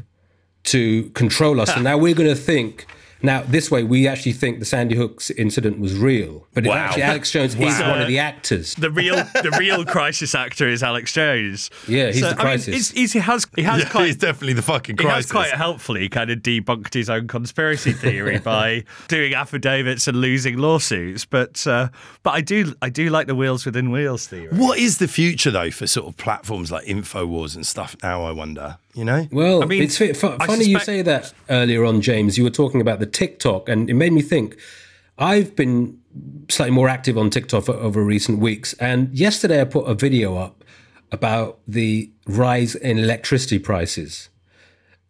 to 0.63 1.09
control 1.11 1.61
us. 1.61 1.69
And 1.75 1.83
now 1.83 1.97
we're 1.97 2.15
going 2.15 2.29
to 2.29 2.35
think 2.35 2.85
Now, 3.21 3.43
this 3.43 3.69
way, 3.69 3.83
we 3.83 4.07
actually 4.07 4.31
think 4.33 4.59
the 4.59 4.65
Sandy 4.65 4.95
Hooks 4.95 5.29
incident 5.31 5.79
was 5.79 5.93
real, 5.97 6.47
but 6.53 6.65
Wow. 6.65 6.75
actually 6.75 7.03
Alex 7.03 7.31
Jones 7.31 7.53
is 7.53 7.59
Wow. 7.59 7.91
one 7.91 8.01
of 8.01 8.07
the 8.07 8.19
actors. 8.19 8.75
The 8.75 8.89
real, 8.89 9.15
the 9.15 9.55
real 9.59 9.83
crisis 9.83 10.33
actor 10.33 10.67
is 10.69 10.81
Alex 10.83 11.11
Jones. 11.13 11.69
Yeah, 11.87 12.07
he's 12.11 12.21
the 12.21 12.27
I 12.27 12.29
mean, 12.29 12.37
crisis. 12.37 12.73
he's- 12.73 12.91
he's- 12.91 13.11
he 13.13 13.19
has, 13.19 13.45
he 13.57 13.63
has 13.63 13.83
Yeah, 13.83 13.89
quite 13.89 14.05
he's 14.05 14.15
definitely 14.15 14.53
the 14.53 14.61
fucking 14.61 14.95
crisis. 14.95 15.09
He 15.11 15.15
has 15.15 15.25
crisis. 15.31 15.51
quite 15.51 15.57
helpfully 15.57 16.07
kind 16.09 16.29
of 16.29 16.39
debunked 16.39 16.93
his 16.93 17.09
own 17.09 17.27
conspiracy 17.27 17.91
theory 17.91 18.37
by 18.43 18.83
doing 19.09 19.33
affidavits 19.33 20.07
and 20.07 20.21
losing 20.21 20.57
lawsuits. 20.57 21.25
But 21.25 21.65
uh, 21.67 21.89
but 22.23 22.31
I 22.31 22.41
do 22.41 22.73
I 22.81 22.89
do 22.89 23.09
like 23.09 23.27
the 23.27 23.35
wheels 23.35 23.65
within 23.65 23.91
wheels 23.91 24.27
theory. 24.27 24.47
What 24.55 24.79
is 24.79 24.97
the 24.99 25.07
future 25.09 25.51
though 25.51 25.71
for 25.71 25.87
sort 25.87 26.07
of 26.07 26.15
platforms 26.17 26.71
like 26.71 26.85
Infowars 26.85 27.55
and 27.55 27.67
stuff? 27.67 27.95
Now 28.01 28.23
I 28.23 28.31
wonder. 28.31 28.77
You 28.99 29.05
know, 29.05 29.29
Well, 29.31 29.63
I 29.63 29.65
mean, 29.65 29.81
it's 29.81 30.01
I 30.01 30.11
funny 30.11 30.65
you 30.65 30.77
say 30.77 31.01
that 31.03 31.33
earlier 31.49 31.85
on, 31.85 32.01
James. 32.01 32.37
You 32.37 32.43
were 32.43 32.49
talking 32.49 32.81
about 32.81 32.99
the 32.99 33.05
TikTok, 33.05 33.69
and 33.69 33.89
it 33.89 33.93
made 33.93 34.11
me 34.11 34.21
think. 34.21 34.57
I've 35.17 35.55
been 35.55 36.01
slightly 36.49 36.75
more 36.75 36.89
active 36.89 37.17
on 37.17 37.29
TikTok 37.29 37.69
over 37.69 38.03
recent 38.03 38.39
weeks, 38.39 38.73
and 38.73 39.17
yesterday 39.17 39.61
I 39.61 39.63
put 39.63 39.85
a 39.85 39.93
video 39.93 40.35
up 40.35 40.65
about 41.13 41.59
the 41.65 42.11
rise 42.27 42.75
in 42.75 42.99
electricity 42.99 43.57
prices, 43.57 44.27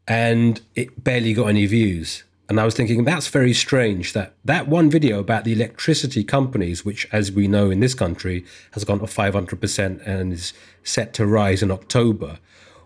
and 0.08 0.62
it 0.76 1.04
barely 1.04 1.34
got 1.34 1.48
any 1.48 1.66
views. 1.66 2.26
And 2.48 2.60
I 2.60 2.66
was 2.66 2.76
thinking 2.76 3.06
that's 3.06 3.28
very 3.28 3.54
strange 3.54 4.14
that 4.14 4.36
that 4.46 4.68
one 4.68 4.92
video 4.92 5.18
about 5.20 5.46
the 5.46 5.54
electricity 5.54 6.24
companies, 6.24 6.86
which, 6.86 7.08
as 7.12 7.32
we 7.32 7.48
know 7.48 7.72
in 7.72 7.80
this 7.80 7.96
country, 7.96 8.46
has 8.74 8.84
gone 8.84 9.02
up 9.02 9.10
500% 9.10 10.08
and 10.08 10.34
is 10.34 10.54
set 10.84 11.12
to 11.16 11.26
rise 11.26 11.64
in 11.64 11.72
October. 11.72 12.38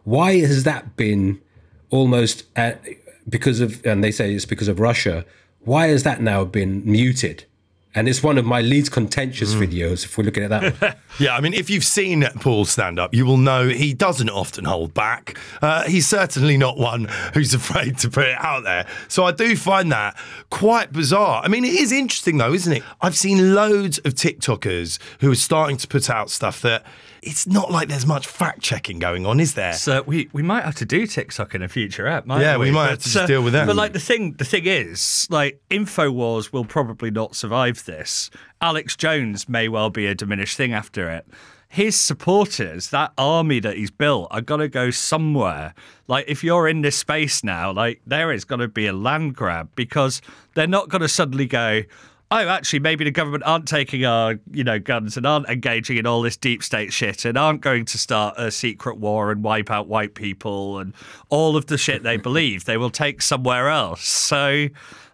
Why 0.03 0.39
has 0.39 0.63
that 0.63 0.95
been 0.95 1.39
almost 1.89 2.43
at, 2.55 2.83
because 3.29 3.59
of, 3.59 3.85
and 3.85 4.03
they 4.03 4.11
say 4.11 4.33
it's 4.33 4.45
because 4.45 4.67
of 4.67 4.79
Russia, 4.79 5.25
why 5.61 5.87
has 5.87 6.03
that 6.03 6.21
now 6.21 6.43
been 6.43 6.83
muted? 6.85 7.45
And 7.95 8.09
it's 8.09 8.23
one 8.23 8.39
of 8.39 8.45
my 8.45 8.59
least 8.59 8.91
contentious 8.91 9.53
videos, 9.53 10.03
if 10.03 10.17
we're 10.17 10.23
looking 10.23 10.43
at 10.43 10.49
that 10.49 10.81
one. 10.81 10.95
Yeah, 11.19 11.35
I 11.35 11.41
mean, 11.41 11.53
if 11.53 11.69
you've 11.69 11.83
seen 11.83 12.23
Paul 12.39 12.65
stand 12.65 12.97
up, 12.97 13.13
you 13.13 13.23
will 13.23 13.37
know 13.37 13.67
he 13.67 13.93
doesn't 13.93 14.31
often 14.31 14.65
hold 14.65 14.95
back. 14.95 15.37
Uh, 15.61 15.83
he's 15.83 16.07
certainly 16.07 16.57
not 16.57 16.79
one 16.79 17.07
who's 17.35 17.53
afraid 17.61 17.99
to 17.99 18.09
put 18.09 18.25
it 18.25 18.37
out 18.39 18.63
there. 18.63 18.87
So 19.09 19.25
I 19.25 19.31
do 19.31 19.55
find 19.55 19.91
that 19.91 20.17
quite 20.49 20.91
bizarre. 20.91 21.43
I 21.45 21.49
mean, 21.49 21.63
it 21.63 21.75
is 21.75 21.91
interesting, 21.91 22.39
though, 22.39 22.53
isn't 22.53 22.73
it? 22.73 22.83
I've 22.99 23.15
seen 23.15 23.53
loads 23.53 23.99
of 23.99 24.15
TikTokers 24.15 24.97
who 25.19 25.31
are 25.31 25.35
starting 25.35 25.77
to 25.77 25.87
put 25.87 26.09
out 26.09 26.31
stuff 26.31 26.61
that 26.63 26.83
it's 27.25 27.47
not 27.47 27.71
like 27.71 27.87
there's 27.89 28.05
much 28.05 28.27
fact 28.27 28.61
checking 28.61 28.99
going 28.99 29.25
on, 29.25 29.39
is 29.39 29.53
there? 29.53 29.73
So 29.73 30.01
we, 30.03 30.29
we 30.33 30.41
might 30.43 30.63
have 30.63 30.75
to 30.75 30.85
do 30.85 31.07
TikTok 31.07 31.55
in 31.55 31.61
a 31.61 31.67
future 31.67 32.07
app, 32.07 32.25
might 32.25 32.41
Yeah, 32.41 32.57
we? 32.57 32.65
we 32.67 32.71
might 32.71 32.89
have 32.89 32.99
to 32.99 33.03
just 33.05 33.15
uh, 33.17 33.25
deal 33.27 33.41
with 33.43 33.53
that. 33.53 33.67
But 33.67 33.75
like 33.75 33.93
the 33.93 33.99
thing 33.99 34.33
the 34.33 34.45
thing 34.45 34.65
is, 34.65 35.27
like 35.29 35.61
Infowars 35.69 36.51
will 36.53 36.65
probably 36.65 37.11
not 37.11 37.35
survive 37.35 37.85
this. 37.85 38.29
Alex 38.61 38.95
Jones 38.95 39.47
may 39.49 39.67
well 39.67 39.89
be 39.89 40.05
a 40.05 40.15
diminished 40.15 40.57
thing 40.57 40.73
after 40.73 41.09
it. 41.09 41.25
His 41.67 41.99
supporters, 41.99 42.91
that 42.91 43.13
army 43.17 43.59
that 43.61 43.77
he's 43.77 43.89
built, 43.89 44.27
are 44.29 44.41
gonna 44.41 44.67
go 44.67 44.91
somewhere. 44.91 45.73
Like 46.07 46.25
if 46.27 46.43
you're 46.43 46.67
in 46.67 46.81
this 46.81 46.95
space 46.97 47.43
now, 47.43 47.71
like 47.71 47.99
there 48.05 48.31
is 48.31 48.45
gonna 48.45 48.67
be 48.67 48.85
a 48.85 48.93
land 48.93 49.35
grab 49.35 49.69
because 49.75 50.21
they're 50.53 50.67
not 50.67 50.89
gonna 50.89 51.07
suddenly 51.07 51.47
go, 51.47 51.81
oh, 52.33 52.47
actually, 52.47 52.79
maybe 52.79 53.03
the 53.03 53.11
government 53.11 53.43
aren't 53.45 53.67
taking 53.67 54.05
our, 54.05 54.39
you 54.51 54.63
know, 54.63 54.79
guns 54.79 55.17
and 55.17 55.25
aren't 55.25 55.47
engaging 55.47 55.97
in 55.97 56.07
all 56.07 56.21
this 56.21 56.35
deep 56.35 56.63
state 56.63 56.91
shit 56.91 57.25
and 57.25 57.37
aren't 57.37 57.61
going 57.61 57.85
to 57.85 57.97
start 57.97 58.35
a 58.37 58.49
secret 58.49 58.97
war 58.97 59.31
and 59.31 59.43
wipe 59.43 59.69
out 59.69 59.87
white 59.87 60.15
people 60.15 60.79
and 60.79 60.93
all 61.29 61.55
of 61.55 61.67
the 61.67 61.77
shit 61.77 62.03
they 62.03 62.17
believe. 62.29 62.65
They 62.65 62.77
will 62.77 62.89
take 62.89 63.21
somewhere 63.21 63.69
else. 63.69 64.03
So, 64.03 64.67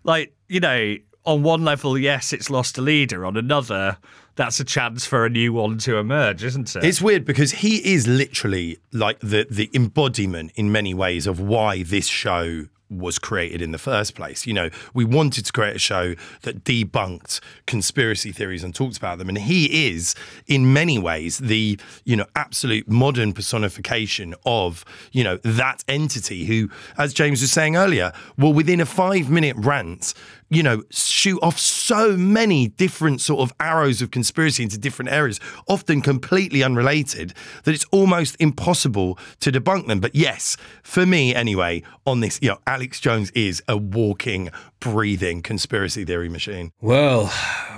like, 0.03 0.33
you 0.47 0.61
know, 0.61 0.95
on 1.25 1.43
one 1.43 1.63
level, 1.65 1.97
yes, 1.97 2.31
it's 2.31 2.49
lost 2.49 2.77
a 2.77 2.81
leader. 2.81 3.25
On 3.25 3.35
another, 3.35 3.97
that's 4.35 4.59
a 4.61 4.63
chance 4.63 5.05
for 5.05 5.25
a 5.25 5.29
new 5.29 5.51
one 5.51 5.77
to 5.79 5.97
emerge, 5.97 6.43
isn't 6.43 6.73
it? 6.75 6.83
It's 6.83 7.01
weird 7.01 7.25
because 7.25 7.51
he 7.51 7.93
is 7.93 8.07
literally 8.07 8.77
like 8.93 9.19
the 9.19 9.45
the 9.49 9.69
embodiment 9.73 10.53
in 10.55 10.71
many 10.71 10.93
ways 10.93 11.27
of 11.27 11.41
why 11.41 11.83
this 11.83 12.07
show 12.07 12.67
was 12.89 13.19
created 13.19 13.61
in 13.61 13.71
the 13.71 13.77
first 13.77 14.15
place. 14.15 14.47
You 14.47 14.53
know, 14.53 14.69
we 14.93 15.05
wanted 15.05 15.45
to 15.45 15.51
create 15.51 15.75
a 15.75 15.79
show 15.79 16.15
that 16.41 16.63
debunked 16.63 17.39
conspiracy 17.67 18.31
theories 18.31 18.63
and 18.63 18.73
talked 18.73 18.97
about 18.97 19.17
them 19.17 19.29
and 19.29 19.37
he 19.37 19.89
is 19.89 20.15
in 20.47 20.73
many 20.73 20.97
ways 20.97 21.37
the, 21.37 21.79
you 22.03 22.15
know, 22.15 22.25
absolute 22.35 22.87
modern 22.89 23.33
personification 23.33 24.33
of, 24.45 24.83
you 25.11 25.23
know, 25.23 25.37
that 25.37 25.83
entity 25.87 26.45
who 26.45 26.69
as 26.97 27.13
James 27.13 27.41
was 27.41 27.51
saying 27.51 27.75
earlier, 27.75 28.11
will 28.37 28.53
within 28.53 28.79
a 28.79 28.85
5-minute 28.85 29.55
rant 29.57 30.13
you 30.49 30.63
know, 30.63 30.83
shoot 30.89 31.39
off 31.41 31.59
so 31.59 32.17
many 32.17 32.67
different 32.67 33.21
sort 33.21 33.41
of 33.41 33.53
arrows 33.59 34.01
of 34.01 34.11
conspiracy 34.11 34.63
into 34.63 34.77
different 34.77 35.11
areas, 35.11 35.39
often 35.67 36.01
completely 36.01 36.63
unrelated, 36.63 37.33
that 37.63 37.73
it's 37.73 37.85
almost 37.91 38.35
impossible 38.39 39.17
to 39.39 39.51
debunk 39.51 39.87
them. 39.87 39.99
But 39.99 40.15
yes, 40.15 40.57
for 40.81 41.05
me 41.05 41.35
anyway, 41.35 41.83
on 42.05 42.21
this, 42.21 42.39
you 42.41 42.49
know, 42.49 42.59
Alex 42.65 42.99
Jones 42.99 43.31
is 43.31 43.61
a 43.67 43.77
walking, 43.77 44.49
breathing 44.79 45.41
conspiracy 45.41 46.03
theory 46.03 46.29
machine. 46.29 46.71
Well, 46.81 47.27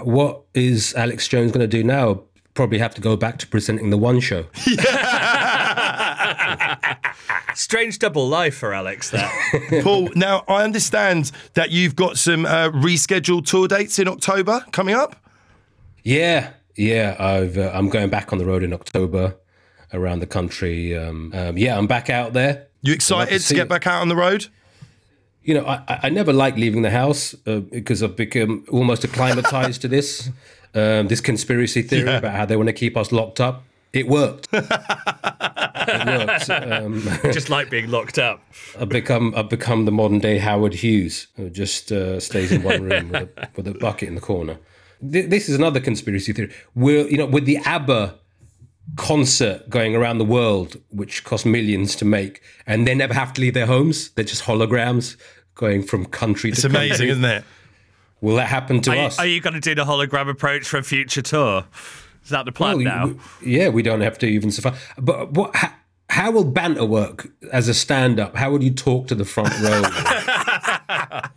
what 0.02 0.44
is 0.54 0.94
Alex 0.96 1.28
Jones 1.28 1.52
going 1.52 1.62
to 1.62 1.68
do 1.68 1.84
now? 1.84 2.24
Probably 2.54 2.80
have 2.80 2.94
to 2.96 3.02
go 3.02 3.16
back 3.16 3.38
to 3.40 3.48
presenting 3.48 3.92
the 3.92 3.98
One 3.98 4.20
Show. 4.20 4.46
Strange 7.62 8.00
double 8.00 8.28
life 8.28 8.56
for 8.58 8.74
Alex, 8.74 9.12
that. 9.12 9.32
Paul, 9.84 10.10
now 10.16 10.44
I 10.48 10.64
understand 10.64 11.32
that 11.54 11.70
you've 11.70 11.96
got 11.96 12.18
some 12.18 12.46
uh, 12.48 12.70
rescheduled 12.72 13.46
tour 13.46 13.68
dates 13.68 14.00
in 14.00 14.08
October 14.08 14.66
coming 14.72 14.96
up. 14.96 15.16
Yeah, 16.04 16.54
yeah. 16.76 17.16
I've 17.20 17.60
uh, 17.60 17.70
I'm 17.74 17.90
going 17.90 18.10
back 18.10 18.34
on 18.34 18.40
the 18.40 18.46
road 18.46 18.64
in 18.64 18.74
October 18.74 19.36
around 19.94 20.22
the 20.22 20.26
country. 20.28 20.98
Um, 20.98 21.32
um, 21.36 21.56
yeah, 21.56 21.78
I'm 21.78 21.86
back 21.86 22.10
out 22.10 22.34
there. 22.34 22.66
You 22.82 22.94
I'd 22.94 22.96
love 22.96 22.96
excited 22.96 23.34
to 23.34 23.40
see 23.40 23.56
get 23.56 23.68
it. 23.68 23.70
back 23.70 23.86
out 23.86 24.02
on 24.02 24.08
the 24.08 24.16
road? 24.16 24.48
You 25.44 25.54
know, 25.54 25.66
I, 25.66 25.84
I- 25.88 26.00
I 26.04 26.10
never 26.10 26.34
like 26.34 26.56
leaving 26.58 26.82
the 26.82 26.90
house 26.92 27.36
uh, 27.46 27.60
because 27.60 28.02
I've 28.02 28.16
become 28.16 28.66
almost 28.72 29.04
acclimatized 29.04 29.82
to 29.82 29.88
this 29.88 30.30
um, 30.74 31.08
this 31.10 31.22
conspiracy 31.22 31.84
theory 31.84 32.16
about 32.16 32.34
how 32.36 32.46
they 32.46 32.56
want 32.58 32.70
to 32.70 32.74
keep 32.74 32.98
us 32.98 33.12
locked 33.12 33.40
up. 33.40 33.64
It 33.94 34.08
worked. 34.08 34.48
it 35.88 36.28
worked. 36.28 36.50
Um, 36.50 37.32
Just 37.34 37.50
like 37.50 37.70
being 37.70 37.90
locked 37.90 38.18
up. 38.18 38.42
I've 38.80 38.90
become 38.90 39.34
I've 39.36 39.50
become 39.50 39.86
the 39.86 39.92
modern 39.92 40.20
day 40.20 40.38
Howard 40.38 40.74
Hughes, 40.74 41.28
who 41.36 41.50
just 41.50 41.92
uh, 41.92 42.20
stays 42.20 42.52
in 42.52 42.64
one 42.64 42.84
room 42.84 43.10
with 43.10 43.22
a, 43.38 43.50
with 43.56 43.68
a 43.68 43.74
bucket 43.74 44.08
in 44.10 44.16
the 44.16 44.22
corner. 44.22 44.58
Th- 45.12 45.30
This 45.30 45.50
is 45.50 45.56
another 45.56 45.80
conspiracy 45.80 46.34
theory. 46.34 46.54
Will 46.76 47.08
you 47.10 47.18
know 47.18 47.26
with 47.26 47.46
the 47.46 47.58
ABBA 47.58 48.16
concert 48.98 49.70
going 49.70 49.96
around 49.96 50.18
the 50.18 50.26
world, 50.26 50.78
which 50.90 51.24
cost 51.24 51.46
millions 51.46 51.96
to 51.98 52.06
make, 52.06 52.42
and 52.68 52.88
they 52.88 52.96
never 52.96 53.14
have 53.14 53.34
to 53.34 53.42
leave 53.42 53.54
their 53.54 53.66
homes? 53.68 54.10
They're 54.12 54.26
just 54.26 54.44
holograms 54.44 55.18
going 55.56 55.84
from 55.84 56.06
country 56.06 56.52
It's 56.52 56.62
to 56.62 56.70
country. 56.70 56.88
It's 56.90 57.00
amazing, 57.00 57.10
isn't 57.10 57.26
it? 57.26 57.44
Will 58.22 58.36
that 58.36 58.48
happen 58.48 58.82
to 58.82 58.92
Are 58.92 58.96
you, 58.96 59.02
us? 59.02 59.20
are 59.20 59.26
you 59.26 59.42
going 59.42 59.54
to 59.56 59.60
do 59.60 59.74
the 59.76 59.86
hologram 59.86 60.30
approach 60.30 60.68
for 60.68 60.78
a 60.78 60.84
future 60.84 61.22
tour? 61.24 61.66
Is 62.32 62.34
that 62.34 62.46
the 62.46 62.54
plan 62.54 62.78
Well, 62.78 62.86
now? 62.86 63.08
we- 63.42 63.58
yeah, 63.58 63.68
we 63.68 63.84
don't 63.84 64.00
have 64.00 64.18
to 64.20 64.26
even 64.26 64.52
survive. 64.52 64.94
But 64.98 65.34
what? 65.34 65.54
How, 65.54 65.74
how 66.10 66.32
will 66.32 66.46
banter 66.46 66.86
work 66.86 67.28
as 67.52 67.68
a 67.68 67.74
stand-up? 67.74 68.38
How 68.38 68.52
would 68.52 68.64
you 68.64 68.72
talk 68.74 69.08
to 69.08 69.16
the 69.16 69.26
front 69.26 69.50
row? 69.60 69.82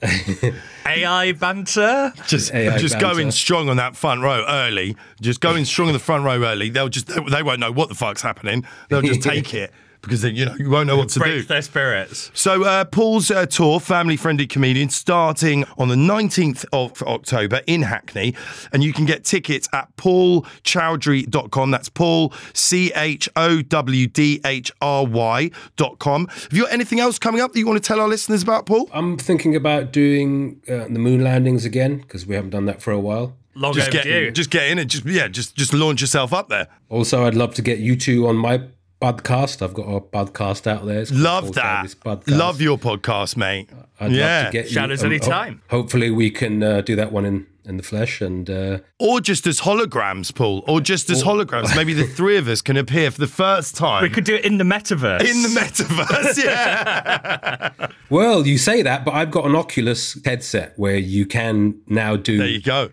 AI 0.86 1.32
banter? 1.32 2.12
Just, 2.28 2.52
AI 2.54 2.78
just 2.78 2.94
banter. 2.94 3.06
going 3.14 3.30
strong 3.32 3.68
on 3.68 3.76
that 3.78 3.96
front 3.96 4.22
row 4.22 4.44
early. 4.48 4.96
Just 5.20 5.40
going 5.40 5.64
strong 5.64 5.88
on 5.88 5.94
the 5.94 5.98
front 5.98 6.24
row 6.24 6.42
early. 6.44 6.70
They'll 6.70 6.88
just 6.88 7.08
they 7.30 7.42
won't 7.42 7.58
know 7.60 7.72
what 7.72 7.88
the 7.88 7.94
fuck's 7.96 8.22
happening. 8.22 8.64
They'll 8.88 9.02
just 9.02 9.22
take 9.32 9.52
it 9.52 9.72
because 10.04 10.22
they, 10.22 10.30
you 10.30 10.44
know 10.46 10.54
you 10.58 10.70
won't 10.70 10.86
know 10.86 10.96
what 10.96 11.08
to 11.10 11.18
do. 11.18 11.24
Break 11.24 11.48
their 11.48 11.62
spirits. 11.62 12.30
So 12.34 12.64
uh, 12.64 12.84
Paul's 12.84 13.30
uh, 13.30 13.46
tour, 13.46 13.80
family 13.80 14.16
friendly 14.16 14.46
comedian, 14.46 14.88
starting 14.90 15.64
on 15.78 15.88
the 15.88 15.94
19th 15.96 16.64
of 16.72 17.02
October 17.02 17.60
in 17.66 17.82
Hackney, 17.82 18.34
and 18.72 18.82
you 18.84 18.92
can 18.92 19.04
get 19.04 19.24
tickets 19.24 19.68
at 19.72 19.94
paulchowdhry.com. 19.96 21.70
That's 21.70 21.88
Paul 21.88 22.32
C 22.52 22.92
H 22.94 23.28
O 23.36 23.62
W 23.62 24.06
D 24.06 24.40
H 24.44 24.72
R 24.80 25.06
Y 25.06 25.50
dot 25.76 25.98
com. 25.98 26.26
Have 26.28 26.52
you 26.52 26.62
got 26.64 26.72
anything 26.72 27.00
else 27.00 27.18
coming 27.18 27.40
up 27.40 27.52
that 27.52 27.58
you 27.58 27.66
want 27.66 27.82
to 27.82 27.86
tell 27.86 28.00
our 28.00 28.08
listeners 28.08 28.42
about, 28.42 28.66
Paul? 28.66 28.88
I'm 28.92 29.16
thinking 29.16 29.54
about 29.56 29.92
doing 29.92 30.60
uh, 30.68 30.84
the 30.84 30.98
moon 30.98 31.22
landings 31.22 31.64
again 31.64 31.98
because 31.98 32.26
we 32.26 32.34
haven't 32.34 32.50
done 32.50 32.66
that 32.66 32.82
for 32.82 32.90
a 32.92 33.00
while. 33.00 33.36
Long 33.56 33.72
Just 33.72 33.92
get, 33.92 34.04
overdue. 34.06 34.30
just 34.32 34.50
get 34.50 34.68
in 34.68 34.78
and 34.80 34.90
just 34.90 35.04
yeah, 35.06 35.28
just 35.28 35.54
just 35.54 35.72
launch 35.72 36.00
yourself 36.00 36.32
up 36.32 36.48
there. 36.48 36.66
Also, 36.88 37.24
I'd 37.24 37.36
love 37.36 37.54
to 37.54 37.62
get 37.62 37.78
you 37.78 37.94
two 37.94 38.26
on 38.26 38.34
my 38.36 38.62
Budcast. 39.00 39.60
I've 39.62 39.74
got 39.74 39.82
a 39.86 40.00
podcast 40.00 40.66
out 40.66 40.86
there. 40.86 41.00
It's 41.00 41.10
Love 41.12 41.52
that. 41.54 41.94
Love 42.26 42.60
your 42.60 42.78
podcast, 42.78 43.36
mate. 43.36 43.68
I'd 44.00 44.12
yeah. 44.12 44.36
love 44.44 44.46
to 44.46 44.52
get 44.52 44.64
you. 44.66 44.70
Shout 44.72 44.90
us 44.90 45.02
anytime. 45.02 45.60
ho- 45.68 45.78
hopefully, 45.78 46.10
we 46.10 46.30
can 46.30 46.62
uh, 46.62 46.80
do 46.80 46.96
that 46.96 47.12
one 47.12 47.24
in, 47.24 47.46
in 47.64 47.76
the 47.76 47.82
flesh. 47.82 48.20
And 48.20 48.48
uh, 48.48 48.78
Or 48.98 49.20
just 49.20 49.46
as 49.46 49.60
holograms, 49.60 50.34
Paul. 50.34 50.64
Or 50.66 50.80
just 50.80 51.10
as 51.10 51.22
holograms. 51.22 51.76
Maybe 51.76 51.92
the 51.92 52.04
three 52.16 52.36
of 52.38 52.48
us 52.48 52.60
can 52.62 52.76
appear 52.76 53.10
for 53.10 53.20
the 53.20 53.26
first 53.26 53.76
time 53.76 54.02
We 54.02 54.10
could 54.10 54.24
do 54.24 54.34
it 54.34 54.44
in 54.44 54.58
the 54.58 54.64
metaverse. 54.64 55.20
in 55.20 55.42
the 55.42 55.48
metaverse. 55.60 56.42
Yeah. 56.44 57.88
well, 58.10 58.46
you 58.46 58.58
say 58.58 58.82
that, 58.82 59.04
but 59.04 59.14
I've 59.14 59.30
got 59.30 59.44
an 59.46 59.54
Oculus 59.54 60.18
headset 60.24 60.72
where 60.78 60.96
you 60.96 61.26
can 61.26 61.80
now 61.86 62.16
do 62.16 62.38
there 62.38 62.46
you 62.48 62.62
go. 62.62 62.90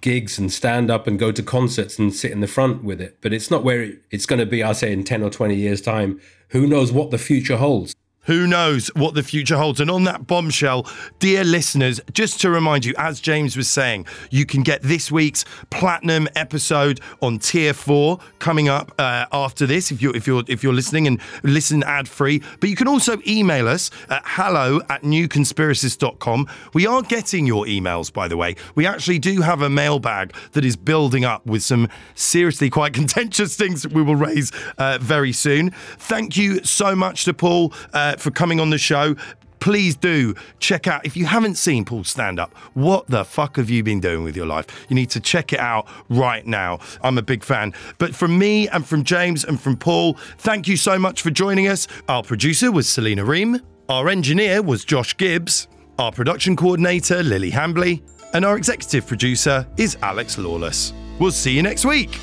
Gigs 0.00 0.38
and 0.38 0.52
stand 0.52 0.90
up 0.90 1.06
and 1.06 1.18
go 1.18 1.32
to 1.32 1.42
concerts 1.42 1.98
and 1.98 2.14
sit 2.14 2.32
in 2.32 2.40
the 2.40 2.46
front 2.46 2.82
with 2.84 3.00
it. 3.00 3.18
But 3.20 3.32
it's 3.32 3.50
not 3.50 3.64
where 3.64 3.82
it, 3.82 4.02
it's 4.10 4.26
going 4.26 4.40
to 4.40 4.46
be. 4.46 4.62
I 4.62 4.72
say 4.72 4.92
in 4.92 5.04
ten 5.04 5.22
or 5.22 5.30
twenty 5.30 5.56
years' 5.56 5.80
time. 5.80 6.20
Who 6.50 6.66
knows 6.66 6.90
what 6.92 7.10
the 7.10 7.18
future 7.18 7.56
holds? 7.56 7.94
Who 8.24 8.46
knows 8.46 8.88
what 8.88 9.14
the 9.14 9.22
future 9.22 9.56
holds? 9.56 9.80
And 9.80 9.90
on 9.90 10.04
that 10.04 10.26
bombshell, 10.26 10.86
dear 11.18 11.42
listeners, 11.42 12.02
just 12.12 12.38
to 12.42 12.50
remind 12.50 12.84
you, 12.84 12.92
as 12.98 13.18
James 13.18 13.56
was 13.56 13.66
saying, 13.66 14.04
you 14.30 14.44
can 14.44 14.62
get 14.62 14.82
this 14.82 15.10
week's 15.10 15.46
platinum 15.70 16.28
episode 16.36 17.00
on 17.22 17.38
tier 17.38 17.72
four 17.72 18.18
coming 18.38 18.68
up 18.68 18.92
uh, 18.98 19.24
after 19.32 19.66
this. 19.66 19.90
If 19.90 20.02
you're 20.02 20.14
if 20.14 20.26
you're 20.26 20.44
if 20.48 20.62
you're 20.62 20.74
listening 20.74 21.06
and 21.06 21.18
listen 21.42 21.82
ad 21.82 22.08
free, 22.08 22.42
but 22.60 22.68
you 22.68 22.76
can 22.76 22.88
also 22.88 23.18
email 23.26 23.66
us 23.66 23.90
at 24.10 24.22
hello 24.26 24.82
at 24.90 25.00
newconspiracist.com. 25.02 26.46
We 26.74 26.86
are 26.86 27.00
getting 27.00 27.46
your 27.46 27.64
emails, 27.64 28.12
by 28.12 28.28
the 28.28 28.36
way. 28.36 28.54
We 28.74 28.86
actually 28.86 29.18
do 29.18 29.40
have 29.40 29.62
a 29.62 29.70
mailbag 29.70 30.34
that 30.52 30.64
is 30.64 30.76
building 30.76 31.24
up 31.24 31.46
with 31.46 31.62
some 31.62 31.88
seriously 32.14 32.68
quite 32.68 32.92
contentious 33.00 33.56
things 33.56 33.82
that 33.82 33.92
we 33.92 34.02
will 34.02 34.16
raise 34.16 34.52
uh, 34.76 34.98
very 35.00 35.32
soon. 35.32 35.70
Thank 35.98 36.36
you 36.36 36.62
so 36.64 36.94
much 36.94 37.24
to 37.24 37.32
Paul 37.32 37.72
uh, 37.94 38.16
for 38.20 38.30
coming 38.30 38.60
on 38.60 38.70
the 38.70 38.78
show. 38.78 39.16
Please 39.60 39.94
do 39.94 40.34
check 40.58 40.86
out 40.86 41.04
if 41.04 41.16
you 41.16 41.26
haven't 41.26 41.56
seen 41.56 41.84
Paul 41.84 42.04
stand 42.04 42.40
up. 42.40 42.56
What 42.72 43.06
the 43.08 43.24
fuck 43.24 43.56
have 43.56 43.68
you 43.68 43.82
been 43.82 44.00
doing 44.00 44.24
with 44.24 44.34
your 44.34 44.46
life? 44.46 44.66
You 44.88 44.94
need 44.94 45.10
to 45.10 45.20
check 45.20 45.52
it 45.52 45.60
out 45.60 45.86
right 46.08 46.46
now. 46.46 46.78
I'm 47.02 47.18
a 47.18 47.22
big 47.22 47.44
fan. 47.44 47.74
But 47.98 48.14
from 48.14 48.38
me 48.38 48.68
and 48.68 48.86
from 48.86 49.04
James 49.04 49.44
and 49.44 49.60
from 49.60 49.76
Paul, 49.76 50.14
thank 50.38 50.66
you 50.66 50.78
so 50.78 50.98
much 50.98 51.20
for 51.20 51.30
joining 51.30 51.68
us. 51.68 51.88
Our 52.08 52.22
producer 52.22 52.72
was 52.72 52.88
Selena 52.88 53.24
Ream. 53.24 53.60
Our 53.90 54.08
engineer 54.08 54.62
was 54.62 54.84
Josh 54.84 55.14
Gibbs. 55.16 55.68
Our 55.98 56.10
production 56.10 56.56
coordinator, 56.56 57.22
Lily 57.22 57.50
Hambley. 57.50 58.02
And 58.32 58.44
our 58.46 58.56
executive 58.56 59.06
producer 59.06 59.66
is 59.76 59.98
Alex 60.02 60.38
Lawless. 60.38 60.94
We'll 61.18 61.32
see 61.32 61.52
you 61.52 61.62
next 61.62 61.84
week. 61.84 62.18